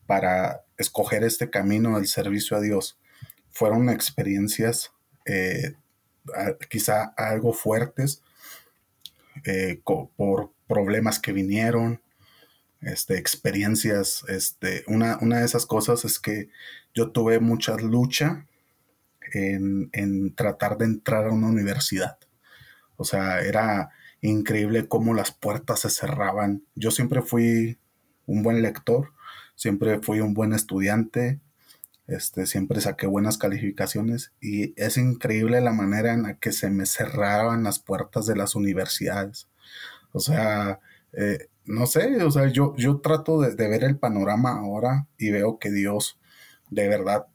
para 0.05 0.65
escoger 0.77 1.23
este 1.23 1.49
camino 1.49 1.95
del 1.95 2.07
servicio 2.07 2.57
a 2.57 2.59
Dios, 2.59 2.99
fueron 3.57 3.89
experiencias 3.89 4.91
eh, 5.25 5.73
quizá 6.69 7.05
algo 7.17 7.53
fuertes 7.53 8.21
eh, 9.45 9.81
por 9.83 10.51
problemas 10.67 11.19
que 11.19 11.31
vinieron, 11.31 11.99
este, 12.81 13.17
experiencias. 13.17 14.23
Este, 14.27 14.83
una, 14.85 15.17
una, 15.21 15.39
de 15.39 15.45
esas 15.45 15.65
cosas 15.65 16.05
es 16.05 16.19
que 16.19 16.49
yo 16.93 17.09
tuve 17.11 17.39
mucha 17.39 17.75
lucha 17.77 18.45
en, 19.33 19.89
en, 19.91 20.35
tratar 20.35 20.77
de 20.77 20.85
entrar 20.85 21.25
a 21.25 21.31
una 21.31 21.47
universidad. 21.47 22.19
O 22.95 23.05
sea, 23.05 23.41
era 23.41 23.89
increíble 24.21 24.87
cómo 24.87 25.15
las 25.15 25.31
puertas 25.31 25.79
se 25.79 25.89
cerraban. 25.89 26.63
Yo 26.75 26.91
siempre 26.91 27.23
fui 27.23 27.79
un 28.27 28.43
buen 28.43 28.61
lector, 28.61 29.13
siempre 29.55 29.99
fui 29.99 30.19
un 30.19 30.35
buen 30.35 30.53
estudiante, 30.53 31.39
este, 32.07 32.47
siempre 32.47 32.81
saqué 32.81 33.05
buenas 33.05 33.37
calificaciones 33.37 34.33
y 34.41 34.73
es 34.81 34.97
increíble 34.97 35.61
la 35.61 35.73
manera 35.73 36.13
en 36.13 36.23
la 36.23 36.37
que 36.39 36.53
se 36.53 36.69
me 36.69 36.85
cerraban 36.85 37.63
las 37.63 37.79
puertas 37.79 38.25
de 38.25 38.35
las 38.35 38.55
universidades. 38.55 39.49
O 40.13 40.19
sea, 40.19 40.79
eh, 41.13 41.49
no 41.65 41.85
sé, 41.85 42.23
o 42.23 42.31
sea, 42.31 42.47
yo, 42.47 42.75
yo 42.77 43.01
trato 43.01 43.41
de, 43.41 43.55
ver 43.55 43.83
el 43.83 43.97
panorama 43.97 44.57
ahora 44.57 45.07
y 45.17 45.31
veo 45.31 45.59
que 45.59 45.71
Dios 45.71 46.19
de 46.69 46.87
verdad 46.87 47.27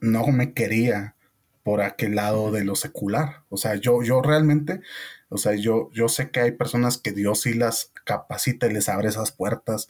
no 0.00 0.26
me 0.28 0.52
quería 0.52 1.16
por 1.62 1.82
aquel 1.82 2.16
lado 2.16 2.50
de 2.50 2.64
lo 2.64 2.74
secular. 2.74 3.44
O 3.50 3.56
sea, 3.56 3.76
yo, 3.76 4.02
yo 4.02 4.22
realmente, 4.22 4.80
o 5.28 5.38
sea, 5.38 5.54
yo, 5.54 5.90
yo 5.92 6.08
sé 6.08 6.30
que 6.30 6.40
hay 6.40 6.52
personas 6.52 6.98
que 6.98 7.12
Dios 7.12 7.42
sí 7.42 7.54
las 7.54 7.92
capacita 8.04 8.66
y 8.66 8.72
les 8.72 8.88
abre 8.88 9.08
esas 9.08 9.32
puertas 9.32 9.88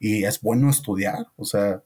y 0.00 0.24
es 0.24 0.40
bueno 0.40 0.70
estudiar. 0.70 1.28
O 1.36 1.44
sea, 1.44 1.82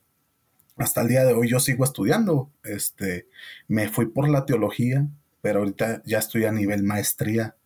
hasta 0.76 1.02
el 1.02 1.08
día 1.08 1.24
de 1.24 1.32
hoy 1.32 1.48
yo 1.48 1.60
sigo 1.60 1.84
estudiando. 1.84 2.50
Este, 2.64 3.28
me 3.68 3.88
fui 3.88 4.06
por 4.06 4.28
la 4.28 4.46
teología, 4.46 5.06
pero 5.40 5.60
ahorita 5.60 6.02
ya 6.04 6.18
estoy 6.18 6.44
a 6.44 6.52
nivel 6.52 6.82
maestría 6.82 7.56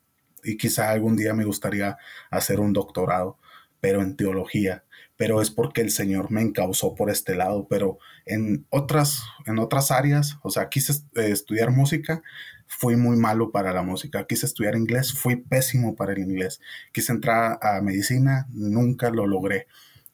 y 0.43 0.57
quizá 0.57 0.91
algún 0.91 1.17
día 1.17 1.35
me 1.35 1.45
gustaría 1.45 1.99
hacer 2.31 2.61
un 2.61 2.73
doctorado, 2.73 3.39
pero 3.81 4.03
en 4.03 4.17
teología. 4.17 4.85
Pero 5.17 5.41
es 5.41 5.51
porque 5.51 5.81
el 5.81 5.91
Señor 5.91 6.31
me 6.31 6.43
encausó 6.43 6.95
por 6.95 7.11
este 7.11 7.35
lado. 7.35 7.67
Pero 7.69 7.99
en 8.27 8.67
otras, 8.71 9.23
en 9.47 9.59
otras 9.59 9.91
áreas, 9.91 10.39
o 10.43 10.51
sea, 10.51 10.69
quise 10.69 10.93
eh, 10.93 11.31
estudiar 11.31 11.71
música, 11.71 12.23
fui 12.67 12.97
muy 12.97 13.17
malo 13.17 13.51
para 13.51 13.73
la 13.73 13.83
música. 13.83 14.27
Quise 14.27 14.47
estudiar 14.47 14.77
inglés, 14.77 15.13
fui 15.13 15.37
pésimo 15.37 15.97
para 15.97 16.13
el 16.13 16.19
inglés. 16.19 16.61
Quise 16.93 17.13
entrar 17.13 17.59
a 17.63 17.81
medicina, 17.81 18.47
nunca 18.51 19.11
lo 19.11 19.27
logré. 19.27 19.67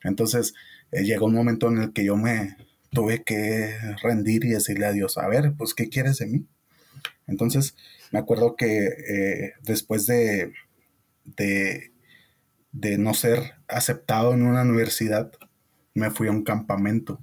Entonces, 0.05 0.55
eh, 0.93 1.05
llegó 1.05 1.27
un 1.27 1.35
momento 1.35 1.69
en 1.69 1.79
el 1.79 1.93
que 1.93 2.05
yo 2.05 2.17
me, 2.17 2.57
tuve 2.93 3.25
que 3.25 3.75
rendir 4.03 4.45
y 4.45 4.51
decirle 4.51 4.87
a 4.87 4.93
Dios, 4.93 5.19
a 5.19 5.27
ver, 5.27 5.55
pues, 5.57 5.75
¿qué 5.75 5.89
quieres 5.89 6.19
de 6.19 6.27
mí? 6.27 6.47
Entonces, 7.27 7.75
me 8.13 8.19
acuerdo 8.19 8.55
que 8.57 8.87
eh, 8.87 9.55
después 9.63 10.07
de, 10.07 10.53
de, 11.25 11.93
de, 12.73 12.99
no 12.99 13.15
ser 13.15 13.55
aceptado 13.69 14.35
en 14.35 14.43
una 14.43 14.63
universidad, 14.63 15.33
me 15.95 16.11
fui 16.11 16.29
a 16.29 16.33
un 16.33 16.45
campamento, 16.45 17.21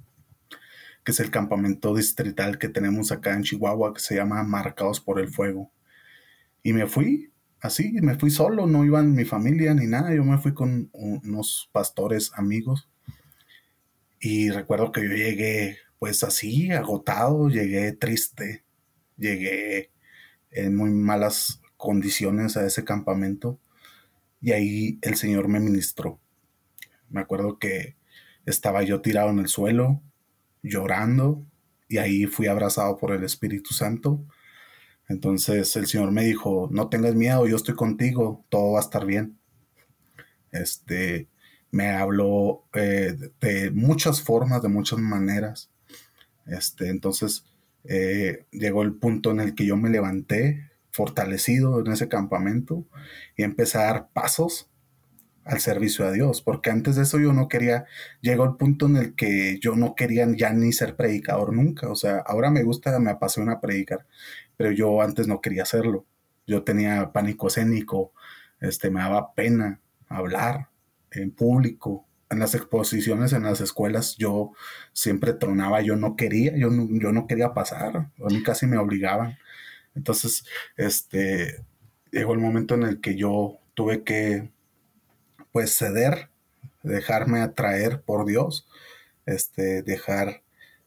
que 1.04 1.12
es 1.12 1.20
el 1.20 1.30
campamento 1.30 1.94
distrital 1.94 2.58
que 2.58 2.68
tenemos 2.68 3.12
acá 3.12 3.34
en 3.34 3.44
Chihuahua, 3.44 3.94
que 3.94 4.00
se 4.00 4.16
llama 4.16 4.42
Marcados 4.42 5.00
por 5.00 5.20
el 5.20 5.28
Fuego. 5.28 5.70
Y 6.64 6.72
me 6.72 6.86
fui, 6.86 7.32
así, 7.60 7.92
me 8.02 8.18
fui 8.18 8.30
solo, 8.30 8.66
no 8.66 8.84
iban 8.84 9.14
mi 9.14 9.24
familia 9.24 9.72
ni 9.74 9.86
nada, 9.86 10.12
yo 10.14 10.24
me 10.24 10.38
fui 10.38 10.52
con 10.52 10.90
unos 10.92 11.70
pastores 11.72 12.32
amigos 12.34 12.89
y 14.20 14.50
recuerdo 14.50 14.92
que 14.92 15.02
yo 15.02 15.14
llegué 15.14 15.78
pues 15.98 16.22
así, 16.24 16.70
agotado, 16.70 17.48
llegué 17.48 17.92
triste, 17.92 18.64
llegué 19.16 19.90
en 20.50 20.76
muy 20.76 20.90
malas 20.90 21.60
condiciones 21.76 22.56
a 22.56 22.66
ese 22.66 22.84
campamento 22.84 23.58
y 24.40 24.52
ahí 24.52 24.98
el 25.02 25.16
Señor 25.16 25.48
me 25.48 25.60
ministró. 25.60 26.20
Me 27.08 27.20
acuerdo 27.20 27.58
que 27.58 27.96
estaba 28.46 28.82
yo 28.82 29.00
tirado 29.00 29.30
en 29.30 29.40
el 29.40 29.48
suelo, 29.48 30.02
llorando, 30.62 31.44
y 31.88 31.98
ahí 31.98 32.26
fui 32.26 32.46
abrazado 32.46 32.96
por 32.96 33.12
el 33.12 33.24
Espíritu 33.24 33.74
Santo. 33.74 34.24
Entonces 35.08 35.74
el 35.76 35.86
Señor 35.86 36.12
me 36.12 36.24
dijo, 36.24 36.68
no 36.70 36.88
tengas 36.88 37.14
miedo, 37.14 37.46
yo 37.48 37.56
estoy 37.56 37.74
contigo, 37.74 38.44
todo 38.48 38.72
va 38.72 38.78
a 38.78 38.82
estar 38.82 39.04
bien. 39.04 39.38
Este, 40.52 41.28
me 41.70 41.90
habló 41.90 42.64
eh, 42.74 43.16
de 43.40 43.70
muchas 43.70 44.22
formas, 44.22 44.62
de 44.62 44.68
muchas 44.68 44.98
maneras. 44.98 45.70
Este, 46.46 46.88
entonces 46.88 47.44
eh, 47.84 48.46
llegó 48.50 48.82
el 48.82 48.94
punto 48.94 49.30
en 49.30 49.40
el 49.40 49.54
que 49.54 49.66
yo 49.66 49.76
me 49.76 49.90
levanté 49.90 50.70
fortalecido 50.90 51.80
en 51.80 51.92
ese 51.92 52.08
campamento 52.08 52.84
y 53.36 53.44
empecé 53.44 53.78
a 53.78 53.84
dar 53.84 54.08
pasos 54.12 54.70
al 55.44 55.60
servicio 55.60 56.06
a 56.06 56.12
Dios, 56.12 56.42
porque 56.42 56.70
antes 56.70 56.96
de 56.96 57.02
eso 57.02 57.18
yo 57.18 57.32
no 57.32 57.48
quería, 57.48 57.86
llegó 58.20 58.44
el 58.44 58.56
punto 58.56 58.86
en 58.86 58.96
el 58.96 59.14
que 59.14 59.58
yo 59.60 59.74
no 59.74 59.94
quería 59.94 60.26
ya 60.36 60.52
ni 60.52 60.72
ser 60.72 60.96
predicador 60.96 61.52
nunca, 61.52 61.88
o 61.90 61.96
sea, 61.96 62.18
ahora 62.18 62.50
me 62.50 62.62
gusta, 62.62 62.98
me 62.98 63.10
apasiona 63.10 63.60
predicar, 63.60 64.06
pero 64.56 64.70
yo 64.70 65.00
antes 65.00 65.26
no 65.26 65.40
quería 65.40 65.62
hacerlo, 65.62 66.06
yo 66.46 66.62
tenía 66.62 67.12
pánico 67.12 67.48
escénico, 67.48 68.12
este, 68.60 68.90
me 68.90 69.00
daba 69.00 69.34
pena 69.34 69.80
hablar, 70.08 70.68
en 71.12 71.30
público, 71.30 72.06
en 72.30 72.38
las 72.38 72.54
exposiciones 72.54 73.32
en 73.32 73.42
las 73.42 73.60
escuelas, 73.60 74.16
yo 74.16 74.52
siempre 74.92 75.32
tronaba, 75.32 75.82
yo 75.82 75.96
no 75.96 76.16
quería, 76.16 76.56
yo 76.56 76.70
no, 76.70 76.88
yo 76.90 77.12
no 77.12 77.26
quería 77.26 77.54
pasar, 77.54 77.96
a 77.96 78.28
mí 78.28 78.42
casi 78.42 78.66
me 78.66 78.78
obligaban. 78.78 79.36
Entonces, 79.94 80.44
este, 80.76 81.64
llegó 82.12 82.32
el 82.34 82.38
momento 82.38 82.74
en 82.74 82.84
el 82.84 83.00
que 83.00 83.16
yo 83.16 83.58
tuve 83.74 84.04
que, 84.04 84.50
pues, 85.52 85.76
ceder, 85.76 86.30
dejarme 86.82 87.40
atraer 87.40 88.02
por 88.02 88.26
Dios, 88.26 88.68
este, 89.26 89.82
dejar 89.82 90.42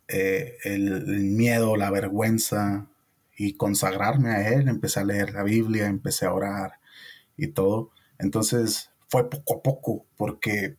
eh, 0.07 0.57
el, 0.63 1.05
miedo, 1.21 1.75
la 1.75 1.91
vergüenza 1.91 2.87
y 3.37 3.55
consagrarme 3.55 4.29
a 4.31 4.49
Él, 4.53 4.69
empecé 4.69 4.99
a 4.99 5.05
leer 5.05 5.33
la 5.33 5.43
Biblia, 5.43 5.87
empecé 5.87 6.25
a 6.25 6.33
orar 6.33 6.73
y 7.37 7.47
todo. 7.47 7.91
Entonces, 8.19 8.91
fue 9.13 9.29
poco 9.29 9.57
a 9.57 9.61
poco, 9.61 10.05
porque 10.17 10.75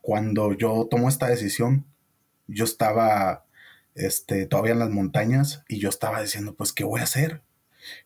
cuando 0.00 0.52
yo 0.52 0.86
tomo 0.88 1.08
esta 1.08 1.26
decisión, 1.26 1.84
yo 2.46 2.62
estaba 2.62 3.46
este, 3.96 4.46
todavía 4.46 4.74
en 4.74 4.78
las 4.78 4.90
montañas 4.90 5.64
y 5.66 5.80
yo 5.80 5.88
estaba 5.88 6.22
diciendo, 6.22 6.54
pues, 6.54 6.72
¿qué 6.72 6.84
voy 6.84 7.00
a 7.00 7.02
hacer? 7.04 7.42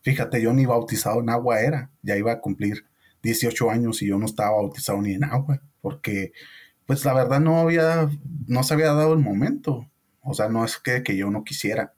Fíjate, 0.00 0.40
yo 0.40 0.54
ni 0.54 0.64
bautizado 0.64 1.20
en 1.20 1.28
agua 1.28 1.61
era, 1.61 1.90
ya 2.00 2.16
iba 2.16 2.33
a 2.33 2.40
cumplir 2.40 2.87
18 3.22 3.70
años 3.70 4.00
y 4.00 4.07
yo 4.07 4.16
no 4.16 4.24
estaba 4.24 4.52
bautizado 4.52 5.02
ni 5.02 5.12
en 5.12 5.24
agua, 5.24 5.61
porque, 5.83 6.33
pues, 6.87 7.04
la 7.04 7.12
verdad 7.12 7.40
no 7.40 7.59
había, 7.59 8.09
no 8.46 8.62
se 8.62 8.72
había 8.72 8.94
dado 8.94 9.12
el 9.12 9.18
momento. 9.18 9.87
O 10.22 10.33
sea, 10.33 10.48
no 10.48 10.64
es 10.64 10.78
que, 10.78 11.02
que 11.02 11.14
yo 11.14 11.31
no 11.31 11.44
quisiera, 11.44 11.92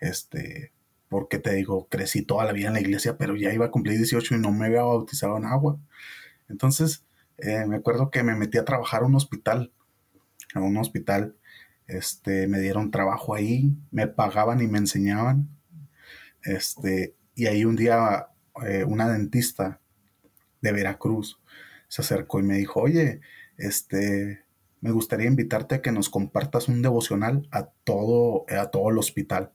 este, 0.00 0.72
porque 1.10 1.38
te 1.38 1.52
digo, 1.54 1.86
crecí 1.90 2.22
toda 2.22 2.46
la 2.46 2.52
vida 2.52 2.68
en 2.68 2.74
la 2.74 2.80
iglesia, 2.80 3.18
pero 3.18 3.36
ya 3.36 3.52
iba 3.52 3.66
a 3.66 3.70
cumplir 3.70 3.98
18 3.98 4.36
y 4.36 4.38
no 4.38 4.52
me 4.52 4.64
había 4.66 4.84
bautizado 4.84 5.36
en 5.36 5.44
agua. 5.44 5.78
Entonces, 6.48 7.04
eh, 7.38 7.66
me 7.66 7.76
acuerdo 7.76 8.10
que 8.10 8.22
me 8.22 8.34
metí 8.34 8.58
a 8.58 8.64
trabajar 8.64 9.02
a 9.02 9.06
un 9.06 9.14
hospital, 9.14 9.72
a 10.54 10.60
un 10.60 10.76
hospital, 10.76 11.36
este, 11.86 12.46
me 12.46 12.60
dieron 12.60 12.90
trabajo 12.90 13.34
ahí, 13.34 13.76
me 13.90 14.06
pagaban 14.06 14.60
y 14.62 14.66
me 14.66 14.78
enseñaban, 14.78 15.48
este, 16.42 17.16
y 17.34 17.46
ahí 17.46 17.64
un 17.64 17.76
día 17.76 18.28
eh, 18.64 18.84
una 18.84 19.08
dentista 19.08 19.80
de 20.60 20.72
Veracruz 20.72 21.40
se 21.88 22.02
acercó 22.02 22.40
y 22.40 22.42
me 22.42 22.56
dijo, 22.56 22.80
oye, 22.80 23.20
este, 23.56 24.44
me 24.80 24.90
gustaría 24.92 25.26
invitarte 25.26 25.76
a 25.76 25.82
que 25.82 25.92
nos 25.92 26.10
compartas 26.10 26.68
un 26.68 26.82
devocional 26.82 27.48
a 27.50 27.66
todo, 27.84 28.44
a 28.48 28.70
todo 28.70 28.90
el 28.90 28.98
hospital. 28.98 29.52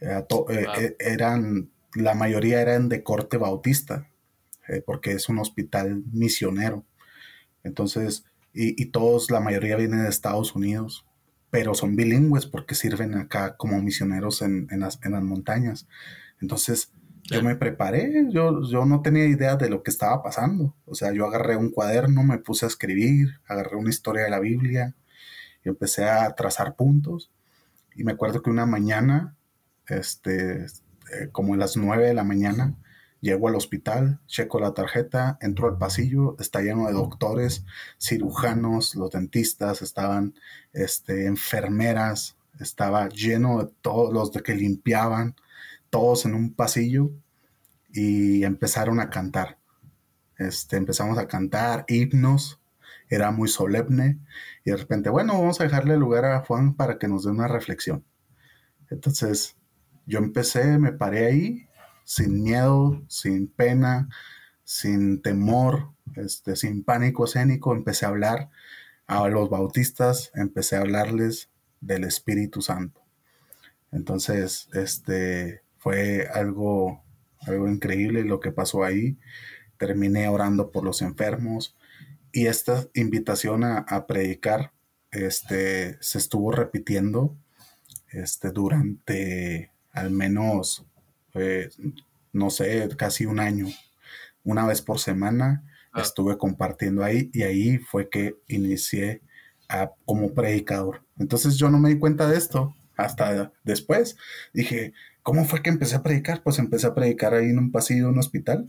Eh, 0.00 0.96
eran, 0.98 1.70
la 1.94 2.14
mayoría 2.14 2.60
eran 2.60 2.88
de 2.88 3.02
corte 3.02 3.36
bautista. 3.36 4.08
Eh, 4.68 4.82
porque 4.84 5.12
es 5.12 5.28
un 5.28 5.38
hospital 5.38 6.02
misionero. 6.12 6.84
Entonces, 7.64 8.24
y, 8.52 8.86
todos, 8.86 9.30
la 9.30 9.40
mayoría 9.40 9.76
vienen 9.76 10.02
de 10.02 10.08
Estados 10.08 10.54
Unidos, 10.56 11.06
pero 11.50 11.74
son 11.74 11.94
bilingües 11.94 12.46
porque 12.46 12.74
sirven 12.74 13.14
acá 13.14 13.56
como 13.56 13.80
misioneros 13.80 14.42
en, 14.42 14.66
las, 14.70 14.98
montañas. 15.22 15.86
Entonces, 16.40 16.92
yo 17.24 17.42
me 17.42 17.56
preparé, 17.56 18.26
yo, 18.30 18.62
yo 18.68 18.84
no 18.84 19.00
tenía 19.00 19.26
idea 19.26 19.56
de 19.56 19.70
lo 19.70 19.82
que 19.82 19.90
estaba 19.90 20.22
pasando. 20.22 20.74
O 20.86 20.94
sea, 20.94 21.12
yo 21.12 21.26
agarré 21.26 21.56
un 21.56 21.70
cuaderno, 21.70 22.24
me 22.24 22.38
puse 22.38 22.66
a 22.66 22.68
escribir, 22.68 23.40
agarré 23.46 23.76
una 23.76 23.90
historia 23.90 24.24
de 24.24 24.30
la 24.30 24.40
Biblia 24.40 24.96
y 25.64 25.68
empecé 25.68 26.08
a 26.08 26.34
trazar 26.34 26.74
puntos. 26.74 27.30
Y 27.94 28.02
me 28.02 28.12
acuerdo 28.12 28.42
que 28.42 28.50
una 28.50 28.66
mañana, 28.66 29.36
este, 29.86 30.64
eh, 30.64 31.28
como 31.30 31.54
a 31.54 31.58
las 31.58 31.76
nueve 31.76 32.06
de 32.06 32.14
la 32.14 32.24
mañana, 32.24 32.74
Llego 33.20 33.48
al 33.48 33.56
hospital, 33.56 34.20
checo 34.26 34.60
la 34.60 34.74
tarjeta, 34.74 35.38
entro 35.40 35.68
al 35.68 35.76
pasillo, 35.76 36.36
está 36.38 36.60
lleno 36.60 36.86
de 36.86 36.92
doctores, 36.92 37.64
cirujanos, 38.00 38.94
los 38.94 39.10
dentistas, 39.10 39.82
estaban 39.82 40.34
este, 40.72 41.26
enfermeras, 41.26 42.36
estaba 42.60 43.08
lleno 43.08 43.64
de 43.64 43.72
todos 43.82 44.12
los 44.12 44.30
de 44.32 44.42
que 44.42 44.54
limpiaban, 44.54 45.34
todos 45.90 46.26
en 46.26 46.34
un 46.34 46.54
pasillo 46.54 47.10
y 47.92 48.44
empezaron 48.44 49.00
a 49.00 49.10
cantar. 49.10 49.58
Este, 50.36 50.76
empezamos 50.76 51.18
a 51.18 51.26
cantar 51.26 51.84
himnos, 51.88 52.60
era 53.08 53.32
muy 53.32 53.48
solemne 53.48 54.18
y 54.64 54.70
de 54.70 54.76
repente, 54.76 55.10
bueno, 55.10 55.32
vamos 55.32 55.60
a 55.60 55.64
dejarle 55.64 55.96
lugar 55.96 56.24
a 56.24 56.40
Juan 56.40 56.74
para 56.74 56.98
que 56.98 57.08
nos 57.08 57.24
dé 57.24 57.30
una 57.30 57.48
reflexión. 57.48 58.04
Entonces, 58.90 59.56
yo 60.06 60.20
empecé, 60.20 60.78
me 60.78 60.92
paré 60.92 61.26
ahí 61.26 61.67
sin 62.08 62.42
miedo, 62.42 63.02
sin 63.06 63.48
pena, 63.48 64.08
sin 64.64 65.20
temor, 65.20 65.90
este, 66.16 66.56
sin 66.56 66.82
pánico 66.82 67.26
escénico, 67.26 67.74
empecé 67.74 68.06
a 68.06 68.08
hablar 68.08 68.48
a 69.06 69.28
los 69.28 69.50
bautistas, 69.50 70.32
empecé 70.34 70.76
a 70.76 70.80
hablarles 70.80 71.50
del 71.82 72.04
Espíritu 72.04 72.62
Santo. 72.62 73.02
Entonces, 73.92 74.70
este, 74.72 75.60
fue 75.76 76.26
algo, 76.32 77.02
algo 77.40 77.68
increíble 77.68 78.24
lo 78.24 78.40
que 78.40 78.52
pasó 78.52 78.84
ahí. 78.84 79.18
Terminé 79.76 80.28
orando 80.28 80.70
por 80.70 80.84
los 80.84 81.02
enfermos 81.02 81.76
y 82.32 82.46
esta 82.46 82.88
invitación 82.94 83.64
a, 83.64 83.80
a 83.80 84.06
predicar 84.06 84.72
este, 85.10 85.98
se 86.00 86.16
estuvo 86.16 86.52
repitiendo 86.52 87.36
este, 88.12 88.50
durante 88.50 89.72
al 89.92 90.10
menos, 90.10 90.86
eh, 91.34 91.68
no 92.32 92.50
sé, 92.50 92.88
casi 92.96 93.26
un 93.26 93.40
año. 93.40 93.66
Una 94.44 94.66
vez 94.66 94.82
por 94.82 94.98
semana 94.98 95.64
ah. 95.92 96.02
estuve 96.02 96.38
compartiendo 96.38 97.04
ahí 97.04 97.30
y 97.32 97.42
ahí 97.42 97.78
fue 97.78 98.08
que 98.08 98.36
inicié 98.48 99.22
a, 99.68 99.92
como 100.04 100.34
predicador. 100.34 101.02
Entonces 101.18 101.56
yo 101.56 101.70
no 101.70 101.78
me 101.78 101.90
di 101.90 101.98
cuenta 101.98 102.28
de 102.28 102.36
esto 102.36 102.74
hasta 102.96 103.52
después. 103.64 104.16
Dije, 104.52 104.92
¿cómo 105.22 105.44
fue 105.44 105.62
que 105.62 105.70
empecé 105.70 105.96
a 105.96 106.02
predicar? 106.02 106.42
Pues 106.42 106.58
empecé 106.58 106.86
a 106.86 106.94
predicar 106.94 107.34
ahí 107.34 107.50
en 107.50 107.58
un 107.58 107.72
pasillo 107.72 108.04
de 108.04 108.10
un 108.12 108.18
hospital 108.18 108.66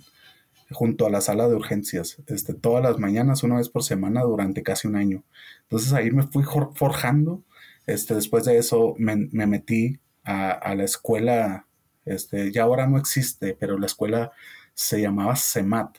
junto 0.72 1.06
a 1.06 1.10
la 1.10 1.22
sala 1.22 1.48
de 1.48 1.56
urgencias, 1.56 2.18
este, 2.28 2.54
todas 2.54 2.84
las 2.84 3.00
mañanas, 3.00 3.44
una 3.44 3.58
vez 3.58 3.70
por 3.70 3.84
semana, 3.84 4.22
durante 4.22 4.64
casi 4.64 4.88
un 4.88 4.96
año. 4.96 5.24
Entonces 5.64 5.94
ahí 5.94 6.12
me 6.12 6.24
fui 6.24 6.44
forjando. 6.76 7.44
Este, 7.88 8.14
después 8.14 8.46
de 8.46 8.58
eso 8.58 8.94
me, 8.98 9.16
metí 9.16 10.00
a, 10.24 10.76
la 10.76 10.84
escuela, 10.84 11.66
este, 12.10 12.52
ya 12.52 12.64
ahora 12.64 12.88
no 12.88 12.98
existe, 12.98 13.56
pero 13.60 13.78
la 13.78 13.86
escuela 13.86 14.32
se 14.74 15.02
llamaba 15.02 15.36
CEMAT. 15.36 15.98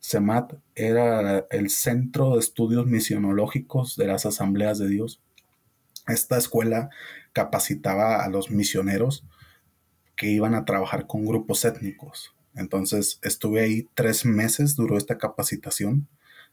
CEMAT 0.00 0.54
era 0.74 1.46
el 1.50 1.70
Centro 1.70 2.34
de 2.34 2.40
Estudios 2.40 2.86
Misionológicos 2.86 3.96
de 3.96 4.06
las 4.06 4.26
Asambleas 4.26 4.78
de 4.78 4.88
Dios. 4.88 5.20
Esta 6.06 6.38
escuela 6.38 6.90
capacitaba 7.32 8.24
a 8.24 8.28
los 8.28 8.50
misioneros 8.50 9.24
que 10.16 10.28
iban 10.28 10.54
a 10.54 10.64
trabajar 10.64 11.06
con 11.06 11.24
grupos 11.24 11.64
étnicos. 11.64 12.34
Entonces 12.54 13.18
estuve 13.22 13.60
ahí 13.60 13.88
tres 13.94 14.24
meses, 14.24 14.76
duró 14.76 14.96
esta 14.96 15.18
capacitación. 15.18 16.08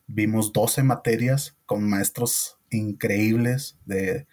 Vimos 0.08 0.54
12 0.54 0.84
materias 0.84 1.58
con 1.66 1.90
maestros 1.90 2.58
increíbles 2.70 3.78
de, 3.86 4.28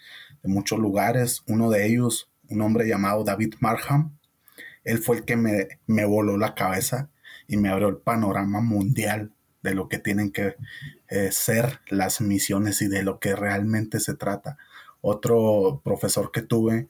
muchos 0.44 0.78
lugares. 0.78 1.42
Uno 1.46 1.70
de 1.70 1.86
ellos, 1.86 2.30
un 2.48 2.60
hombre 2.62 2.86
llamado 2.86 3.24
David 3.24 3.54
Marham, 3.60 4.18
él 4.84 4.98
fue 4.98 5.18
el 5.18 5.24
que 5.24 5.36
me, 5.36 5.80
me 5.86 6.04
voló 6.04 6.36
la 6.36 6.54
cabeza 6.54 7.10
y 7.46 7.56
me 7.56 7.68
abrió 7.68 7.88
el 7.88 7.98
panorama 7.98 8.60
mundial 8.60 9.32
de 9.62 9.74
lo 9.74 9.88
que 9.88 9.98
tienen 9.98 10.32
que 10.32 10.56
eh, 11.08 11.30
ser 11.32 11.80
las 11.88 12.20
misiones 12.20 12.82
y 12.82 12.88
de 12.88 13.02
lo 13.02 13.20
que 13.20 13.36
realmente 13.36 14.00
se 14.00 14.14
trata. 14.14 14.58
Otro 15.00 15.80
profesor 15.84 16.32
que 16.32 16.42
tuve 16.42 16.88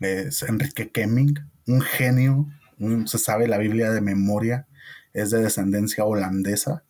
es 0.00 0.42
Enrique 0.42 0.90
Kemming, 0.90 1.34
un 1.66 1.80
genio 1.80 2.46
se 3.06 3.18
sabe 3.18 3.48
la 3.48 3.58
Biblia 3.58 3.90
de 3.90 4.00
memoria, 4.00 4.66
es 5.12 5.30
de 5.30 5.42
descendencia 5.42 6.04
holandesa, 6.04 6.84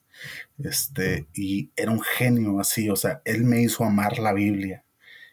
este, 0.59 1.29
y 1.35 1.71
era 1.77 1.93
un 1.93 2.01
genio 2.01 2.59
así, 2.59 2.91
o 2.91 2.97
sea, 2.97 3.23
él 3.25 3.45
me 3.45 3.61
hizo 3.61 3.85
amar 3.85 4.19
la 4.19 4.33
Biblia. 4.33 4.85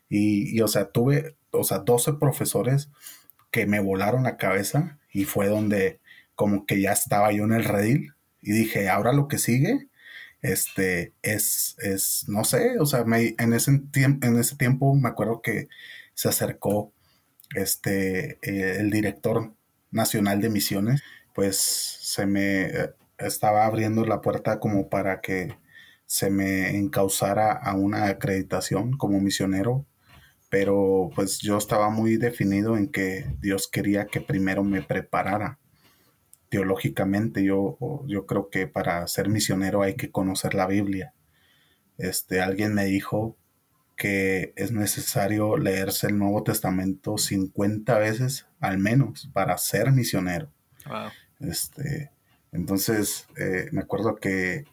Y, 0.09 0.61
o 0.61 0.67
sea, 0.67 0.91
tuve, 0.91 1.35
o 1.51 1.63
sea, 1.63 1.79
12 1.79 2.13
profesores 2.13 2.89
que 3.51 3.65
me 3.65 3.79
volaron 3.79 4.23
la 4.23 4.37
cabeza 4.37 4.99
y 5.13 5.25
fue 5.25 5.47
donde 5.47 6.01
como 6.35 6.65
que 6.65 6.81
ya 6.81 6.91
estaba 6.91 7.31
yo 7.31 7.43
en 7.45 7.53
el 7.53 7.63
redil 7.63 8.13
y 8.41 8.51
dije, 8.51 8.89
ahora 8.89 9.13
lo 9.13 9.27
que 9.27 9.37
sigue, 9.37 9.87
este, 10.41 11.13
es, 11.21 11.77
es, 11.79 12.25
no 12.27 12.43
sé, 12.43 12.79
o 12.79 12.85
sea, 12.85 13.05
me, 13.05 13.35
en, 13.39 13.53
ese 13.53 13.71
en 13.95 14.39
ese 14.39 14.57
tiempo 14.57 14.93
me 14.95 15.09
acuerdo 15.09 15.41
que 15.41 15.69
se 16.13 16.29
acercó 16.29 16.91
este, 17.55 18.39
eh, 18.41 18.77
el 18.79 18.91
director 18.91 19.53
Nacional 19.91 20.41
de 20.41 20.49
Misiones, 20.49 21.03
pues 21.33 21.57
se 21.57 22.25
me 22.25 22.63
eh, 22.63 22.89
estaba 23.19 23.65
abriendo 23.65 24.05
la 24.05 24.21
puerta 24.21 24.59
como 24.59 24.89
para 24.89 25.21
que 25.21 25.55
se 26.05 26.29
me 26.29 26.77
encauzara 26.77 27.53
a 27.53 27.75
una 27.75 28.07
acreditación 28.07 28.97
como 28.97 29.19
misionero, 29.19 29.85
pero 30.53 31.09
pues 31.15 31.39
yo 31.39 31.57
estaba 31.57 31.89
muy 31.89 32.17
definido 32.17 32.77
en 32.77 32.87
que 32.87 33.25
Dios 33.39 33.67
quería 33.67 34.05
que 34.05 34.21
primero 34.21 34.63
me 34.63 34.83
preparara 34.83 35.57
teológicamente. 36.49 37.43
Yo, 37.43 37.79
yo 38.05 38.27
creo 38.27 38.51
que 38.51 38.67
para 38.67 39.07
ser 39.07 39.29
misionero 39.29 39.81
hay 39.81 39.95
que 39.95 40.11
conocer 40.11 40.53
la 40.53 40.67
Biblia. 40.67 41.15
Este, 41.97 42.39
alguien 42.39 42.75
me 42.75 42.85
dijo 42.85 43.35
que 43.95 44.53
es 44.55 44.71
necesario 44.71 45.57
leerse 45.57 46.05
el 46.05 46.19
Nuevo 46.19 46.43
Testamento 46.43 47.17
50 47.17 47.97
veces 47.97 48.45
al 48.59 48.77
menos 48.77 49.31
para 49.33 49.57
ser 49.57 49.91
misionero. 49.91 50.51
Este, 51.39 52.11
entonces, 52.51 53.25
eh, 53.37 53.69
me 53.71 53.81
acuerdo 53.81 54.17
que 54.17 54.65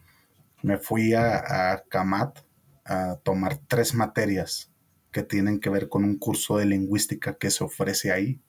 me 0.61 0.77
fui 0.77 1.15
a, 1.15 1.71
a 1.73 1.83
Kamat 1.89 2.37
a 2.85 3.15
tomar 3.23 3.57
tres 3.67 3.95
materias 3.95 4.70
que 5.11 5.23
tienen 5.23 5.59
que 5.59 5.69
ver 5.69 5.89
con 5.89 6.03
un 6.03 6.17
curso 6.17 6.57
de 6.57 6.65
lingüística 6.65 7.35
que 7.37 7.51
se 7.51 7.63
ofrece 7.63 8.11
ahí. 8.11 8.41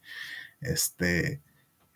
Este, 0.60 1.42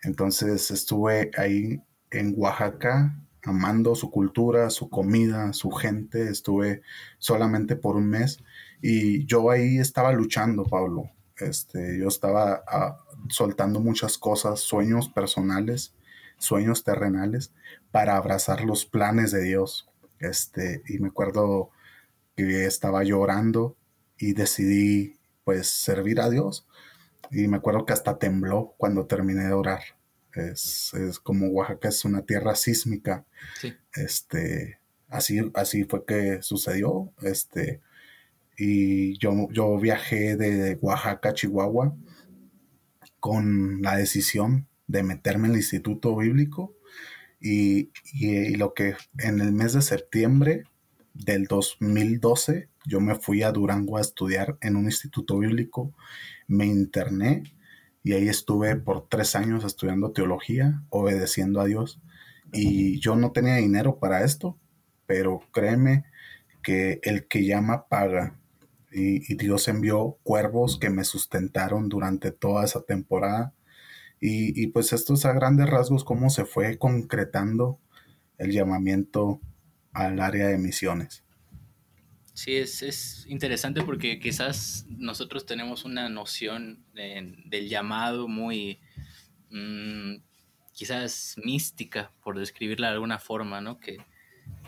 entonces 0.01 0.71
estuve 0.71 1.31
ahí 1.37 1.81
en 2.11 2.33
Oaxaca 2.37 3.17
amando 3.43 3.95
su 3.95 4.11
cultura, 4.11 4.69
su 4.69 4.89
comida, 4.89 5.53
su 5.53 5.71
gente. 5.71 6.29
Estuve 6.29 6.81
solamente 7.17 7.75
por 7.75 7.95
un 7.95 8.09
mes 8.09 8.43
y 8.81 9.25
yo 9.25 9.49
ahí 9.49 9.79
estaba 9.79 10.11
luchando, 10.11 10.63
Pablo. 10.63 11.09
Este, 11.37 11.99
yo 11.99 12.07
estaba 12.07 12.63
ah, 12.67 12.97
soltando 13.29 13.79
muchas 13.79 14.17
cosas, 14.17 14.59
sueños 14.59 15.09
personales, 15.09 15.93
sueños 16.37 16.83
terrenales, 16.83 17.53
para 17.91 18.17
abrazar 18.17 18.63
los 18.63 18.85
planes 18.85 19.31
de 19.31 19.43
Dios. 19.43 19.89
Este, 20.19 20.81
y 20.87 20.99
me 20.99 21.09
acuerdo 21.09 21.69
que 22.35 22.65
estaba 22.65 23.03
llorando 23.03 23.75
y 24.17 24.33
decidí 24.33 25.17
pues 25.43 25.67
servir 25.67 26.19
a 26.19 26.29
Dios. 26.29 26.67
Y 27.31 27.47
me 27.47 27.57
acuerdo 27.57 27.85
que 27.85 27.93
hasta 27.93 28.17
tembló 28.17 28.73
cuando 28.77 29.05
terminé 29.05 29.45
de 29.45 29.53
orar. 29.53 29.81
Es, 30.33 30.93
es 30.93 31.19
como 31.19 31.47
Oaxaca 31.47 31.89
es 31.89 32.05
una 32.05 32.21
tierra 32.21 32.55
sísmica. 32.55 33.25
Este, 33.93 34.79
así, 35.09 35.51
así 35.53 35.83
fue 35.83 36.05
que 36.05 36.41
sucedió. 36.41 37.11
Este, 37.21 37.81
y 38.57 39.17
yo, 39.17 39.47
yo 39.51 39.77
viajé 39.79 40.35
de 40.35 40.77
Oaxaca 40.81 41.29
a 41.29 41.33
Chihuahua 41.33 41.95
con 43.19 43.81
la 43.81 43.97
decisión 43.97 44.67
de 44.87 45.03
meterme 45.03 45.47
en 45.47 45.53
el 45.53 45.57
Instituto 45.57 46.15
Bíblico 46.15 46.75
y, 47.39 47.91
lo 48.57 48.73
que 48.73 48.95
en 49.19 49.39
el 49.39 49.51
mes 49.51 49.73
de 49.73 49.81
septiembre 49.81 50.63
del 51.13 51.45
2012 51.45 52.69
yo 52.87 52.99
me 52.99 53.15
fui 53.15 53.43
a 53.43 53.51
Durango 53.51 53.97
a 53.97 54.01
estudiar 54.01 54.57
en 54.61 54.75
un 54.75 54.85
instituto 54.85 55.37
bíblico, 55.37 55.93
me 56.47 56.65
interné 56.65 57.43
y 58.03 58.13
ahí 58.13 58.29
estuve 58.29 58.75
por 58.77 59.07
tres 59.09 59.35
años 59.35 59.65
estudiando 59.65 60.11
teología, 60.11 60.83
obedeciendo 60.89 61.61
a 61.61 61.65
Dios 61.65 62.01
y 62.51 62.99
yo 62.99 63.15
no 63.15 63.31
tenía 63.31 63.55
dinero 63.55 63.99
para 63.99 64.23
esto, 64.23 64.57
pero 65.05 65.41
créeme 65.51 66.05
que 66.63 66.99
el 67.03 67.27
que 67.27 67.45
llama 67.45 67.87
paga 67.87 68.39
y, 68.91 69.35
Dios 69.35 69.67
envió 69.67 70.17
cuervos 70.23 70.79
que 70.79 70.89
me 70.89 71.03
sustentaron 71.03 71.89
durante 71.89 72.31
toda 72.31 72.65
esa 72.65 72.81
temporada. 72.81 73.53
Y, 74.19 74.59
y, 74.61 74.67
pues 74.67 74.93
esto 74.93 75.13
es 75.13 75.25
a 75.25 75.33
grandes 75.33 75.69
rasgos 75.69 76.03
cómo 76.03 76.29
se 76.29 76.45
fue 76.45 76.77
concretando 76.79 77.79
el 78.37 78.51
llamamiento 78.51 79.39
al 79.93 80.19
área 80.19 80.47
de 80.47 80.57
misiones. 80.57 81.23
Sí, 82.37 82.55
es, 82.55 82.83
es 82.83 83.25
interesante 83.27 83.81
porque 83.81 84.19
quizás 84.19 84.85
nosotros 84.89 85.47
tenemos 85.47 85.85
una 85.85 86.07
noción 86.07 86.85
del 86.93 87.67
llamado 87.67 88.27
muy, 88.27 88.79
mm, 89.49 90.17
quizás 90.71 91.35
mística, 91.43 92.11
por 92.21 92.37
describirla 92.37 92.89
de 92.89 92.93
alguna 92.93 93.17
forma, 93.17 93.59
¿no? 93.59 93.79
Que 93.79 93.97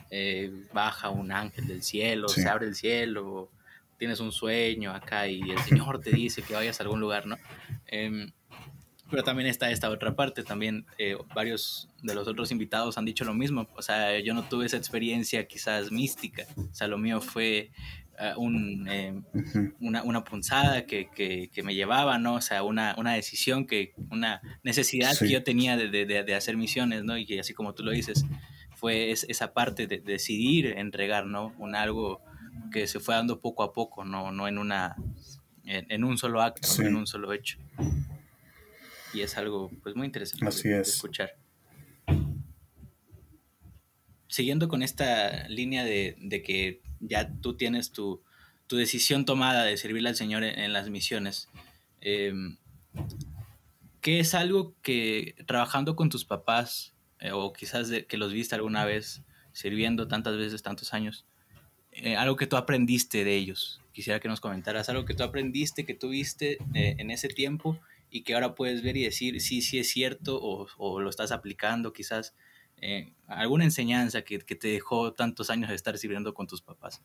eh, 0.09 0.51
baja 0.73 1.11
un 1.11 1.31
ángel 1.31 1.67
del 1.67 1.83
cielo, 1.83 2.27
se 2.27 2.49
abre 2.49 2.65
el 2.65 2.73
cielo, 2.73 3.51
tienes 3.99 4.19
un 4.19 4.31
sueño 4.31 4.91
acá 4.91 5.27
y 5.27 5.39
el 5.51 5.59
Señor 5.59 6.01
te 6.01 6.09
dice 6.09 6.41
que 6.41 6.55
vayas 6.55 6.79
a 6.79 6.83
algún 6.85 6.99
lugar, 6.99 7.27
¿no? 7.27 7.37
Em, 7.85 8.31
pero 9.09 9.23
también 9.23 9.47
está 9.47 9.71
esta 9.71 9.89
otra 9.89 10.15
parte, 10.15 10.43
también 10.43 10.85
eh, 10.97 11.17
varios 11.33 11.89
de 12.03 12.13
los 12.13 12.27
otros 12.27 12.51
invitados 12.51 12.97
han 12.97 13.05
dicho 13.05 13.25
lo 13.25 13.33
mismo, 13.33 13.67
o 13.75 13.81
sea, 13.81 14.19
yo 14.19 14.33
no 14.33 14.43
tuve 14.43 14.65
esa 14.65 14.77
experiencia 14.77 15.47
quizás 15.47 15.91
mística, 15.91 16.45
o 16.55 16.73
sea, 16.73 16.87
lo 16.87 16.97
mío 16.97 17.21
fue 17.21 17.71
ah, 18.17 18.33
un, 18.37 18.87
em, 18.87 19.23
una, 19.79 20.03
una, 20.03 20.23
punzada 20.23 20.85
que, 20.85 21.09
que, 21.09 21.49
que, 21.51 21.63
me 21.63 21.75
llevaba, 21.75 22.17
¿no? 22.17 22.35
O 22.35 22.41
sea, 22.41 22.63
una, 22.63 22.95
una 22.97 23.13
decisión, 23.13 23.65
que, 23.65 23.93
una 24.11 24.41
necesidad 24.63 25.17
que 25.17 25.29
yo 25.29 25.43
tenía 25.43 25.75
de, 25.77 25.89
de, 25.89 26.05
de, 26.05 26.35
hacer 26.35 26.55
misiones, 26.55 27.03
¿no? 27.03 27.17
Y 27.17 27.25
que 27.25 27.39
así 27.39 27.53
como 27.53 27.73
tú 27.73 27.83
lo 27.83 27.91
dices, 27.91 28.25
fue 28.75 29.11
esa 29.11 29.53
parte 29.53 29.87
de, 29.87 29.99
decidir 29.99 30.67
entregar, 30.77 31.25
¿no? 31.25 31.53
Un 31.57 31.75
algo 31.75 32.21
que 32.71 32.87
se 32.87 32.99
fue 32.99 33.15
dando 33.15 33.41
poco 33.41 33.63
a 33.63 33.73
poco, 33.73 34.05
no, 34.05 34.31
no 34.31 34.47
en, 34.47 34.57
una, 34.57 34.95
en, 35.65 36.03
un 36.03 36.17
solo 36.17 36.41
acto, 36.41 36.67
en 36.81 36.95
un 36.95 37.07
solo 37.07 37.33
hecho. 37.33 37.57
Y 39.13 39.21
es 39.21 39.37
algo 39.37 39.71
pues 39.83 39.95
muy 39.95 40.05
interesante 40.05 40.45
Así 40.47 40.69
de, 40.69 40.81
es. 40.81 40.89
escuchar. 40.89 41.35
Siguiendo 44.27 44.67
con 44.67 44.83
esta 44.83 45.47
línea 45.47 45.83
de, 45.83 46.15
de 46.19 46.43
que 46.43 46.81
ya 46.99 47.31
tú 47.41 47.55
tienes 47.55 47.91
tu, 47.91 48.21
tu, 48.67 48.77
decisión 48.77 49.25
tomada 49.25 49.63
de 49.63 49.77
servirle 49.77 50.09
al 50.09 50.15
Señor 50.15 50.43
en, 50.43 50.59
en 50.59 50.73
las 50.73 50.89
misiones, 50.89 51.49
eh, 52.01 52.33
¿qué 54.01 54.19
es 54.19 54.33
algo 54.33 54.75
que 54.81 55.35
trabajando 55.47 55.95
con 55.95 56.09
tus 56.09 56.25
papás, 56.25 56.93
eh, 57.19 57.31
o 57.31 57.53
quizás 57.53 57.89
de, 57.89 58.05
que 58.05 58.17
los 58.17 58.31
viste 58.31 58.55
alguna 58.55 58.85
vez 58.85 59.23
sirviendo 59.51 60.07
tantas 60.07 60.37
veces, 60.37 60.61
tantos 60.61 60.93
años, 60.93 61.25
eh, 61.91 62.15
algo 62.15 62.35
que 62.35 62.47
tú 62.47 62.55
aprendiste 62.55 63.23
de 63.23 63.35
ellos? 63.35 63.81
Quisiera 63.93 64.19
que 64.19 64.27
nos 64.29 64.39
comentaras 64.39 64.89
algo 64.89 65.05
que 65.05 65.15
tú 65.15 65.23
aprendiste, 65.23 65.85
que 65.85 65.95
tuviste 65.95 66.59
eh, 66.73 66.95
en 66.99 67.11
ese 67.11 67.27
tiempo 67.27 67.79
y 68.09 68.23
que 68.23 68.33
ahora 68.33 68.55
puedes 68.55 68.81
ver 68.81 68.97
y 68.97 69.03
decir 69.03 69.39
sí, 69.41 69.61
sí 69.61 69.79
es 69.79 69.89
cierto 69.89 70.39
o, 70.41 70.67
o 70.77 70.99
lo 70.99 71.09
estás 71.09 71.31
aplicando 71.31 71.93
quizás. 71.93 72.35
Eh, 72.81 73.13
alguna 73.27 73.65
enseñanza 73.65 74.21
que, 74.21 74.39
que, 74.39 74.55
te 74.55 74.69
dejó 74.69 75.13
tantos 75.13 75.49
años 75.49 75.67
de 75.67 75.75
estar 75.75 75.97
sirviendo 75.97 76.33
con 76.33 76.47
tus 76.47 76.61
papás? 76.61 77.03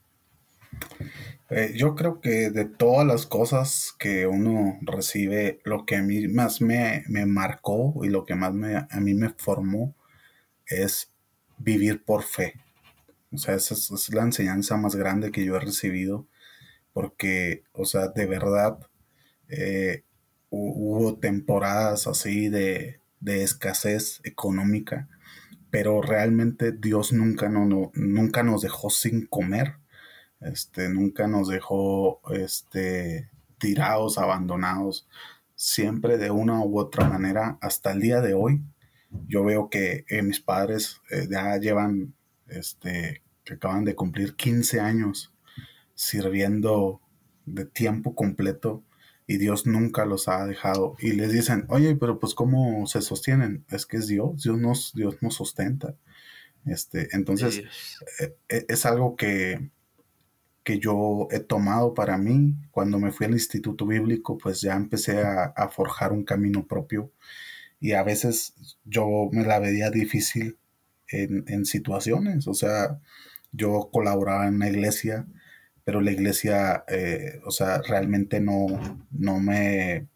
Eh, 1.50 1.72
yo 1.74 1.96
creo 1.96 2.20
que 2.20 2.50
de 2.50 2.64
todas 2.64 3.04
las 3.04 3.26
cosas 3.26 3.92
que 3.98 4.28
uno 4.28 4.78
recibe, 4.82 5.58
lo 5.64 5.84
que 5.84 5.96
a 5.96 6.02
mí 6.02 6.28
más 6.28 6.60
me, 6.60 7.02
me 7.08 7.26
marcó 7.26 7.92
y 8.04 8.08
lo 8.08 8.24
que 8.24 8.36
más 8.36 8.54
me, 8.54 8.76
a 8.76 9.00
mí 9.00 9.14
me 9.14 9.30
formó 9.30 9.96
es 10.66 11.12
vivir 11.58 12.04
por 12.04 12.22
fe. 12.22 12.54
O 13.32 13.38
sea, 13.38 13.54
esa 13.54 13.74
es, 13.74 13.90
es 13.90 14.14
la 14.14 14.22
enseñanza 14.22 14.76
más 14.76 14.94
grande 14.94 15.32
que 15.32 15.44
yo 15.44 15.56
he 15.56 15.60
recibido 15.60 16.28
porque, 16.92 17.64
o 17.72 17.84
sea, 17.84 18.08
de 18.08 18.26
verdad 18.26 18.78
eh, 19.48 20.04
hubo 20.54 21.16
temporadas 21.18 22.06
así 22.06 22.48
de, 22.48 23.00
de, 23.20 23.42
escasez 23.42 24.20
económica, 24.24 25.08
pero 25.70 26.02
realmente 26.02 26.72
Dios 26.72 27.12
nunca, 27.12 27.48
no, 27.48 27.64
no, 27.66 27.90
nunca 27.94 28.42
nos 28.42 28.62
dejó 28.62 28.90
sin 28.90 29.26
comer, 29.26 29.76
este, 30.40 30.88
nunca 30.88 31.26
nos 31.26 31.48
dejó 31.48 32.20
este, 32.32 33.30
tirados, 33.58 34.18
abandonados, 34.18 35.08
siempre 35.54 36.18
de 36.18 36.30
una 36.30 36.62
u 36.64 36.78
otra 36.78 37.08
manera, 37.08 37.58
hasta 37.60 37.92
el 37.92 38.00
día 38.00 38.20
de 38.20 38.34
hoy, 38.34 38.62
yo 39.28 39.44
veo 39.44 39.68
que 39.70 40.04
eh, 40.08 40.22
mis 40.22 40.40
padres 40.40 41.00
eh, 41.10 41.26
ya 41.30 41.56
llevan, 41.58 42.14
este, 42.48 43.22
que 43.44 43.54
acaban 43.54 43.84
de 43.84 43.94
cumplir 43.94 44.34
15 44.34 44.80
años 44.80 45.32
sirviendo 45.94 47.00
de 47.46 47.64
tiempo 47.64 48.14
completo 48.14 48.82
y 49.26 49.38
Dios 49.38 49.66
nunca 49.66 50.04
los 50.04 50.28
ha 50.28 50.44
dejado. 50.46 50.96
Y 50.98 51.12
les 51.12 51.32
dicen, 51.32 51.66
oye, 51.68 51.96
pero 51.96 52.18
pues 52.18 52.34
¿cómo 52.34 52.86
se 52.86 53.00
sostienen? 53.00 53.64
Es 53.70 53.86
que 53.86 53.96
es 53.98 54.06
Dios, 54.06 54.42
Dios 54.42 54.58
nos, 54.58 54.92
Dios 54.94 55.16
nos 55.22 55.34
sustenta. 55.34 55.94
Este, 56.66 57.08
entonces, 57.12 57.62
eh, 58.20 58.66
es 58.68 58.86
algo 58.86 59.16
que, 59.16 59.70
que 60.62 60.78
yo 60.78 61.28
he 61.30 61.40
tomado 61.40 61.94
para 61.94 62.18
mí. 62.18 62.54
Cuando 62.70 62.98
me 62.98 63.12
fui 63.12 63.26
al 63.26 63.32
instituto 63.32 63.86
bíblico, 63.86 64.36
pues 64.38 64.60
ya 64.60 64.74
empecé 64.74 65.22
a, 65.22 65.44
a 65.44 65.68
forjar 65.68 66.12
un 66.12 66.24
camino 66.24 66.66
propio. 66.66 67.10
Y 67.80 67.92
a 67.92 68.02
veces 68.02 68.54
yo 68.84 69.28
me 69.32 69.44
la 69.44 69.58
veía 69.58 69.90
difícil 69.90 70.58
en, 71.08 71.44
en 71.48 71.64
situaciones. 71.64 72.46
O 72.46 72.54
sea, 72.54 73.00
yo 73.52 73.88
colaboraba 73.92 74.46
en 74.48 74.56
una 74.56 74.68
iglesia 74.68 75.26
pero 75.84 76.00
la 76.00 76.10
iglesia, 76.10 76.84
eh, 76.88 77.40
o 77.44 77.50
sea, 77.50 77.80
realmente 77.82 78.40
no, 78.40 78.66
no, 79.10 79.38
me, 79.38 80.08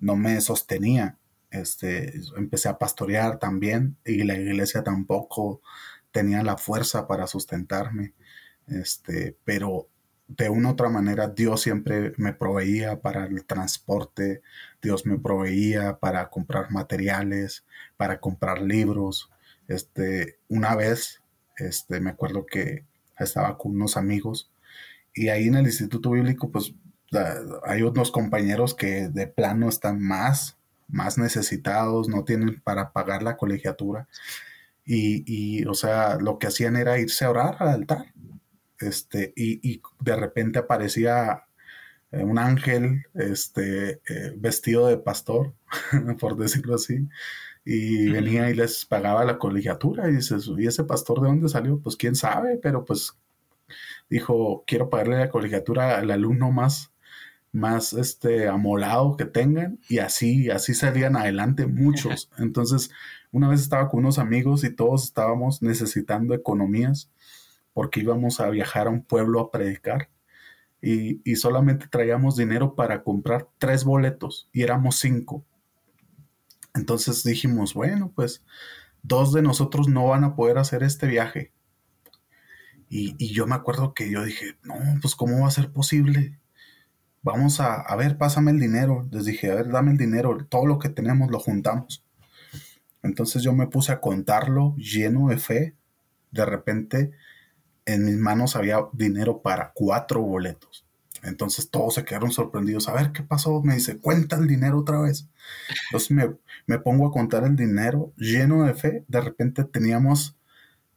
no 0.00 0.16
me 0.16 0.40
sostenía. 0.40 1.18
Este, 1.50 2.20
empecé 2.36 2.68
a 2.68 2.78
pastorear 2.78 3.38
también 3.38 3.96
y 4.04 4.24
la 4.24 4.36
iglesia 4.36 4.82
tampoco 4.82 5.62
tenía 6.12 6.42
la 6.42 6.56
fuerza 6.56 7.06
para 7.08 7.26
sustentarme. 7.26 8.14
Este, 8.68 9.36
pero 9.44 9.88
de 10.28 10.48
una 10.48 10.70
u 10.70 10.72
otra 10.72 10.88
manera 10.88 11.28
Dios 11.28 11.62
siempre 11.62 12.12
me 12.16 12.32
proveía 12.32 13.00
para 13.00 13.26
el 13.26 13.44
transporte, 13.44 14.42
Dios 14.80 15.06
me 15.06 15.18
proveía 15.18 15.98
para 15.98 16.30
comprar 16.30 16.70
materiales, 16.70 17.64
para 17.96 18.20
comprar 18.20 18.62
libros. 18.62 19.30
Este, 19.68 20.38
una 20.48 20.74
vez, 20.76 21.22
este, 21.56 22.00
me 22.00 22.10
acuerdo 22.10 22.46
que 22.46 22.84
estaba 23.18 23.58
con 23.58 23.72
unos 23.72 23.96
amigos 23.96 24.50
y 25.14 25.28
ahí 25.28 25.48
en 25.48 25.54
el 25.56 25.66
Instituto 25.66 26.10
Bíblico, 26.10 26.50
pues 26.50 26.74
hay 27.64 27.82
unos 27.82 28.10
compañeros 28.10 28.74
que 28.74 29.08
de 29.08 29.26
plano 29.26 29.68
están 29.68 30.00
más, 30.00 30.58
más 30.88 31.18
necesitados, 31.18 32.08
no 32.08 32.24
tienen 32.24 32.60
para 32.60 32.92
pagar 32.92 33.22
la 33.22 33.36
colegiatura. 33.36 34.08
Y, 34.84 35.24
y, 35.26 35.64
o 35.66 35.74
sea, 35.74 36.16
lo 36.16 36.38
que 36.38 36.48
hacían 36.48 36.76
era 36.76 36.98
irse 36.98 37.24
a 37.24 37.30
orar 37.30 37.56
al 37.60 37.68
altar. 37.68 38.12
Este, 38.80 39.32
y, 39.36 39.60
y 39.68 39.80
de 40.00 40.16
repente 40.16 40.58
aparecía 40.58 41.44
un 42.22 42.38
ángel 42.38 43.04
este, 43.14 44.00
eh, 44.08 44.32
vestido 44.36 44.86
de 44.86 44.98
pastor, 44.98 45.54
por 46.20 46.36
decirlo 46.36 46.76
así, 46.76 47.08
y 47.64 48.08
venía 48.10 48.50
y 48.50 48.54
les 48.54 48.84
pagaba 48.84 49.24
la 49.24 49.38
colegiatura. 49.38 50.08
Y 50.08 50.16
dices, 50.16 50.48
¿y 50.56 50.66
ese 50.66 50.84
pastor 50.84 51.20
de 51.20 51.28
dónde 51.28 51.48
salió? 51.48 51.80
Pues 51.80 51.96
quién 51.96 52.14
sabe, 52.14 52.58
pero 52.62 52.84
pues 52.84 53.16
dijo, 54.08 54.64
quiero 54.66 54.90
pagarle 54.90 55.18
la 55.18 55.30
colegiatura 55.30 55.98
al 55.98 56.10
alumno 56.10 56.50
más, 56.50 56.92
más 57.52 57.92
este, 57.92 58.48
amolado 58.48 59.16
que 59.16 59.24
tengan, 59.24 59.80
y 59.88 59.98
así, 59.98 60.50
así 60.50 60.74
salían 60.74 61.16
adelante 61.16 61.66
muchos. 61.66 62.30
Entonces, 62.38 62.90
una 63.32 63.48
vez 63.48 63.60
estaba 63.60 63.88
con 63.88 64.00
unos 64.00 64.18
amigos 64.18 64.64
y 64.64 64.70
todos 64.70 65.04
estábamos 65.04 65.62
necesitando 65.62 66.34
economías 66.34 67.10
porque 67.72 68.00
íbamos 68.00 68.40
a 68.40 68.48
viajar 68.50 68.86
a 68.86 68.90
un 68.90 69.02
pueblo 69.02 69.40
a 69.40 69.50
predicar. 69.50 70.08
Y, 70.80 71.22
y 71.24 71.36
solamente 71.36 71.88
traíamos 71.88 72.36
dinero 72.36 72.74
para 72.74 73.02
comprar 73.02 73.48
tres 73.58 73.84
boletos 73.84 74.48
y 74.52 74.62
éramos 74.62 74.96
cinco. 74.96 75.44
Entonces 76.74 77.24
dijimos, 77.24 77.72
bueno, 77.72 78.12
pues 78.14 78.44
dos 79.02 79.32
de 79.32 79.40
nosotros 79.40 79.88
no 79.88 80.08
van 80.08 80.24
a 80.24 80.36
poder 80.36 80.58
hacer 80.58 80.82
este 80.82 81.06
viaje 81.06 81.53
y, 82.96 83.32
yo 83.32 83.48
me 83.48 83.56
acuerdo 83.56 83.92
que 83.92 84.08
yo 84.08 84.22
dije, 84.22 84.56
no, 84.62 84.76
pues 85.02 85.16
¿cómo 85.16 85.40
va 85.40 85.48
a 85.48 85.50
ser 85.50 85.72
posible? 85.72 86.38
Vamos 87.22 87.58
a, 87.58 87.80
a 87.80 87.96
ver, 87.96 88.18
pásame 88.18 88.52
el 88.52 88.60
dinero. 88.60 89.08
Les 89.10 89.24
dije, 89.24 89.50
a 89.50 89.56
ver, 89.56 89.68
dame 89.70 89.90
el 89.90 89.98
dinero, 89.98 90.46
todo 90.48 90.66
lo 90.66 90.78
que 90.78 90.90
tenemos 90.90 91.28
lo 91.28 91.40
juntamos. 91.40 92.04
Entonces 93.02 93.42
yo 93.42 93.52
me 93.52 93.66
puse 93.66 93.90
a 93.90 94.00
contarlo 94.00 94.76
lleno 94.76 95.26
de 95.28 95.38
fe. 95.38 95.74
De 96.30 96.46
repente 96.46 97.10
en 97.84 98.04
mis 98.04 98.16
manos 98.16 98.54
había 98.54 98.78
dinero 98.92 99.42
para 99.42 99.72
cuatro 99.74 100.20
boletos. 100.20 100.86
Entonces 101.24 101.70
todos 101.70 101.94
se 101.94 102.04
quedaron 102.04 102.30
sorprendidos. 102.30 102.88
A 102.88 102.92
ver, 102.92 103.10
¿qué 103.10 103.24
pasó? 103.24 103.60
Me 103.60 103.74
dice, 103.74 103.98
cuenta 103.98 104.36
el 104.36 104.46
dinero 104.46 104.78
otra 104.78 105.00
vez. 105.00 105.28
Entonces 105.88 106.12
me, 106.12 106.36
me 106.66 106.78
pongo 106.78 107.08
a 107.08 107.12
contar 107.12 107.42
el 107.42 107.56
dinero 107.56 108.12
lleno 108.16 108.62
de 108.62 108.74
fe. 108.74 109.04
De 109.08 109.20
repente 109.20 109.64
teníamos 109.64 110.36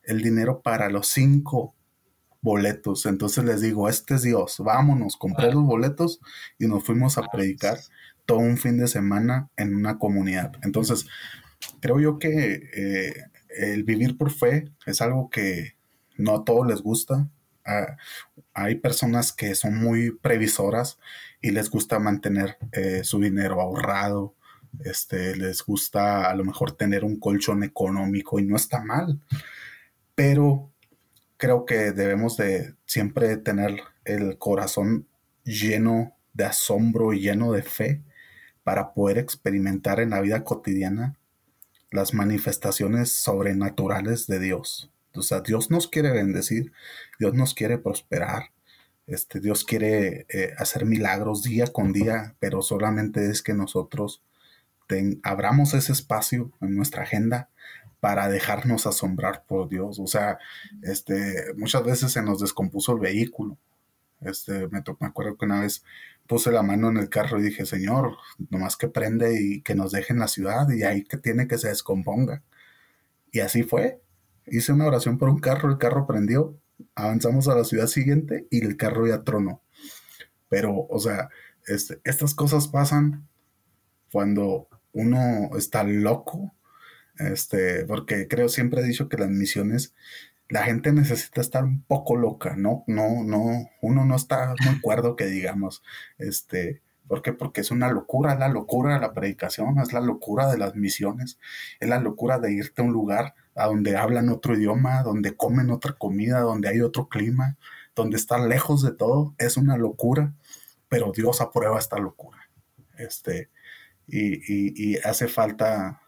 el 0.04 0.22
dinero 0.22 0.62
para 0.62 0.90
los 0.90 1.08
cinco 1.08 1.74
boletos. 2.48 3.06
Entonces 3.06 3.44
les 3.44 3.62
digo, 3.62 3.90
este 3.90 4.16
es 4.16 4.24
Dios, 4.24 4.56
vámonos, 4.60 5.18
compré 5.18 5.52
los 5.52 5.64
boletos 5.64 6.20
y 6.58 6.68
nos 6.68 6.84
fuimos 6.84 7.18
a 7.18 7.24
predicar 7.24 7.78
todo 8.26 8.40
un 8.40 8.58
fin 8.58 8.78
de 8.78 8.88
semana 8.88 9.50
en 9.58 9.76
una 9.76 10.00
comunidad. 10.00 10.54
Entonces, 10.64 11.06
creo 11.82 12.00
yo 12.00 12.20
que 12.20 12.70
eh, 12.74 13.14
el 13.50 13.84
vivir 13.84 14.18
por 14.18 14.32
fe 14.32 14.72
es 14.86 15.02
algo 15.02 15.30
que 15.30 15.76
no 16.18 16.36
a 16.36 16.46
todos 16.46 16.66
les 16.66 16.82
gusta. 16.82 17.28
Uh, 17.66 17.92
hay 18.54 18.76
personas 18.76 19.34
que 19.34 19.54
son 19.54 19.76
muy 19.76 20.12
previsoras 20.12 21.00
y 21.42 21.52
les 21.52 21.70
gusta 21.70 22.00
mantener 22.00 22.58
eh, 22.72 23.02
su 23.04 23.20
dinero 23.20 23.62
ahorrado, 23.62 24.36
este, 24.86 25.36
les 25.36 25.64
gusta 25.64 26.30
a 26.30 26.36
lo 26.36 26.46
mejor 26.46 26.72
tener 26.72 27.04
un 27.04 27.20
colchón 27.20 27.64
económico 27.64 28.40
y 28.40 28.46
no 28.46 28.56
está 28.56 28.84
mal, 28.84 29.20
pero 30.16 30.72
creo 31.38 31.66
que 31.66 31.92
debemos 31.92 32.38
de 32.38 32.76
siempre 32.86 33.38
tener 33.38 33.80
el 34.06 34.38
corazón 34.38 35.08
lleno 35.44 36.16
de 36.34 36.46
asombro 36.46 37.14
y 37.14 37.22
lleno 37.22 37.52
de 37.52 37.64
fe 37.64 38.02
para 38.64 38.94
poder 38.94 39.18
experimentar 39.18 40.00
en 40.00 40.10
la 40.10 40.22
vida 40.22 40.44
cotidiana 40.44 41.16
las 41.92 42.14
manifestaciones 42.14 43.12
sobrenaturales 43.12 44.28
de 44.28 44.40
Dios. 44.40 44.92
O 45.16 45.22
sea, 45.22 45.42
Dios 45.42 45.72
nos 45.72 45.88
quiere 45.88 46.12
bendecir, 46.12 46.74
Dios 47.18 47.34
nos 47.34 47.54
quiere 47.54 47.78
prosperar, 47.78 48.52
este, 49.08 49.40
Dios 49.40 49.64
quiere 49.64 50.26
eh, 50.30 50.54
hacer 50.58 50.86
milagros 50.86 51.44
día 51.44 51.68
con 51.68 51.94
día, 51.94 52.36
pero 52.40 52.62
solamente 52.62 53.32
es 53.32 53.42
que 53.42 53.54
nosotros 53.54 54.22
ten, 54.88 55.22
abramos 55.24 55.74
ese 55.74 55.94
espacio 55.94 56.52
en 56.62 56.76
nuestra 56.76 57.04
agenda 57.04 57.50
para 58.00 58.30
dejarnos 58.30 58.86
asombrar 58.86 59.44
por 59.48 59.70
Dios. 59.70 60.00
O 60.00 60.08
sea, 60.08 60.38
este, 60.84 61.54
muchas 61.56 61.84
veces 61.84 62.12
se 62.12 62.22
nos 62.22 62.40
descompuso 62.40 62.94
el 62.94 63.00
vehículo. 63.00 63.58
Este, 64.22 64.68
me, 64.70 64.84
me 65.00 65.08
acuerdo 65.08 65.38
que 65.38 65.46
una 65.46 65.62
vez 65.62 65.84
puse 66.28 66.52
la 66.52 66.64
mano 66.64 66.90
en 66.90 66.98
el 66.98 67.10
carro 67.10 67.40
y 67.40 67.44
dije, 67.44 67.66
Señor, 67.66 68.18
nomás 68.50 68.78
que 68.78 68.88
prende 68.88 69.42
y 69.42 69.62
que 69.62 69.76
nos 69.76 69.92
deje 69.92 70.14
en 70.14 70.20
la 70.20 70.28
ciudad 70.28 70.70
y 70.70 70.84
ahí 70.84 71.04
que 71.04 71.18
tiene 71.18 71.48
que 71.48 71.58
se 71.58 71.70
descomponga. 71.70 72.44
Y 73.32 73.40
así 73.40 73.64
fue. 73.64 74.02
Hice 74.46 74.74
una 74.74 74.88
oración 74.88 75.18
por 75.18 75.30
un 75.30 75.40
carro, 75.40 75.70
el 75.70 75.78
carro 75.78 76.08
prendió, 76.08 76.58
avanzamos 76.96 77.48
a 77.48 77.56
la 77.56 77.64
ciudad 77.64 77.88
siguiente 77.88 78.48
y 78.50 78.64
el 78.66 78.78
carro 78.78 79.08
ya 79.08 79.24
tronó. 79.24 79.62
Pero, 80.50 80.88
o 80.90 81.00
sea, 81.00 81.30
este, 81.66 82.00
estas 82.04 82.34
cosas 82.34 82.68
pasan 82.68 83.28
cuando 84.12 84.70
uno 84.94 85.50
está 85.58 85.84
loco, 85.84 86.54
este, 87.20 87.86
porque 87.86 88.28
creo 88.28 88.50
siempre 88.50 88.82
he 88.82 88.86
dicho 88.86 89.10
que 89.10 89.18
las 89.18 89.30
misiones, 89.30 89.94
la 90.50 90.64
gente 90.64 90.94
necesita 90.94 91.42
estar 91.42 91.64
un 91.64 91.82
poco 91.84 92.16
loca, 92.16 92.56
¿no? 92.56 92.84
No, 92.88 93.24
no, 93.24 93.70
uno 93.82 94.06
no 94.06 94.16
está 94.16 94.54
muy 94.66 94.80
cuerdo 94.82 95.16
que 95.16 95.26
digamos, 95.26 95.84
este, 96.18 96.82
¿por 97.08 97.22
qué? 97.22 97.34
Porque 97.34 97.62
es 97.62 97.72
una 97.72 97.92
locura, 97.92 98.34
es 98.34 98.40
la 98.40 98.50
locura 98.50 98.96
de 98.96 99.02
la 99.02 99.14
predicación, 99.14 99.80
es 99.80 99.94
la 99.94 100.02
locura 100.02 100.48
de 100.52 100.58
las 100.58 100.76
misiones, 100.76 101.40
es 101.80 101.90
la 101.90 102.00
locura 102.00 102.40
de 102.40 102.54
irte 102.54 102.82
a 102.82 102.86
un 102.86 102.94
lugar 102.94 103.34
a 103.56 103.66
donde 103.66 103.98
hablan 103.98 104.30
otro 104.30 104.56
idioma, 104.56 105.04
donde 105.04 105.36
comen 105.36 105.72
otra 105.72 105.94
comida, 105.94 106.42
donde 106.42 106.70
hay 106.70 106.82
otro 106.82 107.10
clima, 107.10 107.58
donde 107.96 108.18
están 108.18 108.50
lejos 108.50 108.84
de 108.84 108.92
todo, 108.92 109.34
es 109.40 109.58
una 109.58 109.78
locura, 109.78 110.34
pero 110.90 111.12
Dios 111.12 111.42
aprueba 111.42 111.80
esta 111.80 111.98
locura. 111.98 112.38
Este, 112.98 113.50
y, 114.08 114.94
y, 114.94 114.98
hace 114.98 115.28
falta 115.28 116.02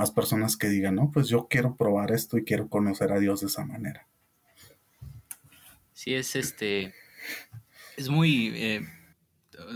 más 0.00 0.10
personas 0.10 0.56
que 0.56 0.70
digan, 0.70 0.94
no, 0.94 1.10
pues 1.12 1.28
yo 1.28 1.46
quiero 1.50 1.76
probar 1.76 2.10
esto 2.10 2.38
y 2.38 2.44
quiero 2.44 2.70
conocer 2.70 3.12
a 3.12 3.18
Dios 3.18 3.42
de 3.42 3.48
esa 3.48 3.66
manera. 3.66 4.06
Sí, 5.92 6.14
es 6.14 6.36
este, 6.36 6.94
es 7.98 8.08
muy, 8.08 8.50
eh, 8.54 8.88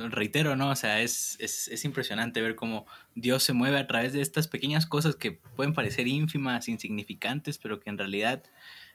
reitero, 0.08 0.56
¿no? 0.56 0.70
O 0.70 0.76
sea, 0.76 1.02
es, 1.02 1.36
es, 1.40 1.84
impresionante 1.84 2.40
ver 2.40 2.54
cómo 2.54 2.86
Dios 3.14 3.42
se 3.42 3.52
mueve 3.52 3.76
a 3.76 3.86
través 3.86 4.14
de 4.14 4.22
estas 4.22 4.48
pequeñas 4.48 4.86
cosas 4.86 5.14
que 5.14 5.32
pueden 5.32 5.74
parecer 5.74 6.08
ínfimas, 6.08 6.68
insignificantes, 6.70 7.58
pero 7.58 7.78
que 7.78 7.90
en 7.90 7.98
realidad 7.98 8.44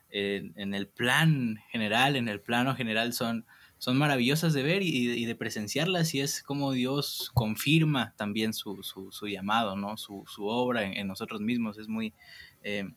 eh, 0.10 0.52
en 0.56 0.74
el 0.74 0.88
plan 0.88 1.62
general, 1.70 2.16
en 2.16 2.28
el 2.28 2.42
plano 2.42 2.76
general 2.76 3.14
son, 3.14 3.46
son 3.80 3.98
maravillosas 3.98 4.54
de 4.54 4.62
ver 4.62 4.84
y, 4.84 5.26
de 5.26 5.36
presenciarlas 5.36 6.14
y 6.14 6.20
es 6.20 6.44
como 6.44 6.74
Dios 6.74 7.32
confirma 7.34 8.14
también 8.18 8.54
su, 8.54 8.84
su, 8.84 9.28
llamado, 9.28 9.78
¿no? 9.78 9.96
Su, 9.96 10.26
obra 10.40 10.84
en, 10.84 11.08
nosotros 11.08 11.40
mismos. 11.40 11.78
Es 11.78 11.88
muy 11.88 12.14
eh, 12.62 12.90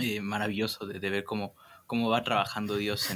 eh, 0.00 0.20
maravilloso 0.20 0.86
de, 0.86 0.98
ver 0.98 1.22
cómo, 1.22 1.54
cómo 1.86 2.10
va 2.10 2.24
trabajando 2.24 2.76
Dios 2.76 3.08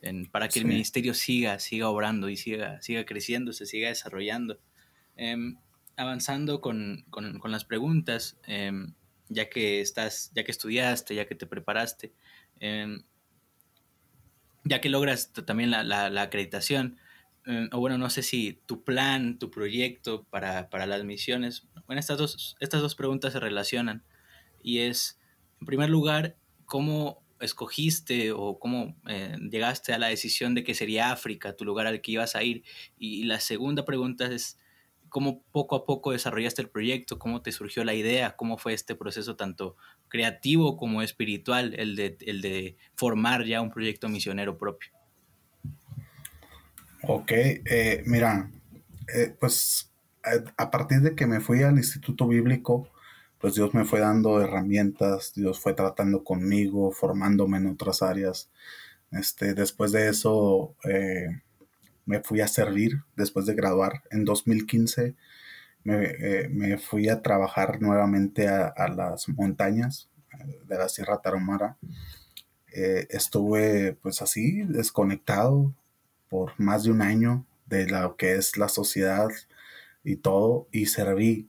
en, 0.00 0.26
para 0.30 0.48
que 0.48 0.58
el 0.58 0.64
ministerio 0.64 1.12
siga, 1.12 1.58
siga 1.58 1.90
obrando 1.90 2.30
y 2.30 2.38
siga, 2.38 2.80
siga 2.80 3.04
creciendo, 3.04 3.52
se 3.52 3.66
siga 3.66 3.88
desarrollando. 3.88 4.58
Em, 5.16 5.58
avanzando 5.98 6.62
con, 6.62 7.04
las 7.44 7.64
preguntas, 7.66 8.38
em, 8.46 8.94
ya 9.28 9.50
que 9.50 9.82
estás, 9.82 10.32
ya 10.34 10.44
que 10.44 10.50
estudiaste, 10.50 11.14
ya 11.14 11.26
que 11.26 11.34
te 11.34 11.46
preparaste, 11.46 12.14
em, 12.58 13.02
ya 14.66 14.80
que 14.80 14.88
logras 14.88 15.32
también 15.32 15.70
la, 15.70 16.22
acreditación, 16.22 16.98
o 17.72 17.78
bueno, 17.78 17.96
no 17.96 18.10
sé 18.10 18.22
si 18.22 18.60
tu 18.66 18.82
plan, 18.82 19.38
tu 19.38 19.50
proyecto 19.50 20.24
para, 20.24 20.86
las 20.86 21.04
misiones, 21.04 21.66
bueno, 21.86 22.00
estas 22.00 22.18
dos, 22.18 22.56
estas 22.58 22.80
dos 22.80 22.94
preguntas 22.94 23.32
se 23.32 23.40
relacionan. 23.40 24.04
Y 24.62 24.80
es, 24.80 25.20
en 25.60 25.66
primer 25.66 25.88
lugar, 25.88 26.36
¿cómo 26.64 27.22
escogiste 27.38 28.32
o 28.32 28.58
cómo 28.58 28.96
eh, 29.06 29.36
llegaste 29.50 29.92
a 29.92 29.98
la 29.98 30.08
decisión 30.08 30.54
de 30.54 30.64
que 30.64 30.74
sería 30.74 31.12
África 31.12 31.54
tu 31.54 31.64
lugar 31.64 31.86
al 31.86 32.00
que 32.00 32.12
ibas 32.12 32.34
a 32.34 32.42
ir? 32.42 32.64
Y, 32.98 33.24
la 33.24 33.38
segunda 33.38 33.84
pregunta 33.84 34.26
es, 34.26 34.58
¿cómo 35.16 35.42
poco 35.50 35.76
a 35.76 35.86
poco 35.86 36.12
desarrollaste 36.12 36.60
el 36.60 36.68
proyecto? 36.68 37.18
¿Cómo 37.18 37.40
te 37.40 37.50
surgió 37.50 37.84
la 37.84 37.94
idea? 37.94 38.36
¿Cómo 38.36 38.58
fue 38.58 38.74
este 38.74 38.94
proceso 38.94 39.34
tanto 39.34 39.74
creativo 40.08 40.76
como 40.76 41.00
espiritual, 41.00 41.72
el 41.78 41.96
de, 41.96 42.76
formar 42.96 43.46
ya 43.46 43.62
un 43.62 43.70
proyecto 43.70 44.10
misionero 44.10 44.58
propio? 44.58 44.90
Ok, 47.04 47.32
eh, 47.32 48.02
mira, 48.04 48.50
eh, 49.14 49.34
pues 49.40 49.90
a 50.58 50.70
partir 50.70 51.00
de 51.00 51.14
que 51.14 51.26
me 51.26 51.40
fui 51.40 51.62
al 51.62 51.78
Instituto 51.78 52.28
Bíblico, 52.28 52.86
pues 53.38 53.54
Dios 53.54 53.72
me 53.72 53.86
fue 53.86 54.00
dando 54.00 54.42
herramientas, 54.42 55.32
Dios 55.34 55.58
fue 55.58 55.72
tratando 55.72 56.24
conmigo, 56.24 56.92
formándome 56.92 57.56
en 57.56 57.68
otras 57.68 58.02
áreas. 58.02 58.50
Este, 59.12 59.54
después 59.54 59.92
de 59.92 60.10
eso 60.10 60.74
eh, 60.84 61.40
me 62.06 62.20
fui 62.20 62.40
a 62.40 62.48
servir, 62.48 63.02
después 63.16 63.46
de 63.46 63.54
graduar 63.54 64.02
en 64.10 64.24
2015, 64.24 65.14
eh, 65.84 66.48
me, 66.50 66.78
fui 66.78 67.08
a 67.08 67.22
trabajar 67.22 67.80
nuevamente 67.80 68.48
a, 68.48 68.88
las 68.88 69.28
montañas 69.28 70.08
de 70.66 70.78
la 70.78 70.88
Sierra 70.88 71.20
Tarahumara. 71.20 71.76
Eh, 72.72 73.06
estuve 73.10 73.96
pues 74.02 74.20
así, 74.22 74.62
desconectado 74.62 75.74
por 76.28 76.52
más 76.58 76.84
de 76.84 76.90
un 76.90 77.02
año 77.02 77.46
de 77.66 77.86
lo 77.86 78.16
que 78.16 78.34
es 78.34 78.56
la 78.56 78.68
sociedad 78.68 79.28
y 80.04 80.16
todo, 80.16 80.68
y 80.72 80.86
serví 80.86 81.48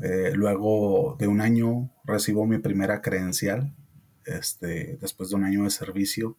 eh, 0.00 0.32
luego 0.34 1.16
de 1.18 1.26
un 1.26 1.40
año 1.40 1.90
recibo 2.04 2.46
mi 2.46 2.58
primera 2.58 3.00
credencial, 3.00 3.74
este, 4.24 4.98
después 5.00 5.30
de 5.30 5.36
un 5.36 5.44
año 5.44 5.64
de 5.64 5.70
servicio. 5.70 6.36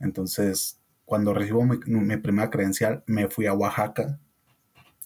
Entonces, 0.00 0.81
cuando 1.12 1.34
recibo 1.34 1.62
mi, 1.66 2.16
primera 2.16 2.48
credencial, 2.48 3.04
me 3.06 3.28
fui 3.28 3.44
a 3.44 3.52
Oaxaca. 3.52 4.18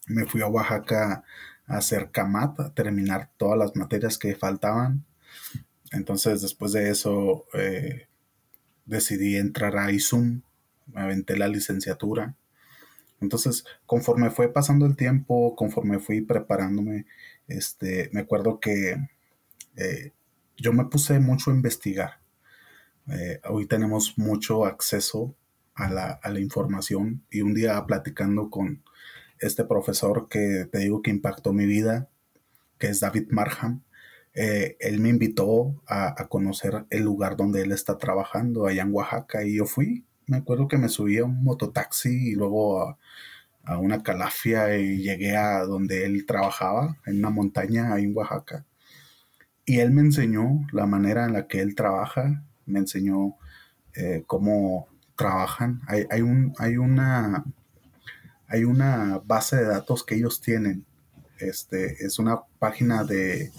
Me 0.07 0.25
fui 0.25 0.41
a 0.41 0.47
Oaxaca 0.47 1.25
a 1.67 1.77
hacer 1.79 2.13
CAMAT, 2.13 2.61
a 2.61 2.75
terminar 2.75 3.33
todas 3.37 3.59
las 3.59 3.75
materias 3.75 4.17
que 4.17 4.37
faltaban. 4.37 5.05
Entonces, 5.91 6.43
después 6.43 6.71
de 6.71 6.91
eso, 6.91 7.47
eh, 7.55 8.07
decidí 8.85 9.35
entrar 9.35 9.77
a 9.77 9.91
ISUM, 9.91 10.43
me 10.95 11.01
aventé 11.01 11.37
la 11.37 11.49
licenciatura. 11.49 12.37
Entonces, 13.21 13.65
conforme 13.85 14.31
fue 14.31 14.53
pasando 14.53 14.87
el 14.87 14.95
tiempo, 14.95 15.57
conforme 15.57 15.99
fui 15.99 16.21
preparándome, 16.21 17.07
este, 17.49 18.11
me 18.13 18.21
acuerdo 18.21 18.61
que 18.61 18.97
eh, 19.75 20.13
yo 20.57 20.73
me 20.73 20.85
puse 20.85 21.19
mucho 21.19 21.51
a 21.51 21.55
investigar. 21.55 22.21
Eh, 23.09 23.41
hoy 23.49 23.67
tenemos 23.67 24.17
mucho 24.17 24.67
acceso 24.67 25.35
a 25.77 25.91
la, 25.91 26.41
información 26.41 27.23
y 27.31 27.43
un 27.43 27.55
día 27.55 27.85
platicando 27.87 28.51
con 28.51 28.83
este 29.39 29.65
profesor 29.65 30.29
que 30.29 30.67
te 30.71 30.79
digo 30.79 31.03
que 31.03 31.11
impactó 31.11 31.53
mi 31.53 31.67
vida, 31.67 32.09
que 32.79 32.89
es 32.89 33.01
David 33.01 33.29
Marham, 33.31 33.83
eh, 34.35 34.77
él 34.81 35.01
me 35.01 35.11
invitó 35.11 35.83
a, 35.87 36.21
a, 36.21 36.29
conocer 36.29 36.87
el 36.91 37.03
lugar 37.03 37.37
donde 37.37 37.63
él 37.63 37.73
está 37.73 37.99
trabajando, 37.99 38.67
allá 38.67 38.83
en 38.83 38.93
Oaxaca, 38.93 39.45
y 39.45 39.57
yo 39.57 39.67
fui. 39.67 40.05
Me 40.27 40.39
acuerdo 40.39 40.69
que 40.69 40.79
me 40.79 40.89
subí 40.89 41.19
a 41.19 41.25
un 41.25 41.43
mototaxi 41.43 42.33
y 42.33 42.35
luego 42.35 42.83
a, 42.83 42.99
a 43.67 43.79
una 43.79 44.03
calafia 44.03 44.79
y 44.79 44.99
llegué 44.99 45.37
a 45.37 45.61
donde 45.65 46.07
él 46.07 46.25
trabajaba, 46.27 46.97
en 47.07 47.19
una 47.19 47.31
montaña 47.31 47.93
ahí 47.93 48.05
en 48.05 48.17
Oaxaca. 48.17 48.65
Y 49.67 49.81
él 49.81 49.91
me 49.91 50.03
enseñó 50.03 50.67
la 50.73 50.87
manera 50.87 51.27
en 51.27 51.33
la 51.33 51.49
que 51.49 51.61
él 51.61 51.75
trabaja, 51.75 52.45
me 52.67 52.79
enseñó 52.79 53.37
eh, 53.95 54.23
cómo 54.27 54.89
trabajan. 55.17 55.81
Hay, 55.89 56.23
un, 56.23 56.55
hay, 56.59 56.77
una, 56.77 57.45
hay 58.49 58.65
una 58.65 59.21
base 59.25 59.57
de 59.57 59.67
datos 59.67 60.05
que 60.05 60.17
ellos 60.17 60.41
tienen. 60.41 60.85
Este, 61.39 62.05
es 62.05 62.19
una 62.19 62.41
página 62.59 63.05
de, 63.05 63.53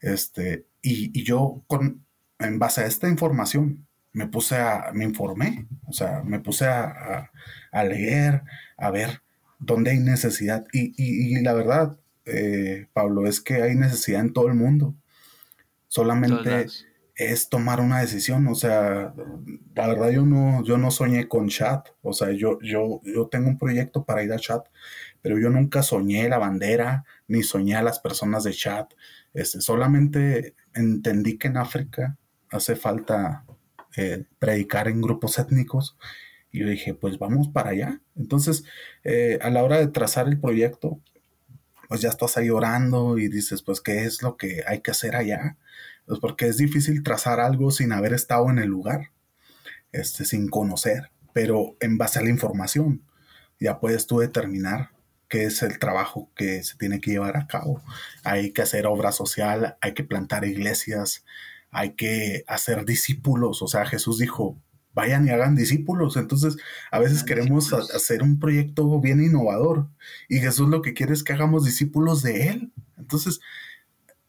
Este, 0.00 0.66
y, 0.82 1.22
yo 1.24 1.62
con 1.66 2.04
en 2.38 2.58
base 2.58 2.82
a 2.82 2.86
esta 2.86 3.08
información 3.08 3.86
me 4.12 4.26
puse 4.26 4.56
a, 4.56 4.90
me 4.92 5.04
informé, 5.04 5.66
o 5.86 5.92
sea, 5.92 6.22
me 6.24 6.40
puse 6.40 6.66
a, 6.66 7.30
leer, 7.72 8.42
a 8.76 8.90
ver 8.90 9.22
dónde 9.58 9.92
hay 9.92 9.98
necesidad. 9.98 10.66
Y, 10.72 10.92
y, 10.96 11.40
la 11.42 11.54
verdad, 11.54 11.98
eh, 12.26 12.88
Pablo, 12.92 13.26
es 13.26 13.40
que 13.40 13.62
hay 13.62 13.74
necesidad 13.76 14.20
en 14.20 14.32
todo 14.34 14.48
el 14.48 14.54
mundo. 14.54 14.94
Solamente 15.88 16.66
es 17.30 17.48
tomar 17.48 17.80
una 17.80 18.00
decisión. 18.00 18.46
O 18.48 18.54
sea, 18.54 19.14
la 19.74 19.86
verdad 19.86 20.10
yo 20.10 20.24
no, 20.24 20.64
yo 20.64 20.78
no 20.78 20.90
soñé 20.90 21.28
con 21.28 21.48
chat. 21.48 21.88
O 22.02 22.12
sea, 22.12 22.32
yo, 22.32 22.58
yo, 22.62 23.00
yo 23.04 23.28
tengo 23.28 23.48
un 23.48 23.58
proyecto 23.58 24.04
para 24.04 24.22
ir 24.22 24.32
a 24.32 24.38
chat, 24.38 24.66
pero 25.20 25.38
yo 25.38 25.50
nunca 25.50 25.82
soñé 25.82 26.28
la 26.28 26.38
bandera, 26.38 27.04
ni 27.28 27.42
soñé 27.42 27.76
a 27.76 27.82
las 27.82 28.00
personas 28.00 28.44
de 28.44 28.52
chat. 28.52 28.92
Este, 29.34 29.60
solamente 29.60 30.54
entendí 30.74 31.38
que 31.38 31.48
en 31.48 31.56
África 31.58 32.16
hace 32.50 32.76
falta 32.76 33.44
eh, 33.96 34.24
predicar 34.38 34.88
en 34.88 35.00
grupos 35.00 35.38
étnicos 35.38 35.96
y 36.52 36.60
yo 36.60 36.68
dije, 36.68 36.94
pues 36.94 37.18
vamos 37.18 37.48
para 37.48 37.70
allá. 37.70 38.00
Entonces, 38.14 38.64
eh, 39.04 39.38
a 39.40 39.50
la 39.50 39.64
hora 39.64 39.78
de 39.78 39.88
trazar 39.88 40.28
el 40.28 40.38
proyecto, 40.38 41.00
pues 41.88 42.02
ya 42.02 42.10
estás 42.10 42.36
ahí 42.36 42.50
orando 42.50 43.18
y 43.18 43.28
dices, 43.28 43.62
pues, 43.62 43.80
¿qué 43.80 44.04
es 44.04 44.22
lo 44.22 44.36
que 44.36 44.62
hay 44.66 44.80
que 44.80 44.90
hacer 44.90 45.16
allá? 45.16 45.56
Pues 46.06 46.18
porque 46.20 46.46
es 46.46 46.56
difícil 46.58 47.02
trazar 47.02 47.40
algo 47.40 47.70
sin 47.70 47.92
haber 47.92 48.12
estado 48.12 48.50
en 48.50 48.58
el 48.58 48.68
lugar, 48.68 49.10
este, 49.92 50.24
sin 50.24 50.48
conocer, 50.48 51.10
pero 51.32 51.76
en 51.80 51.98
base 51.98 52.18
a 52.18 52.22
la 52.22 52.30
información, 52.30 53.02
ya 53.60 53.78
puedes 53.78 54.06
tú 54.06 54.18
determinar 54.18 54.90
qué 55.28 55.44
es 55.44 55.62
el 55.62 55.78
trabajo 55.78 56.30
que 56.36 56.62
se 56.62 56.76
tiene 56.76 57.00
que 57.00 57.12
llevar 57.12 57.36
a 57.36 57.46
cabo. 57.46 57.82
Hay 58.24 58.52
que 58.52 58.62
hacer 58.62 58.86
obra 58.86 59.12
social, 59.12 59.76
hay 59.80 59.94
que 59.94 60.04
plantar 60.04 60.44
iglesias, 60.44 61.24
hay 61.70 61.94
que 61.94 62.44
hacer 62.46 62.84
discípulos. 62.84 63.62
O 63.62 63.66
sea, 63.66 63.86
Jesús 63.86 64.18
dijo, 64.18 64.58
vayan 64.94 65.26
y 65.26 65.30
hagan 65.30 65.56
discípulos. 65.56 66.16
Entonces, 66.16 66.56
a 66.90 66.98
veces 66.98 67.24
queremos 67.24 67.72
hacer 67.72 68.22
un 68.22 68.38
proyecto 68.38 69.00
bien 69.00 69.22
innovador 69.22 69.88
y 70.28 70.38
Jesús 70.38 70.68
lo 70.68 70.82
que 70.82 70.92
quiere 70.92 71.14
es 71.14 71.24
que 71.24 71.32
hagamos 71.32 71.64
discípulos 71.64 72.22
de 72.22 72.48
Él. 72.48 72.72
Entonces, 72.98 73.40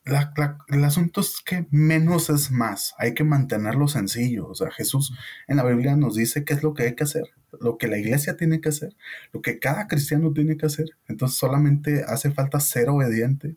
el 0.06 0.84
asunto 0.84 1.22
es 1.22 1.42
que 1.46 1.66
menos 1.72 2.30
es 2.30 2.52
más, 2.52 2.94
hay 2.98 3.14
que 3.14 3.24
mantenerlo 3.24 3.88
sencillo. 3.88 4.48
O 4.48 4.56
sea, 4.56 4.70
Jesús 4.72 5.14
en 5.48 5.58
la 5.58 5.64
Biblia 5.64 5.96
nos 5.96 6.16
dice 6.16 6.44
qué 6.44 6.54
es 6.54 6.64
lo 6.64 6.74
que 6.74 6.84
hay 6.84 6.96
que 6.96 7.06
hacer, 7.06 7.30
lo 7.62 7.78
que 7.78 7.88
la 7.88 7.98
iglesia 7.98 8.36
tiene 8.36 8.60
que 8.60 8.70
hacer, 8.70 8.96
lo 9.32 9.42
que 9.42 9.60
cada 9.60 9.88
cristiano 9.88 10.34
tiene 10.34 10.58
que 10.58 10.66
hacer. 10.66 10.90
Entonces 11.08 11.38
solamente 11.38 12.04
hace 12.06 12.32
falta 12.32 12.60
ser 12.60 12.90
obediente. 12.90 13.56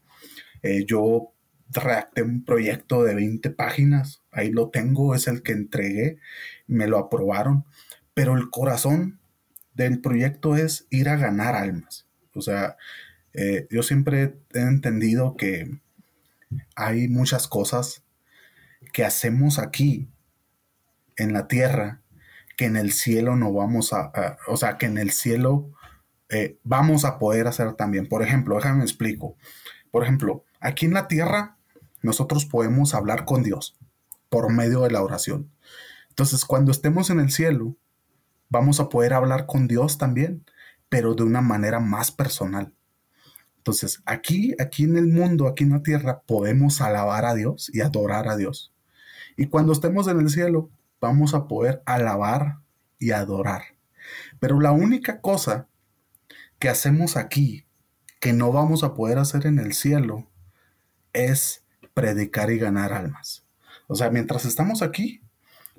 Eh, 0.63 0.85
yo 0.87 1.33
redacté 1.69 2.23
un 2.23 2.45
proyecto 2.45 3.03
de 3.03 3.15
20 3.15 3.51
páginas, 3.51 4.23
ahí 4.31 4.53
lo 4.53 4.71
tengo, 4.71 5.15
es 5.15 5.27
el 5.27 5.43
que 5.43 5.53
entregué, 5.53 6.19
me 6.69 6.87
lo 6.87 6.99
aprobaron, 6.99 7.65
pero 8.15 8.37
el 8.37 8.51
corazón 8.51 9.19
del 9.75 10.01
proyecto 10.01 10.57
es 10.57 10.87
ir 10.91 11.09
a 11.09 11.17
ganar 11.17 11.57
almas. 11.57 12.07
O 12.35 12.41
sea, 12.41 12.77
eh, 13.33 13.67
yo 13.71 13.83
siempre 13.83 14.37
he 14.55 14.61
entendido 14.61 15.37
que 15.37 15.81
hay 16.75 17.09
muchas 17.09 17.49
cosas 17.49 18.05
que 18.93 19.05
hacemos 19.05 19.59
aquí 19.59 20.09
en 21.17 21.33
la 21.33 21.49
tierra 21.49 22.03
que 22.57 22.65
en 22.65 22.77
el 22.77 22.93
cielo 22.93 23.37
no 23.37 23.53
vamos 23.53 23.93
a, 23.93 24.39
o 24.49 24.57
sea, 24.57 24.79
que 24.79 24.87
en 24.87 24.99
el 24.99 25.13
cielo 25.13 25.71
eh, 26.29 26.59
vamos 26.65 27.05
a 27.05 27.19
poder 27.19 27.47
hacer 27.47 27.75
también. 27.75 28.09
Por 28.09 28.23
ejemplo, 28.23 28.57
déjame 28.57 28.83
explico. 28.83 29.37
Por 29.91 30.03
ejemplo, 30.03 30.45
aquí 30.61 30.87
en 30.87 30.95
la 30.95 31.09
tierra 31.09 31.57
nosotros 32.03 32.47
podemos 32.47 32.95
hablar 32.95 33.25
con 33.25 33.43
Dios 33.43 33.77
por 34.29 34.53
medio 34.53 34.81
de 34.83 34.91
la 34.91 35.03
oración. 35.03 35.51
Entonces, 36.09 36.45
cuando 36.45 36.73
estemos 36.73 37.11
en 37.11 37.21
el 37.21 37.31
cielo, 37.31 37.77
vamos 38.49 38.81
a 38.81 38.89
poder 38.89 39.13
hablar 39.13 39.47
con 39.47 39.69
Dios 39.69 39.99
también, 39.99 40.45
pero 40.89 41.15
de 41.15 41.25
una 41.25 41.43
manera 41.43 41.79
más 41.79 42.11
personal. 42.11 42.73
Entonces, 43.67 44.01
aquí, 44.07 44.55
aquí 44.61 44.85
en 44.85 44.97
el 44.97 45.09
mundo, 45.09 45.49
aquí 45.49 45.65
en 45.65 45.71
la 45.71 45.83
tierra, 45.83 46.23
podemos 46.25 46.81
alabar 46.81 47.25
a 47.25 47.35
Dios 47.35 47.69
y 47.75 47.81
adorar 47.81 48.29
a 48.29 48.37
Dios. 48.37 48.73
Y 49.37 49.47
cuando 49.47 49.73
estemos 49.73 50.07
en 50.07 50.21
el 50.21 50.31
cielo, 50.31 50.71
vamos 51.01 51.35
a 51.35 51.49
poder 51.49 51.83
alabar 51.85 52.59
y 53.01 53.11
adorar. 53.11 53.63
Pero 54.39 54.61
la 54.61 54.71
única 54.71 55.21
cosa 55.21 55.67
que 56.61 56.69
hacemos 56.69 57.17
aquí, 57.17 57.67
que 58.21 58.33
no 58.33 58.53
vamos 58.53 58.85
a 58.85 58.95
poder 58.95 59.19
hacer 59.19 59.47
en 59.47 59.59
el 59.59 59.73
cielo, 59.73 60.31
es 61.13 61.65
predicar 61.93 62.53
y 62.53 62.59
ganar 62.59 62.93
almas. 62.93 63.47
O 63.89 63.97
sea, 63.97 64.11
mientras 64.11 64.45
estamos 64.45 64.81
aquí, 64.81 65.23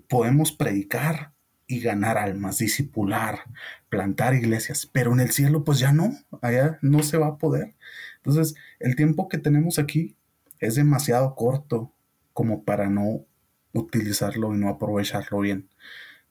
podemos 0.09 0.51
predicar, 0.51 1.31
y 1.67 1.81
ganar 1.81 2.17
almas, 2.17 2.57
disipular, 2.59 3.41
plantar 3.89 4.33
iglesias, 4.33 4.89
pero 4.91 5.11
en 5.13 5.19
el 5.19 5.31
cielo 5.31 5.63
pues 5.63 5.79
ya 5.79 5.91
no, 5.91 6.13
allá 6.41 6.79
no 6.81 7.03
se 7.03 7.17
va 7.17 7.27
a 7.27 7.37
poder. 7.37 7.75
Entonces, 8.17 8.55
el 8.79 8.95
tiempo 8.95 9.27
que 9.27 9.37
tenemos 9.37 9.77
aquí 9.77 10.15
es 10.59 10.75
demasiado 10.75 11.35
corto 11.35 11.93
como 12.33 12.63
para 12.63 12.89
no 12.89 13.25
utilizarlo 13.73 14.53
y 14.55 14.57
no 14.57 14.69
aprovecharlo 14.69 15.39
bien. 15.39 15.69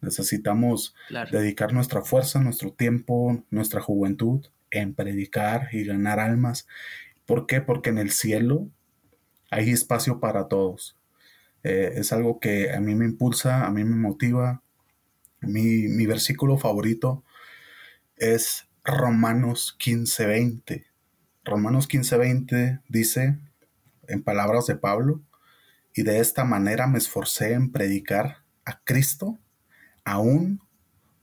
Necesitamos 0.01 0.95
dedicar 1.31 1.73
nuestra 1.73 2.03
fuerza, 2.03 2.41
nuestro 2.41 2.73
tiempo, 2.73 3.45
nuestra 3.51 3.81
juventud 3.81 4.47
en 4.71 4.95
predicar 4.95 5.69
y 5.73 5.85
ganar 5.85 6.21
almas. 6.21 6.67
¿Por 7.25 7.47
qué? 7.47 7.61
Porque 7.61 7.91
en 7.91 7.99
el 7.99 8.11
cielo 8.11 8.69
hay 9.51 9.71
espacio 9.71 10.21
para 10.21 10.49
todos. 10.49 10.97
Eh, 11.63 11.95
es 11.97 12.13
algo 12.13 12.39
que 12.41 12.73
a 12.73 12.81
mí 12.81 12.95
me 12.95 13.07
impulsa, 13.07 13.67
a 13.67 13.71
mí 13.71 13.85
me 13.85 13.97
motiva, 13.97 14.63
mi, 15.41 16.07
versículo 16.07 16.59
favorito 16.59 17.25
es 18.17 18.69
Romanos 18.85 19.77
15:20. 19.79 20.87
Romanos 21.45 21.89
15:20 21.89 22.83
dice, 22.89 23.39
en 24.09 24.23
palabras 24.23 24.67
de 24.67 24.77
Pablo, 24.77 25.23
y 25.95 26.03
de 26.03 26.21
esta 26.21 26.45
manera 26.45 26.87
me 26.87 26.99
esforcé 26.99 27.53
en 27.53 27.73
predicar 27.73 28.45
a 28.65 28.81
Cristo, 28.85 29.39
aún 30.05 30.61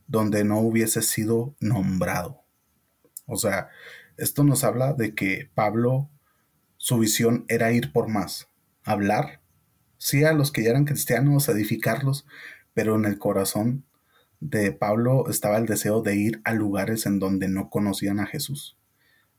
donde 0.07 0.43
no 0.43 0.59
hubiese 0.59 1.01
sido 1.01 1.55
nombrado. 1.59 2.43
O 3.25 3.37
sea, 3.37 3.69
esto 4.17 4.43
nos 4.43 4.63
habla 4.63 4.93
de 4.93 5.15
que 5.15 5.49
Pablo, 5.53 6.09
su 6.77 6.99
visión 6.99 7.45
era 7.47 7.71
ir 7.71 7.91
por 7.91 8.09
más, 8.09 8.49
hablar, 8.83 9.41
sí 9.97 10.23
a 10.23 10.33
los 10.33 10.51
que 10.51 10.63
ya 10.63 10.71
eran 10.71 10.85
cristianos, 10.85 11.47
edificarlos, 11.47 12.25
pero 12.73 12.95
en 12.95 13.05
el 13.05 13.19
corazón 13.19 13.85
de 14.43 14.73
Pablo 14.73 15.29
estaba 15.29 15.57
el 15.57 15.65
deseo 15.65 16.01
de 16.01 16.15
ir 16.17 16.41
a 16.43 16.53
lugares 16.53 17.05
en 17.05 17.17
donde 17.17 17.47
no 17.47 17.69
conocían 17.69 18.19
a 18.19 18.25
Jesús. 18.25 18.77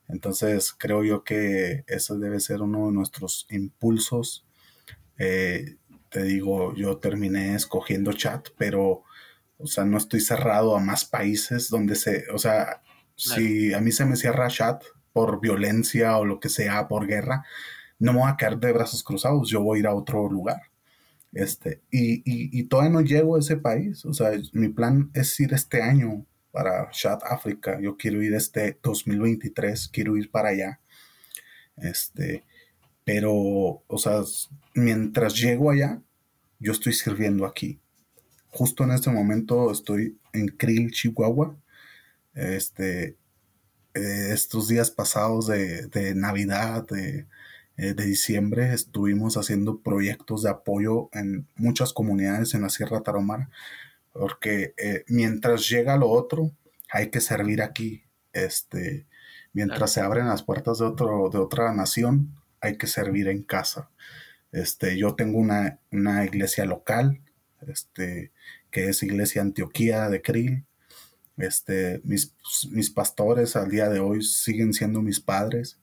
Entonces 0.09 0.73
creo 0.73 1.05
yo 1.05 1.25
que 1.25 1.85
eso 1.87 2.19
debe 2.19 2.41
ser 2.41 2.63
uno 2.63 2.87
de 2.87 2.93
nuestros 2.93 3.47
impulsos. 3.51 4.47
Eh, 5.19 5.77
te 6.09 6.23
digo, 6.23 6.75
yo 6.75 6.97
terminé 6.99 7.55
escogiendo 7.55 8.15
chat, 8.15 8.49
pero, 8.57 9.03
o 9.59 9.67
sea, 9.67 9.85
no 9.85 9.99
estoy 9.99 10.21
cerrado 10.21 10.75
a 10.75 10.81
más 10.81 11.05
países 11.05 11.69
donde 11.69 11.97
se, 11.97 12.25
o 12.33 12.39
sea, 12.39 12.83
si 13.15 13.75
a 13.75 13.81
mí 13.81 13.93
se 13.93 14.07
me 14.07 14.17
cierra 14.17 14.49
chat 14.49 14.83
por 15.13 15.41
violencia 15.41 16.17
o 16.17 16.25
lo 16.25 16.41
que 16.41 16.49
sea, 16.49 16.89
por 16.89 17.07
guerra, 17.07 17.45
no 17.99 18.15
me 18.15 18.21
voy 18.21 18.31
a 18.31 18.37
quedar 18.37 18.59
de 18.59 18.73
brazos 18.73 19.03
cruzados, 19.03 19.51
yo 19.51 19.63
voy 19.63 19.79
a 19.79 19.81
ir 19.81 19.87
a 19.87 19.95
otro 19.95 20.31
lugar. 20.31 20.63
Este, 21.35 21.83
y, 21.91 22.23
y, 22.25 22.63
todavía 22.65 22.93
no 22.93 23.01
llego 23.01 23.35
a 23.35 23.41
ese 23.41 23.57
país. 23.57 24.05
O 24.05 24.15
sea, 24.15 24.31
mi 24.53 24.69
plan 24.69 25.11
es 25.15 25.39
ir 25.41 25.53
este 25.53 25.83
año 25.83 26.25
para 26.53 26.89
South 26.93 27.23
África. 27.29 27.81
Yo 27.81 27.97
quiero 27.97 28.23
ir 28.23 28.35
este 28.35 28.79
2023, 28.83 29.89
quiero 29.89 30.17
ir 30.17 30.31
para 30.31 30.51
allá. 30.51 30.81
Este, 31.77 32.45
pero, 33.05 33.33
o 33.35 33.99
sea, 33.99 34.23
mientras 34.75 35.35
llego 35.35 35.73
allá, 35.73 36.01
yo 36.61 36.71
estoy 36.71 36.93
sirviendo 36.93 37.47
aquí. 37.47 37.81
Justo 38.51 38.85
en 38.85 38.93
este 38.93 39.11
momento 39.11 39.73
estoy 39.73 40.17
en 40.33 40.47
Krill, 40.47 40.93
Chihuahua. 40.93 41.57
Este, 42.35 43.17
eh, 43.95 44.29
estos 44.33 44.69
días 44.69 44.93
pasados 44.93 45.49
de, 45.49 45.89
de 45.89 46.15
Navidad, 46.15 46.87
de, 46.87 47.27
eh, 47.77 47.95
de 47.95 48.05
diciembre 48.05 48.73
estuvimos 48.73 49.37
haciendo 49.37 49.81
proyectos 49.81 50.43
de 50.43 50.51
apoyo 50.51 51.09
en 51.13 51.49
muchas 51.57 51.93
comunidades 51.93 52.55
en 52.55 52.63
la 52.63 52.71
Sierra 52.71 53.03
Tarahumara, 53.03 53.51
porque 54.13 54.75
eh, 54.77 55.05
mientras 55.09 55.69
llega 55.69 55.97
lo 55.97 56.09
otro, 56.09 56.53
hay 56.91 57.11
que 57.11 57.21
servir 57.21 57.63
aquí. 57.63 58.05
Este, 58.33 59.07
mientras 59.53 59.93
se 59.93 60.01
abren 60.01 60.29
las 60.29 60.43
puertas 60.43 60.79
de, 60.79 60.85
otro, 60.85 61.31
de 61.31 61.39
otra 61.39 61.73
nación, 61.75 62.35
hay 62.61 62.77
que 62.77 62.87
servir 62.87 63.29
en 63.29 63.43
casa. 63.43 63.91
Este, 64.53 64.97
yo 64.97 65.17
tengo 65.17 65.39
una, 65.39 65.81
una 65.91 66.25
iglesia 66.25 66.65
local, 66.65 67.21
este, 67.67 68.31
que 68.71 68.89
es 68.89 69.03
Iglesia 69.03 69.43
Antioquía 69.43 70.09
de 70.09 70.23
Krill. 70.23 70.65
Este, 71.37 72.01
mis, 72.05 72.35
mis 72.71 72.91
pastores 72.91 73.57
al 73.57 73.69
día 73.69 73.89
de 73.89 73.99
hoy 73.99 74.23
siguen 74.23 74.73
siendo 74.73 75.03
mis 75.03 75.19
padres. 75.19 75.79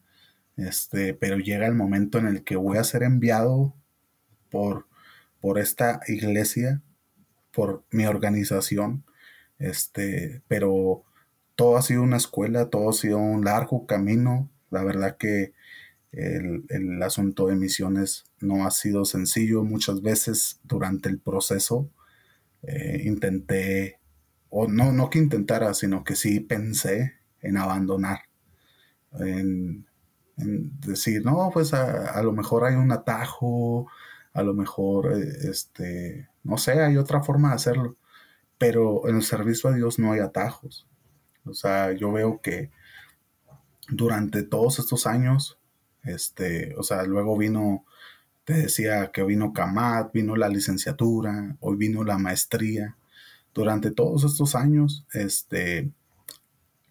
Este, 0.61 1.13
pero 1.13 1.37
llega 1.37 1.67
el 1.67 1.75
momento 1.75 2.17
en 2.17 2.27
el 2.27 2.43
que 2.43 2.55
voy 2.55 2.77
a 2.77 2.83
ser 2.83 3.03
enviado 3.03 3.73
por, 4.49 4.87
por 5.39 5.59
esta 5.59 6.01
iglesia, 6.07 6.81
por 7.53 7.83
mi 7.91 8.05
organización. 8.05 9.03
Este, 9.59 10.41
pero 10.47 11.03
todo 11.55 11.77
ha 11.77 11.81
sido 11.81 12.03
una 12.03 12.17
escuela, 12.17 12.69
todo 12.69 12.89
ha 12.89 12.93
sido 12.93 13.17
un 13.17 13.45
largo 13.45 13.85
camino. 13.85 14.49
La 14.69 14.83
verdad 14.83 15.17
que 15.17 15.53
el, 16.11 17.01
asunto 17.03 17.47
de 17.47 17.55
misiones 17.55 18.25
no 18.39 18.65
ha 18.65 18.71
sido 18.71 19.05
sencillo. 19.05 19.63
Muchas 19.63 20.01
veces 20.01 20.59
durante 20.63 21.09
el 21.09 21.19
proceso 21.19 21.89
eh, 22.63 23.03
intenté, 23.05 23.99
o 24.49 24.67
no, 24.67 24.91
no 24.91 25.09
que 25.09 25.19
intentara, 25.19 25.73
sino 25.73 26.03
que 26.03 26.15
sí 26.15 26.39
pensé 26.39 27.13
en 27.41 27.57
abandonar, 27.57 28.19
en, 29.19 29.85
en 30.41 30.79
decir, 30.81 31.23
no, 31.25 31.49
pues 31.53 31.73
a, 31.73 32.21
lo 32.23 32.33
mejor 32.33 32.65
hay 32.65 32.75
un 32.75 32.91
atajo, 32.91 33.87
a 34.33 34.43
lo 34.43 34.53
mejor, 34.53 35.13
eh, 35.13 35.49
este, 35.49 36.29
no 36.43 36.57
sé, 36.57 36.81
hay 36.81 36.97
otra 36.97 37.21
forma 37.23 37.49
de 37.49 37.55
hacerlo, 37.55 37.95
pero 38.57 39.07
en 39.07 39.17
el 39.17 39.23
servicio 39.23 39.69
a 39.69 39.73
Dios 39.73 39.99
no 39.99 40.11
hay 40.13 40.19
atajos. 40.19 40.87
O 41.45 41.53
sea, 41.53 41.91
yo 41.93 42.11
veo 42.11 42.41
que 42.41 42.71
durante 43.89 44.43
todos 44.43 44.79
estos 44.79 45.07
años, 45.07 45.59
este, 46.03 46.75
o 46.77 46.83
sea, 46.83 47.03
luego 47.03 47.37
vino, 47.37 47.85
te 48.45 48.53
decía 48.53 49.11
que 49.11 49.23
vino 49.23 49.53
Kamat, 49.53 50.13
vino 50.13 50.35
la 50.35 50.49
licenciatura, 50.49 51.55
hoy 51.59 51.77
vino 51.77 52.03
la 52.03 52.17
maestría. 52.17 52.97
Durante 53.53 53.91
todos 53.91 54.23
estos 54.23 54.55
años, 54.55 55.05
este, 55.13 55.91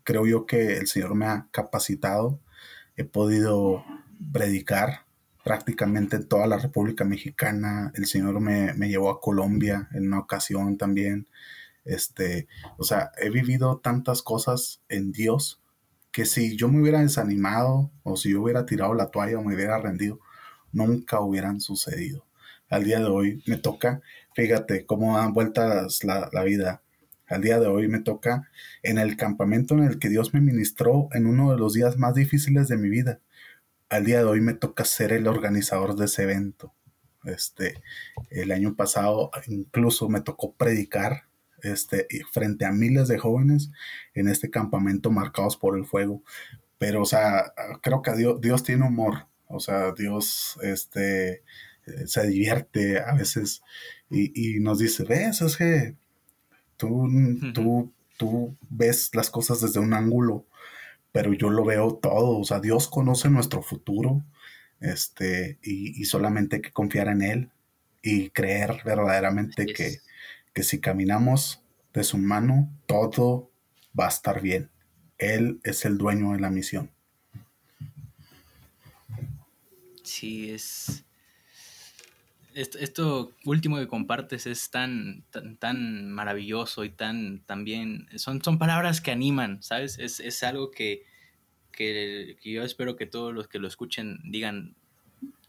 creo 0.04 0.26
yo 0.26 0.46
que 0.46 0.78
el 0.78 0.86
Señor 0.86 1.14
me 1.14 1.26
ha 1.26 1.48
capacitado, 1.50 2.38
he 3.00 3.04
podido 3.04 3.82
predicar 4.30 5.06
prácticamente 5.42 6.16
en 6.16 6.28
toda 6.28 6.46
la 6.46 6.58
República 6.58 7.04
Mexicana, 7.04 7.92
el 7.94 8.04
Señor 8.04 8.40
me, 8.40 8.74
me 8.74 8.90
llevó 8.90 9.08
a 9.08 9.22
Colombia 9.22 9.88
en 9.94 10.08
una 10.08 10.18
ocasión 10.18 10.76
también, 10.76 11.26
este, 11.86 12.46
o 12.76 12.84
sea, 12.84 13.10
he 13.16 13.30
vivido 13.30 13.78
tantas 13.78 14.20
cosas 14.20 14.82
en 14.90 15.12
Dios 15.12 15.62
que 16.12 16.26
si 16.26 16.58
yo 16.58 16.68
me 16.68 16.82
hubiera 16.82 17.00
desanimado 17.00 17.90
o 18.02 18.16
si 18.18 18.32
yo 18.32 18.42
hubiera 18.42 18.66
tirado 18.66 18.92
la 18.92 19.10
toalla 19.10 19.38
o 19.38 19.42
me 19.42 19.54
hubiera 19.54 19.78
rendido, 19.78 20.20
nunca 20.70 21.20
hubieran 21.20 21.60
sucedido. 21.60 22.26
Al 22.68 22.84
día 22.84 22.98
de 22.98 23.06
hoy 23.06 23.42
me 23.46 23.56
toca, 23.56 24.02
fíjate 24.34 24.84
cómo 24.84 25.16
dan 25.16 25.32
vueltas 25.32 26.04
la, 26.04 26.28
la 26.32 26.44
vida. 26.44 26.82
Al 27.30 27.42
día 27.42 27.60
de 27.60 27.68
hoy 27.68 27.86
me 27.88 28.00
toca 28.00 28.50
en 28.82 28.98
el 28.98 29.16
campamento 29.16 29.74
en 29.74 29.84
el 29.84 29.98
que 29.98 30.08
Dios 30.08 30.34
me 30.34 30.40
ministró 30.40 31.08
en 31.12 31.26
uno 31.26 31.52
de 31.52 31.58
los 31.58 31.74
días 31.74 31.96
más 31.96 32.14
difíciles 32.14 32.66
de 32.68 32.76
mi 32.76 32.88
vida. 32.88 33.20
Al 33.88 34.04
día 34.04 34.18
de 34.18 34.24
hoy 34.24 34.40
me 34.40 34.54
toca 34.54 34.84
ser 34.84 35.12
el 35.12 35.28
organizador 35.28 35.94
de 35.94 36.06
ese 36.06 36.24
evento. 36.24 36.74
Este, 37.24 37.80
el 38.30 38.50
año 38.50 38.74
pasado 38.74 39.30
incluso 39.46 40.08
me 40.08 40.22
tocó 40.22 40.54
predicar 40.54 41.24
este, 41.62 42.08
frente 42.32 42.64
a 42.64 42.72
miles 42.72 43.06
de 43.08 43.18
jóvenes 43.18 43.70
en 44.14 44.26
este 44.28 44.50
campamento 44.50 45.10
marcados 45.10 45.56
por 45.56 45.78
el 45.78 45.86
fuego. 45.86 46.24
Pero, 46.78 47.02
o 47.02 47.06
sea, 47.06 47.52
creo 47.80 48.02
que 48.02 48.16
Dios, 48.16 48.40
Dios 48.40 48.64
tiene 48.64 48.86
humor, 48.86 49.26
o 49.46 49.60
sea, 49.60 49.92
Dios 49.92 50.58
este, 50.62 51.44
eh, 51.86 52.06
se 52.06 52.26
divierte 52.26 53.00
a 53.00 53.14
veces 53.14 53.62
y, 54.08 54.58
nos 54.60 54.78
dice, 54.80 55.04
ves, 55.04 55.40
es 55.42 55.56
que 55.56 55.96
tú, 56.80 57.08
tú, 57.52 57.92
tú 58.16 58.56
ves 58.70 59.10
las 59.14 59.30
cosas 59.30 59.60
desde 59.60 59.80
un 59.80 59.92
ángulo, 59.92 60.46
pero 61.12 61.32
yo 61.34 61.50
lo 61.50 61.64
veo 61.64 61.94
todo, 61.94 62.38
o 62.38 62.44
sea, 62.44 62.58
Dios 62.58 62.88
conoce 62.88 63.28
nuestro 63.28 63.62
futuro, 63.62 64.24
este, 64.80 65.58
y, 65.62 66.02
solamente 66.06 66.56
hay 66.56 66.62
que 66.62 66.72
confiar 66.72 67.08
en 67.08 67.22
Él 67.22 67.50
y 68.02 68.30
creer 68.30 68.80
verdaderamente 68.82 69.66
que, 69.66 69.98
que 70.54 70.62
si 70.62 70.80
caminamos 70.80 71.62
de 71.92 72.02
su 72.02 72.16
mano, 72.16 72.72
todo 72.86 73.50
va 73.98 74.06
a 74.06 74.08
estar 74.08 74.40
bien. 74.40 74.70
Él 75.18 75.60
es 75.64 75.84
el 75.84 75.98
dueño 75.98 76.32
de 76.32 76.40
la 76.40 76.48
misión. 76.48 76.90
Sí, 80.02 80.50
es... 80.50 81.04
Esto, 82.54 83.32
último 83.44 83.76
que 83.78 83.86
compartes 83.86 84.46
es 84.46 84.70
tan, 84.70 85.24
tan, 85.58 86.10
maravilloso 86.10 86.84
y 86.84 86.90
tan, 86.90 87.40
también 87.46 88.08
son, 88.16 88.42
son 88.42 88.58
palabras 88.58 89.00
que 89.00 89.12
animan, 89.12 89.62
¿sabes? 89.62 89.98
Es, 89.98 90.42
algo 90.42 90.70
que, 90.70 91.04
que, 91.70 92.36
yo 92.42 92.62
espero 92.64 92.96
que 92.96 93.06
todos 93.06 93.32
los 93.32 93.46
que 93.46 93.58
lo 93.58 93.68
escuchen 93.68 94.18
digan, 94.24 94.74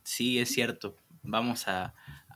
sí, 0.03 0.39
es 0.39 0.49
cierto, 0.49 0.95
vamos 1.23 1.67
a, 1.67 1.93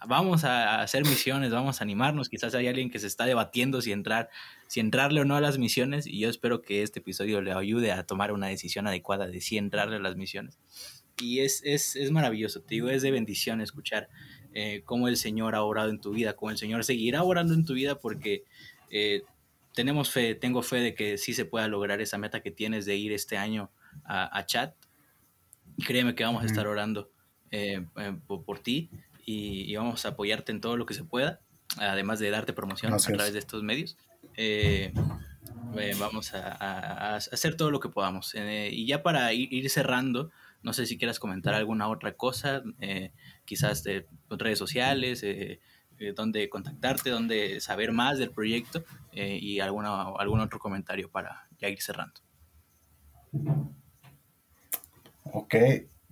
vamos 0.07 0.43
a 0.43 0.81
hacer 0.81 1.03
misiones, 1.03 1.51
vamos 1.51 1.79
a 1.79 1.83
animarnos. 1.83 2.29
Quizás 2.29 2.55
hay 2.55 2.67
alguien 2.67 2.89
que 2.89 2.99
se 2.99 3.07
está 3.07 3.25
debatiendo 3.25 3.81
si 3.81 3.91
entrar, 3.91 4.29
si 4.67 4.79
entrarle 4.79 5.21
o 5.21 5.25
no 5.25 5.35
a 5.35 5.41
las 5.41 5.57
misiones, 5.57 6.07
y 6.07 6.19
yo 6.19 6.29
espero 6.29 6.61
que 6.61 6.83
este 6.83 6.99
episodio 6.99 7.41
le 7.41 7.51
ayude 7.51 7.91
a 7.91 8.03
tomar 8.03 8.31
una 8.31 8.47
decisión 8.47 8.87
adecuada 8.87 9.27
de 9.27 9.41
si 9.41 9.57
entrarle 9.57 9.97
a 9.97 9.99
las 9.99 10.15
misiones. 10.15 10.57
Y 11.17 11.39
es, 11.39 11.61
es, 11.63 11.95
es 11.95 12.11
maravilloso, 12.11 12.61
te 12.61 12.75
digo, 12.75 12.89
es 12.89 13.01
de 13.01 13.11
bendición 13.11 13.61
escuchar 13.61 14.09
eh, 14.53 14.81
cómo 14.85 15.07
el 15.07 15.17
Señor 15.17 15.55
ha 15.55 15.63
orado 15.63 15.89
en 15.89 16.01
tu 16.01 16.11
vida, 16.11 16.35
cómo 16.35 16.51
el 16.51 16.57
Señor 16.57 16.83
seguirá 16.83 17.23
orando 17.23 17.53
en 17.53 17.65
tu 17.65 17.73
vida, 17.73 17.95
porque 17.95 18.43
eh, 18.91 19.23
tenemos 19.73 20.09
fe, 20.11 20.35
tengo 20.35 20.61
fe 20.61 20.77
de 20.77 20.95
que 20.95 21.17
sí 21.17 21.33
se 21.33 21.45
pueda 21.45 21.67
lograr 21.67 22.01
esa 22.01 22.17
meta 22.17 22.41
que 22.41 22.51
tienes 22.51 22.85
de 22.85 22.95
ir 22.95 23.13
este 23.13 23.37
año 23.37 23.71
a, 24.03 24.37
a 24.37 24.45
Chat. 24.45 24.75
Créeme 25.85 26.15
que 26.15 26.23
vamos 26.23 26.43
a 26.43 26.45
estar 26.45 26.67
orando 26.67 27.11
eh, 27.51 27.85
por, 28.27 28.43
por, 28.43 28.59
ti 28.59 28.89
y, 29.25 29.75
vamos 29.75 30.05
a 30.05 30.09
apoyarte 30.09 30.51
en 30.51 30.61
todo 30.61 30.77
lo 30.77 30.85
que 30.85 30.93
se 30.93 31.03
pueda, 31.03 31.41
además 31.77 32.19
de 32.19 32.29
darte 32.29 32.53
promoción 32.53 32.93
a 32.93 32.97
través 32.97 33.33
de 33.33 33.39
estos 33.39 33.63
medios. 33.63 33.97
Eh, 34.37 34.93
eh, 35.77 35.93
vamos 35.99 36.33
a, 36.33 37.15
hacer 37.15 37.55
todo 37.55 37.71
lo 37.71 37.79
que 37.79 37.89
podamos. 37.89 38.33
Eh, 38.35 38.69
y 38.71 38.85
ya 38.85 39.03
para 39.03 39.33
ir, 39.33 39.69
cerrando, 39.69 40.31
no 40.65 40.73
sé 40.73 40.87
si 40.87 40.97
quieras 40.97 41.19
comentar 41.19 41.53
alguna 41.53 41.87
otra 41.87 42.13
cosa, 42.13 42.63
quizás 43.45 43.83
de 43.83 44.07
redes 44.29 44.57
sociales, 44.57 45.23
dónde 46.15 46.49
contactarte, 46.49 47.11
dónde 47.11 47.61
saber 47.61 47.91
más 47.91 48.17
del 48.17 48.31
proyecto 48.31 48.83
y 49.13 49.59
alguna, 49.59 50.09
algún 50.17 50.39
otro 50.39 50.57
comentario 50.57 51.09
para 51.11 51.47
ya 51.59 51.69
ir 51.69 51.79
cerrando. 51.81 52.19
Ok, 55.31 55.55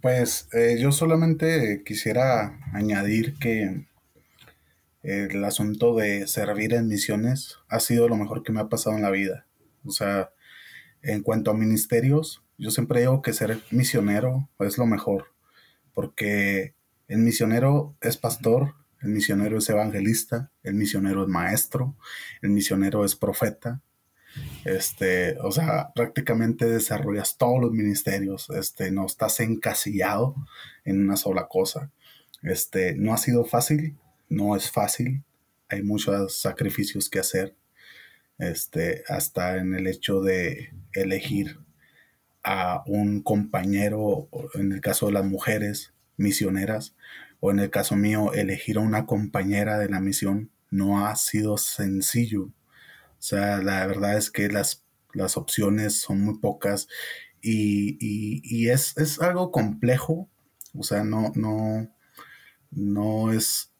pues 0.01 0.49
eh, 0.53 0.77
yo 0.79 0.91
solamente 0.91 1.81
quisiera 1.85 2.59
añadir 2.73 3.35
que 3.39 3.87
el 5.01 5.43
asunto 5.43 5.95
de 5.95 6.27
servir 6.27 6.73
en 6.73 6.87
misiones 6.87 7.57
ha 7.69 7.79
sido 7.79 8.07
lo 8.07 8.17
mejor 8.17 8.43
que 8.43 8.51
me 8.51 8.59
ha 8.59 8.69
pasado 8.69 8.95
en 8.95 9.01
la 9.01 9.09
vida. 9.09 9.47
O 9.85 9.91
sea, 9.91 10.31
en 11.01 11.23
cuanto 11.23 11.51
a 11.51 11.55
ministerios, 11.55 12.42
yo 12.57 12.71
siempre 12.71 13.01
digo 13.01 13.21
que 13.21 13.33
ser 13.33 13.61
misionero 13.71 14.49
es 14.59 14.77
lo 14.77 14.85
mejor, 14.85 15.33
porque 15.93 16.75
el 17.07 17.19
misionero 17.19 17.95
es 18.01 18.17
pastor, 18.17 18.75
el 19.01 19.09
misionero 19.09 19.57
es 19.57 19.69
evangelista, 19.69 20.51
el 20.63 20.75
misionero 20.75 21.23
es 21.23 21.29
maestro, 21.29 21.95
el 22.41 22.51
misionero 22.51 23.03
es 23.03 23.15
profeta, 23.15 23.81
este, 24.65 25.37
o 25.39 25.51
sea, 25.51 25.91
prácticamente 25.93 26.65
desarrollas 26.65 27.37
todos 27.37 27.61
los 27.61 27.71
ministerios, 27.71 28.49
este, 28.49 28.91
no 28.91 29.05
estás 29.05 29.39
encasillado 29.39 30.35
en 30.85 31.01
una 31.01 31.17
sola 31.17 31.47
cosa. 31.47 31.91
Este, 32.41 32.95
no 32.95 33.13
ha 33.13 33.17
sido 33.17 33.45
fácil, 33.45 33.97
no 34.29 34.55
es 34.55 34.71
fácil, 34.71 35.23
hay 35.69 35.83
muchos 35.83 36.35
sacrificios 36.35 37.09
que 37.09 37.19
hacer, 37.19 37.55
este, 38.37 39.03
hasta 39.07 39.57
en 39.57 39.75
el 39.75 39.87
hecho 39.87 40.21
de 40.21 40.73
elegir 40.93 41.59
a 42.43 42.83
un 42.87 43.21
compañero, 43.21 44.29
en 44.55 44.71
el 44.71 44.81
caso 44.81 45.07
de 45.07 45.13
las 45.13 45.25
mujeres 45.25 45.93
misioneras, 46.17 46.95
o 47.39 47.51
en 47.51 47.59
el 47.59 47.69
caso 47.69 47.95
mío, 47.95 48.33
elegir 48.33 48.77
a 48.77 48.81
una 48.81 49.05
compañera 49.05 49.77
de 49.79 49.89
la 49.89 49.99
misión 49.99 50.51
no 50.69 51.05
ha 51.05 51.15
sido 51.15 51.57
sencillo 51.57 52.51
o 53.23 53.25
sea, 53.25 53.61
la 53.61 53.87
verdad 53.87 54.17
es 54.17 54.29
que 54.29 54.49
las, 54.49 54.83
las 55.13 55.37
opciones 55.37 55.93
son 55.93 56.19
muy 56.19 56.39
pocas 56.39 56.89
y, 57.41 58.67
es, 58.67 58.97
algo 59.21 59.49
complejo. 59.49 60.27
O 60.77 60.83
sea, 60.83 61.05
no, 61.05 61.31
no, 61.33 61.87
no 62.71 63.31
es, 63.31 63.71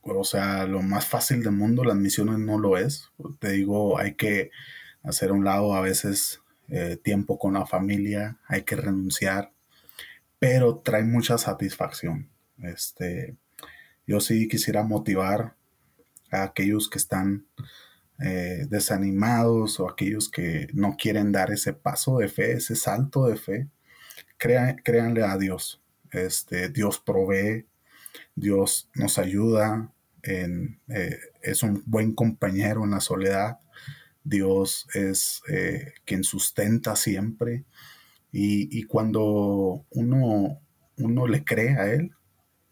o 0.00 0.24
sea, 0.24 0.64
lo 0.64 0.80
más 0.80 1.04
fácil 1.04 1.42
del 1.42 1.52
mundo, 1.52 1.84
las 1.84 1.96
misiones 1.96 2.38
no 2.38 2.58
lo 2.58 2.78
es. 2.78 3.10
Te 3.40 3.50
digo, 3.50 3.98
hay 3.98 4.14
que 4.14 4.50
hacer 5.02 5.32
un 5.32 5.44
lado 5.44 5.74
a 5.74 5.82
veces 5.82 6.40
eh, 6.68 6.98
tiempo 7.02 7.38
con 7.38 7.54
la 7.54 7.66
familia, 7.66 8.38
hay 8.48 8.62
que 8.62 8.76
renunciar, 8.76 9.52
pero 10.38 10.78
trae 10.78 11.04
mucha 11.04 11.38
satisfacción. 11.38 12.28
Este, 12.62 13.36
yo 14.06 14.20
sí 14.20 14.48
quisiera 14.48 14.82
motivar 14.82 15.54
a 16.30 16.42
aquellos 16.42 16.90
que 16.90 16.98
están 16.98 17.46
eh, 18.18 18.66
desanimados 18.68 19.78
o 19.78 19.88
aquellos 19.88 20.30
que 20.30 20.68
no 20.72 20.96
quieren 20.96 21.32
dar 21.32 21.50
ese 21.52 21.72
paso 21.72 22.18
de 22.18 22.28
fe, 22.28 22.52
ese 22.52 22.74
salto 22.74 23.26
de 23.26 23.36
fe, 23.36 23.68
créanle 24.38 25.22
a 25.22 25.36
Dios. 25.38 25.80
Este, 26.10 26.68
Dios 26.68 26.98
provee, 26.98 27.66
Dios 28.34 28.90
nos 28.94 29.18
ayuda, 29.18 29.92
eh, 30.22 30.76
es 31.42 31.62
un 31.62 31.82
buen 31.86 32.14
compañero 32.14 32.84
en 32.84 32.90
la 32.90 33.00
soledad, 33.00 33.58
Dios 34.28 34.86
es 34.94 35.42
eh, 35.48 35.94
quien 36.04 36.24
sustenta 36.24 36.96
siempre 36.96 37.64
y, 38.32 38.82
cuando 38.82 39.86
uno, 39.90 40.60
uno 40.98 41.26
le 41.26 41.44
cree 41.44 41.78
a 41.78 41.92
Él, 41.94 42.12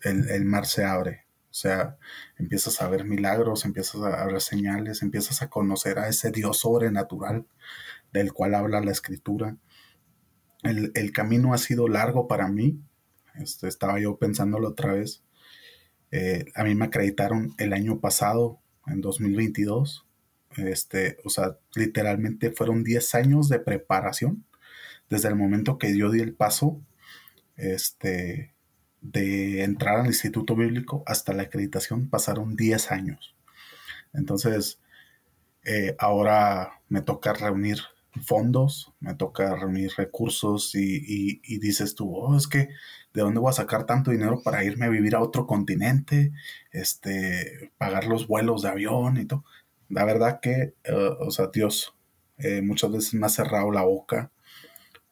el 0.02 0.44
mar 0.44 0.66
se 0.66 0.84
abre, 0.84 1.24
o 1.54 1.54
sea, 1.54 1.96
empiezas 2.36 2.82
a 2.82 2.88
ver 2.88 3.04
milagros, 3.04 3.64
empiezas 3.64 4.02
a 4.02 4.26
ver 4.26 4.40
señales, 4.40 5.02
empiezas 5.02 5.40
a 5.40 5.48
conocer 5.48 6.00
a 6.00 6.08
ese 6.08 6.32
Dios 6.32 6.58
sobrenatural 6.58 7.46
del 8.12 8.32
cual 8.32 8.56
habla 8.56 8.80
la 8.80 8.90
escritura. 8.90 9.56
el, 10.64 11.12
camino 11.12 11.54
ha 11.54 11.58
sido 11.58 11.86
largo 11.86 12.26
para 12.26 12.48
mí. 12.48 12.80
Este, 13.36 13.68
estaba 13.68 14.00
yo 14.00 14.16
pensándolo 14.16 14.70
otra 14.70 14.94
vez. 14.94 15.22
Eh, 16.10 16.46
a 16.56 16.64
mí 16.64 16.74
me 16.74 16.86
acreditaron 16.86 17.54
el 17.58 17.72
año 17.72 18.00
pasado, 18.00 18.58
en 18.88 19.00
2022. 19.00 20.04
Este, 20.56 21.18
o 21.24 21.30
sea, 21.30 21.58
literalmente 21.74 22.50
fueron 22.50 22.84
10 22.84 23.14
años 23.14 23.48
de 23.48 23.58
preparación 23.58 24.44
desde 25.08 25.28
el 25.28 25.36
momento 25.36 25.78
que 25.78 25.96
yo 25.96 26.10
di 26.10 26.20
el 26.20 26.34
paso 26.34 26.80
este, 27.56 28.54
de 29.00 29.62
entrar 29.62 30.00
al 30.00 30.06
Instituto 30.06 30.56
Bíblico 30.56 31.02
hasta 31.06 31.32
la 31.32 31.44
acreditación 31.44 32.08
pasaron 32.08 32.56
10 32.56 32.90
años. 32.90 33.36
Entonces, 34.12 34.80
eh, 35.64 35.94
ahora 35.98 36.80
me 36.88 37.02
toca 37.02 37.32
reunir 37.32 37.78
fondos, 38.22 38.92
me 39.00 39.14
toca 39.14 39.56
reunir 39.56 39.92
recursos 39.96 40.74
y, 40.74 41.40
dices 41.58 41.94
tú, 41.94 42.14
oh, 42.14 42.36
es 42.36 42.46
que 42.46 42.68
de 43.12 43.22
dónde 43.22 43.40
voy 43.40 43.50
a 43.50 43.52
sacar 43.52 43.86
tanto 43.86 44.10
dinero 44.10 44.42
para 44.42 44.64
irme 44.64 44.86
a 44.86 44.90
vivir 44.90 45.14
a 45.14 45.20
otro 45.20 45.46
continente, 45.46 46.32
este, 46.70 47.72
pagar 47.78 48.06
los 48.06 48.26
vuelos 48.26 48.62
de 48.62 48.68
avión 48.68 49.16
y 49.16 49.26
todo. 49.26 49.44
La 49.88 50.04
verdad 50.04 50.40
que, 50.40 50.74
eh, 50.84 51.16
o 51.20 51.30
sea, 51.30 51.48
Dios 51.52 51.94
eh, 52.38 52.62
muchas 52.62 52.90
veces 52.90 53.14
me 53.14 53.26
ha 53.26 53.30
cerrado 53.30 53.70
la 53.70 53.82
boca 53.82 54.30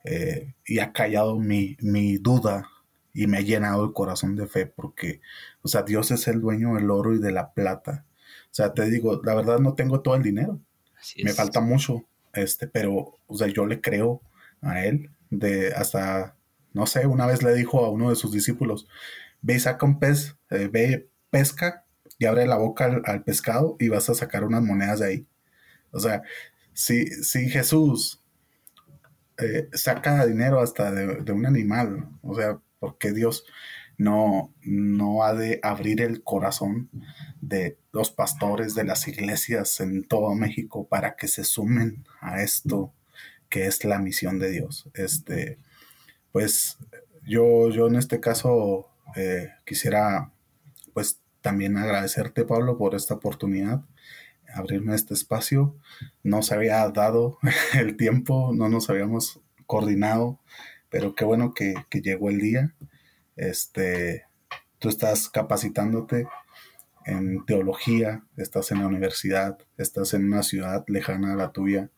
eh, 0.04 0.54
y 0.66 0.80
ha 0.80 0.92
callado 0.92 1.38
mi, 1.38 1.76
mi 1.80 2.16
duda 2.18 2.68
y 3.14 3.26
me 3.26 3.38
ha 3.38 3.42
llenado 3.42 3.84
el 3.84 3.92
corazón 3.92 4.36
de 4.36 4.46
fe 4.46 4.66
porque, 4.66 5.20
o 5.62 5.68
sea, 5.68 5.82
Dios 5.82 6.10
es 6.10 6.26
el 6.28 6.40
dueño 6.40 6.74
del 6.74 6.90
oro 6.90 7.14
y 7.14 7.18
de 7.18 7.32
la 7.32 7.52
plata. 7.52 8.04
O 8.46 8.54
sea, 8.54 8.72
te 8.74 8.88
digo, 8.90 9.20
la 9.24 9.34
verdad 9.34 9.58
no 9.60 9.74
tengo 9.74 10.00
todo 10.00 10.14
el 10.14 10.22
dinero. 10.22 10.60
Me 11.22 11.32
falta 11.32 11.60
mucho, 11.60 12.04
este, 12.32 12.68
pero, 12.68 13.18
o 13.26 13.36
sea, 13.36 13.48
yo 13.48 13.66
le 13.66 13.80
creo 13.80 14.22
a 14.60 14.84
él 14.84 15.10
de 15.30 15.72
hasta, 15.74 16.36
no 16.72 16.86
sé, 16.86 17.06
una 17.06 17.26
vez 17.26 17.42
le 17.42 17.54
dijo 17.54 17.84
a 17.84 17.90
uno 17.90 18.10
de 18.10 18.16
sus 18.16 18.32
discípulos, 18.32 18.86
ve 19.40 19.54
y 19.54 19.60
saca 19.60 19.84
un 19.86 19.98
pez, 19.98 20.36
eh, 20.50 20.68
ve, 20.70 21.08
pesca 21.30 21.81
y 22.22 22.24
abre 22.24 22.46
la 22.46 22.56
boca 22.56 23.02
al, 23.04 23.24
pescado 23.24 23.74
y 23.80 23.88
vas 23.88 24.08
a 24.08 24.14
sacar 24.14 24.44
unas 24.44 24.62
monedas 24.62 25.00
de 25.00 25.06
ahí. 25.06 25.26
O 25.90 25.98
sea, 25.98 26.22
si, 26.72 27.04
si 27.06 27.48
Jesús 27.48 28.22
eh, 29.38 29.68
saca 29.72 30.24
dinero 30.24 30.60
hasta 30.60 30.92
de, 30.92 31.32
un 31.32 31.46
animal, 31.46 32.08
o 32.22 32.36
sea, 32.36 32.60
porque 32.78 33.10
Dios 33.10 33.44
no, 33.98 34.54
no 34.62 35.24
ha 35.24 35.34
de 35.34 35.58
abrir 35.64 36.00
el 36.00 36.22
corazón 36.22 36.90
de 37.40 37.76
los 37.90 38.12
pastores 38.12 38.76
de 38.76 38.84
las 38.84 39.08
iglesias 39.08 39.80
en 39.80 40.04
todo 40.04 40.32
México 40.36 40.86
para 40.86 41.16
que 41.16 41.26
se 41.26 41.42
sumen 41.42 42.04
a 42.20 42.40
esto 42.40 42.92
que 43.48 43.66
es 43.66 43.84
la 43.84 43.98
misión 43.98 44.38
de 44.38 44.48
Dios. 44.52 44.88
Este, 44.94 45.58
pues 46.30 46.78
yo, 47.26 47.70
yo 47.70 47.88
en 47.88 47.96
este 47.96 48.20
caso 48.20 48.86
eh, 49.16 49.50
quisiera 49.66 50.30
también 51.42 51.76
agradecerte 51.76 52.44
Pablo 52.44 52.78
por 52.78 52.94
esta 52.94 53.14
oportunidad, 53.14 53.82
abrirme 54.54 54.94
este 54.94 55.14
espacio. 55.14 55.76
No 56.22 56.42
se 56.42 56.54
había 56.54 56.88
dado 56.88 57.38
el 57.74 57.96
tiempo, 57.96 58.52
no 58.54 58.68
nos 58.68 58.88
habíamos 58.88 59.40
coordinado, 59.66 60.40
pero 60.88 61.14
qué 61.14 61.24
bueno 61.24 61.52
que, 61.54 61.74
que 61.90 62.00
llegó 62.00 62.30
el 62.30 62.40
día 62.40 62.74
este, 63.36 64.24
tú 64.78 64.88
estás 64.88 65.28
capacitándote 65.28 66.28
en 67.04 67.44
teología, 67.46 68.24
estás 68.36 68.70
en 68.70 68.80
la 68.80 68.86
universidad, 68.86 69.58
estás 69.76 70.14
en 70.14 70.26
una 70.26 70.42
ciudad 70.42 70.84
lejana 70.86 71.32
a 71.32 71.36
la 71.36 71.52
tuya 71.52 71.90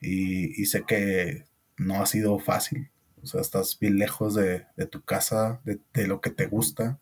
y, 0.00 0.66
sé 0.66 0.84
que 0.86 1.44
no 1.78 2.02
ha 2.02 2.06
sido 2.06 2.38
fácil. 2.38 2.90
O 3.22 3.26
sea, 3.26 3.40
estás 3.40 3.78
bien 3.80 3.98
lejos 3.98 4.34
de, 4.34 4.66
tu 4.90 5.02
casa, 5.02 5.60
de, 5.64 6.06
lo 6.06 6.20
que 6.20 6.30
te 6.30 6.46
gusta, 6.46 6.98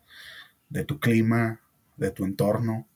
de 0.68 0.84
tu 0.84 1.00
clima, 1.00 1.60
de 1.96 2.10
tu 2.10 2.24
entorno, 2.24 2.88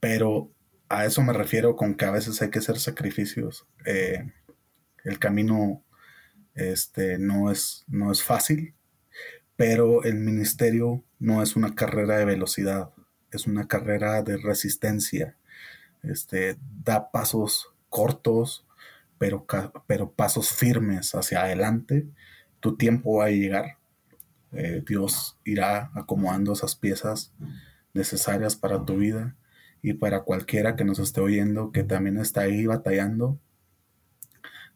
pero 0.00 0.50
a 0.88 1.04
eso 1.04 1.22
me 1.22 1.32
refiero 1.32 1.76
con 1.76 1.94
que 1.94 2.04
a 2.04 2.10
veces 2.10 2.40
hay 2.42 2.50
que 2.50 2.58
hacer 2.58 2.78
sacrificios. 2.78 3.66
Eh, 3.84 4.30
el 5.04 5.18
camino 5.18 5.82
este, 6.54 7.18
no, 7.18 7.50
es, 7.50 7.84
no 7.88 8.12
es 8.12 8.22
fácil, 8.22 8.74
pero 9.56 10.02
el 10.04 10.16
ministerio 10.16 11.04
no 11.18 11.42
es 11.42 11.56
una 11.56 11.74
carrera 11.74 12.18
de 12.18 12.24
velocidad, 12.24 12.90
es 13.30 13.46
una 13.46 13.66
carrera 13.66 14.22
de 14.22 14.36
resistencia. 14.36 15.36
Este, 16.02 16.58
da 16.84 17.10
pasos 17.10 17.72
cortos, 17.88 18.66
pero, 19.18 19.46
pero 19.86 20.10
pasos 20.10 20.50
firmes 20.50 21.14
hacia 21.14 21.42
adelante. 21.42 22.06
Tu 22.60 22.76
tiempo 22.76 23.18
va 23.18 23.26
a 23.26 23.30
llegar. 23.30 23.78
Eh, 24.52 24.82
Dios 24.86 25.38
irá 25.44 25.90
acomodando 25.94 26.52
esas 26.52 26.76
piezas 26.76 27.32
necesarias 27.94 28.56
para 28.56 28.84
tu 28.84 28.96
vida 28.98 29.36
y 29.82 29.94
para 29.94 30.22
cualquiera 30.22 30.76
que 30.76 30.84
nos 30.84 30.98
esté 30.98 31.20
oyendo 31.20 31.72
que 31.72 31.84
también 31.84 32.18
está 32.18 32.42
ahí 32.42 32.66
batallando. 32.66 33.38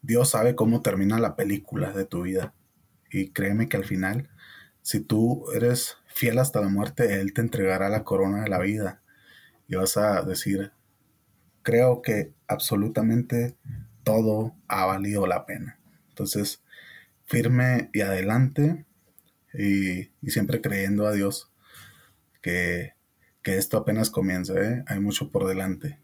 Dios 0.01 0.29
sabe 0.29 0.55
cómo 0.55 0.81
termina 0.81 1.19
la 1.19 1.35
película 1.35 1.91
de 1.91 2.05
tu 2.05 2.23
vida 2.23 2.53
y 3.11 3.29
créeme 3.29 3.69
que 3.69 3.77
al 3.77 3.85
final 3.85 4.29
si 4.81 5.01
tú 5.01 5.45
eres 5.53 5.97
fiel 6.07 6.39
hasta 6.39 6.61
la 6.61 6.69
muerte, 6.69 7.21
Él 7.21 7.33
te 7.33 7.41
entregará 7.41 7.89
la 7.89 8.03
corona 8.03 8.41
de 8.41 8.49
la 8.49 8.59
vida. 8.59 9.01
Y 9.67 9.75
vas 9.75 9.97
a 9.97 10.23
decir, 10.23 10.71
creo 11.61 12.01
que 12.01 12.33
absolutamente 12.47 13.55
todo 14.03 14.55
ha 14.67 14.85
valido 14.85 15.27
la 15.27 15.45
pena. 15.45 15.79
Entonces, 16.09 16.63
firme 17.25 17.89
y 17.93 18.01
adelante 18.01 18.85
y, 19.53 20.09
siempre 20.27 20.61
creyendo 20.61 21.05
a 21.05 21.11
Dios 21.11 21.51
que, 22.41 22.93
esto 23.43 23.77
apenas 23.77 24.09
comienza, 24.09 24.53
¿eh? 24.59 24.83
hay 24.87 24.99
mucho 24.99 25.29
por 25.29 25.47
delante. 25.47 25.97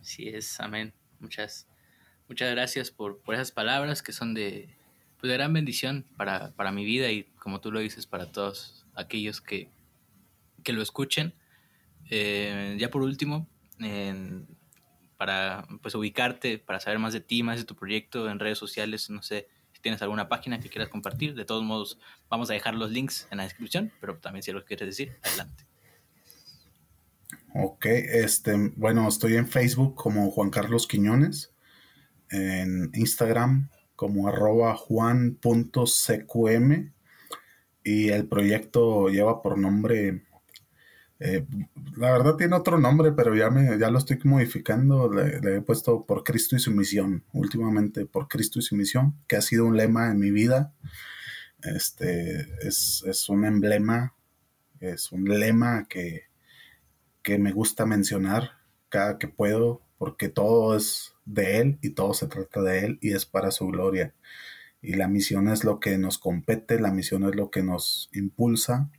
Sí 0.00 0.28
es, 0.28 0.60
amén. 0.60 0.92
Muchas, 1.20 1.66
muchas 2.28 2.50
gracias 2.50 2.90
por, 2.90 3.20
por 3.20 3.34
esas 3.34 3.52
palabras 3.52 4.02
que 4.02 4.12
son 4.12 4.34
de, 4.34 4.68
pues, 5.20 5.30
de 5.30 5.36
gran 5.36 5.52
bendición 5.52 6.04
para, 6.16 6.52
para, 6.52 6.72
mi 6.72 6.84
vida 6.84 7.10
y 7.10 7.24
como 7.38 7.60
tú 7.60 7.72
lo 7.72 7.80
dices, 7.80 8.06
para 8.06 8.30
todos 8.30 8.86
aquellos 8.94 9.40
que, 9.40 9.68
que 10.62 10.72
lo 10.72 10.82
escuchen. 10.82 11.34
Eh, 12.10 12.76
ya 12.78 12.90
por 12.90 13.02
último, 13.02 13.48
para 15.16 15.66
pues, 15.82 15.94
ubicarte, 15.94 16.58
para 16.58 16.80
saber 16.80 16.98
más 16.98 17.12
de 17.12 17.20
ti, 17.20 17.42
más 17.42 17.58
de 17.58 17.64
tu 17.64 17.74
proyecto 17.74 18.28
en 18.28 18.38
redes 18.38 18.58
sociales, 18.58 19.08
no 19.10 19.22
sé 19.22 19.48
tienes 19.84 20.00
alguna 20.00 20.28
página 20.28 20.58
que 20.58 20.70
quieras 20.70 20.88
compartir. 20.88 21.34
De 21.34 21.44
todos 21.44 21.62
modos, 21.62 21.98
vamos 22.30 22.48
a 22.48 22.54
dejar 22.54 22.74
los 22.74 22.90
links 22.90 23.28
en 23.30 23.36
la 23.36 23.44
descripción, 23.44 23.92
pero 24.00 24.16
también 24.16 24.42
si 24.42 24.50
lo 24.50 24.64
quieres 24.64 24.88
decir, 24.88 25.12
adelante. 25.22 25.66
Ok, 27.54 27.84
este, 27.84 28.72
bueno, 28.76 29.06
estoy 29.06 29.36
en 29.36 29.46
Facebook 29.46 29.94
como 29.94 30.30
Juan 30.30 30.48
Carlos 30.48 30.88
Quiñones, 30.88 31.52
en 32.30 32.90
Instagram 32.94 33.68
como 33.94 34.26
arroba 34.26 34.74
juan.cqm 34.74 35.42
y 37.84 38.08
el 38.08 38.26
proyecto 38.26 39.08
lleva 39.10 39.42
por 39.42 39.58
nombre, 39.58 40.24
eh, 41.20 41.46
la 41.96 42.12
verdad 42.12 42.36
tiene 42.36 42.56
otro 42.56 42.78
nombre, 42.78 43.12
pero 43.12 43.34
ya, 43.34 43.50
me, 43.50 43.78
ya 43.78 43.90
lo 43.90 43.98
estoy 43.98 44.18
modificando, 44.24 45.12
le, 45.12 45.56
he 45.56 45.60
puesto 45.60 46.04
por 46.04 46.24
Cristo 46.24 46.56
y 46.56 46.58
su 46.58 46.72
misión, 46.72 47.24
últimamente 47.32 48.06
por 48.06 48.28
Cristo 48.28 48.58
y 48.58 48.62
su 48.62 48.76
misión, 48.76 49.16
que 49.28 49.36
ha 49.36 49.42
sido 49.42 49.64
un 49.66 49.76
lema 49.76 50.10
en 50.10 50.18
mi 50.18 50.30
vida, 50.30 50.72
este, 51.62 52.48
es, 52.66 53.04
es 53.06 53.28
un 53.28 53.44
emblema, 53.44 54.14
es 54.80 55.12
un 55.12 55.24
lema 55.24 55.86
que, 55.88 56.24
que 57.22 57.38
me 57.38 57.52
gusta 57.52 57.86
mencionar 57.86 58.58
cada 58.88 59.18
que 59.18 59.28
puedo, 59.28 59.82
porque 59.98 60.28
todo 60.28 60.76
es 60.76 61.14
de 61.24 61.60
Él 61.60 61.78
y 61.80 61.90
todo 61.90 62.12
se 62.12 62.26
trata 62.26 62.60
de 62.60 62.80
Él 62.80 62.98
y 63.00 63.12
es 63.12 63.24
para 63.24 63.50
su 63.50 63.66
gloria. 63.68 64.14
Y 64.82 64.94
la 64.94 65.08
misión 65.08 65.48
es 65.48 65.64
lo 65.64 65.80
que 65.80 65.96
nos 65.96 66.18
compete, 66.18 66.78
la 66.78 66.92
misión 66.92 67.24
es 67.24 67.34
lo 67.34 67.50
que 67.50 67.62
nos 67.62 68.10
impulsa 68.12 68.90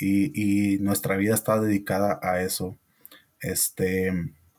y, 0.00 0.78
nuestra 0.80 1.16
vida 1.16 1.34
está 1.34 1.60
dedicada 1.60 2.18
a 2.22 2.42
eso. 2.42 2.76
Este, 3.40 4.12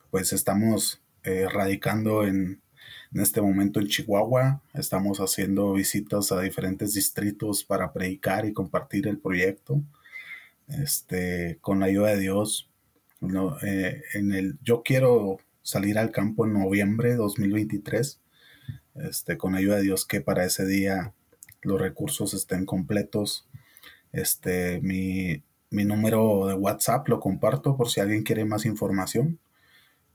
pues 0.09 0.33
estamos 0.33 1.01
eh, 1.23 1.47
radicando 1.51 2.25
en, 2.25 2.61
en 3.13 3.21
este 3.21 3.41
momento 3.41 3.79
en 3.79 3.87
Chihuahua, 3.87 4.61
estamos 4.73 5.19
haciendo 5.19 5.73
visitas 5.73 6.31
a 6.31 6.39
diferentes 6.39 6.93
distritos 6.93 7.63
para 7.63 7.91
predicar 7.91 8.45
y 8.45 8.53
compartir 8.53 9.07
el 9.07 9.17
proyecto. 9.17 9.81
Este, 10.69 11.57
con 11.59 11.81
la 11.81 11.87
ayuda 11.87 12.11
de 12.11 12.19
Dios, 12.19 12.69
eh, 13.63 14.01
en 14.13 14.31
el, 14.31 14.57
yo 14.63 14.83
quiero 14.83 15.39
salir 15.61 15.97
al 15.99 16.11
campo 16.11 16.45
en 16.45 16.53
noviembre 16.53 17.09
de 17.09 17.15
2023, 17.17 18.19
este, 18.95 19.37
con 19.37 19.55
ayuda 19.55 19.77
de 19.77 19.83
Dios 19.83 20.05
que 20.05 20.21
para 20.21 20.45
ese 20.45 20.65
día 20.65 21.13
los 21.61 21.79
recursos 21.79 22.33
estén 22.33 22.65
completos. 22.65 23.45
Este, 24.12 24.82
mi, 24.82 25.41
mi 25.70 25.86
número 25.86 26.47
de 26.47 26.53
WhatsApp 26.53 27.07
lo 27.07 27.20
comparto 27.20 27.76
por 27.78 27.89
si 27.89 28.01
alguien 28.01 28.24
quiere 28.24 28.45
más 28.45 28.66
información. 28.66 29.39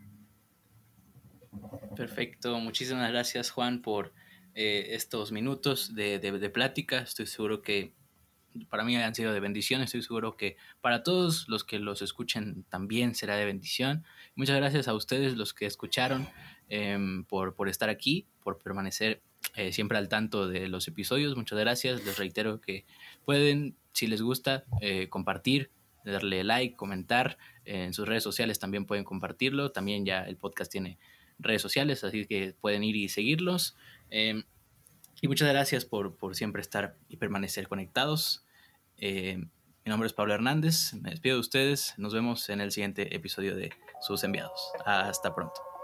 Perfecto, 1.96 2.60
muchísimas 2.60 3.12
gracias 3.12 3.52
Juan 3.52 3.82
por 3.82 4.14
eh, 4.54 4.96
estos 4.96 5.32
minutos 5.32 5.96
de, 5.96 6.20
de, 6.20 6.50
plática. 6.50 7.00
Estoy 7.00 7.28
seguro 7.28 7.62
que 7.62 7.94
para 8.70 8.84
mí 8.84 8.96
han 8.96 9.16
sido 9.16 9.34
de 9.34 9.40
bendición, 9.40 9.82
estoy 9.82 10.02
seguro 10.02 10.38
que 10.38 10.58
para 10.82 11.04
todos 11.04 11.48
los 11.48 11.64
que 11.64 11.80
los 11.80 12.02
escuchen 12.02 12.64
también 12.70 13.16
será 13.16 13.36
de 13.36 13.46
bendición. 13.46 14.04
Muchas 14.36 14.56
gracias 14.58 14.88
a 14.88 14.94
ustedes 14.94 15.36
los 15.38 15.54
que 15.54 15.66
escucharon 15.66 16.28
em, 16.70 17.24
por, 17.26 17.56
por, 17.56 17.70
estar 17.70 17.90
aquí, 17.90 18.28
por 18.44 18.58
permanecer 18.60 19.22
eh, 19.56 19.72
siempre 19.72 19.98
al 19.98 20.10
tanto 20.10 20.48
de 20.48 20.68
los 20.68 20.88
episodios. 20.88 21.36
Muchas 21.36 21.60
gracias, 21.60 22.04
les 22.06 22.18
reitero 22.18 22.62
que 22.62 22.86
pueden, 23.26 23.76
si 23.94 24.08
les 24.08 24.22
gusta, 24.22 24.66
eh, 24.82 25.08
compartir, 25.10 25.72
darle 26.04 26.44
like, 26.44 26.76
comentar. 26.76 27.38
en 27.66 27.94
sus 27.94 28.08
redes 28.08 28.24
sociales 28.24 28.60
también 28.60 28.86
pueden 28.86 29.04
compartirlo. 29.04 29.72
También 29.72 30.06
ya 30.06 30.24
el 30.24 30.38
podcast 30.38 30.72
tiene 30.72 31.00
redes 31.40 31.62
sociales, 31.62 32.04
así 32.04 32.26
que 32.26 32.56
pueden 32.60 32.84
ir 32.84 32.96
y 32.96 33.10
seguirlos. 33.10 33.76
Em, 34.10 34.44
y 35.22 35.28
muchas 35.28 35.50
gracias 35.50 35.86
por, 35.86 36.18
por, 36.18 36.36
siempre 36.36 36.62
estar 36.62 36.98
y 37.10 37.18
permanecer 37.18 37.68
conectados. 37.68 38.45
Em, 38.98 39.50
mi 39.86 39.90
nombre 39.90 40.08
es 40.08 40.14
Pablo 40.14 40.34
Hernández, 40.34 40.94
me 40.94 41.12
despido 41.12 41.36
de 41.36 41.42
ustedes, 41.42 41.94
nos 41.98 42.14
vemos 42.14 42.50
en 42.50 42.62
el 42.62 42.72
siguiente 42.72 43.16
episodio 43.16 43.56
de 43.56 43.72
Sus 44.02 44.24
Enviados. 44.24 44.72
Hasta 44.86 45.36
pronto. 45.36 45.75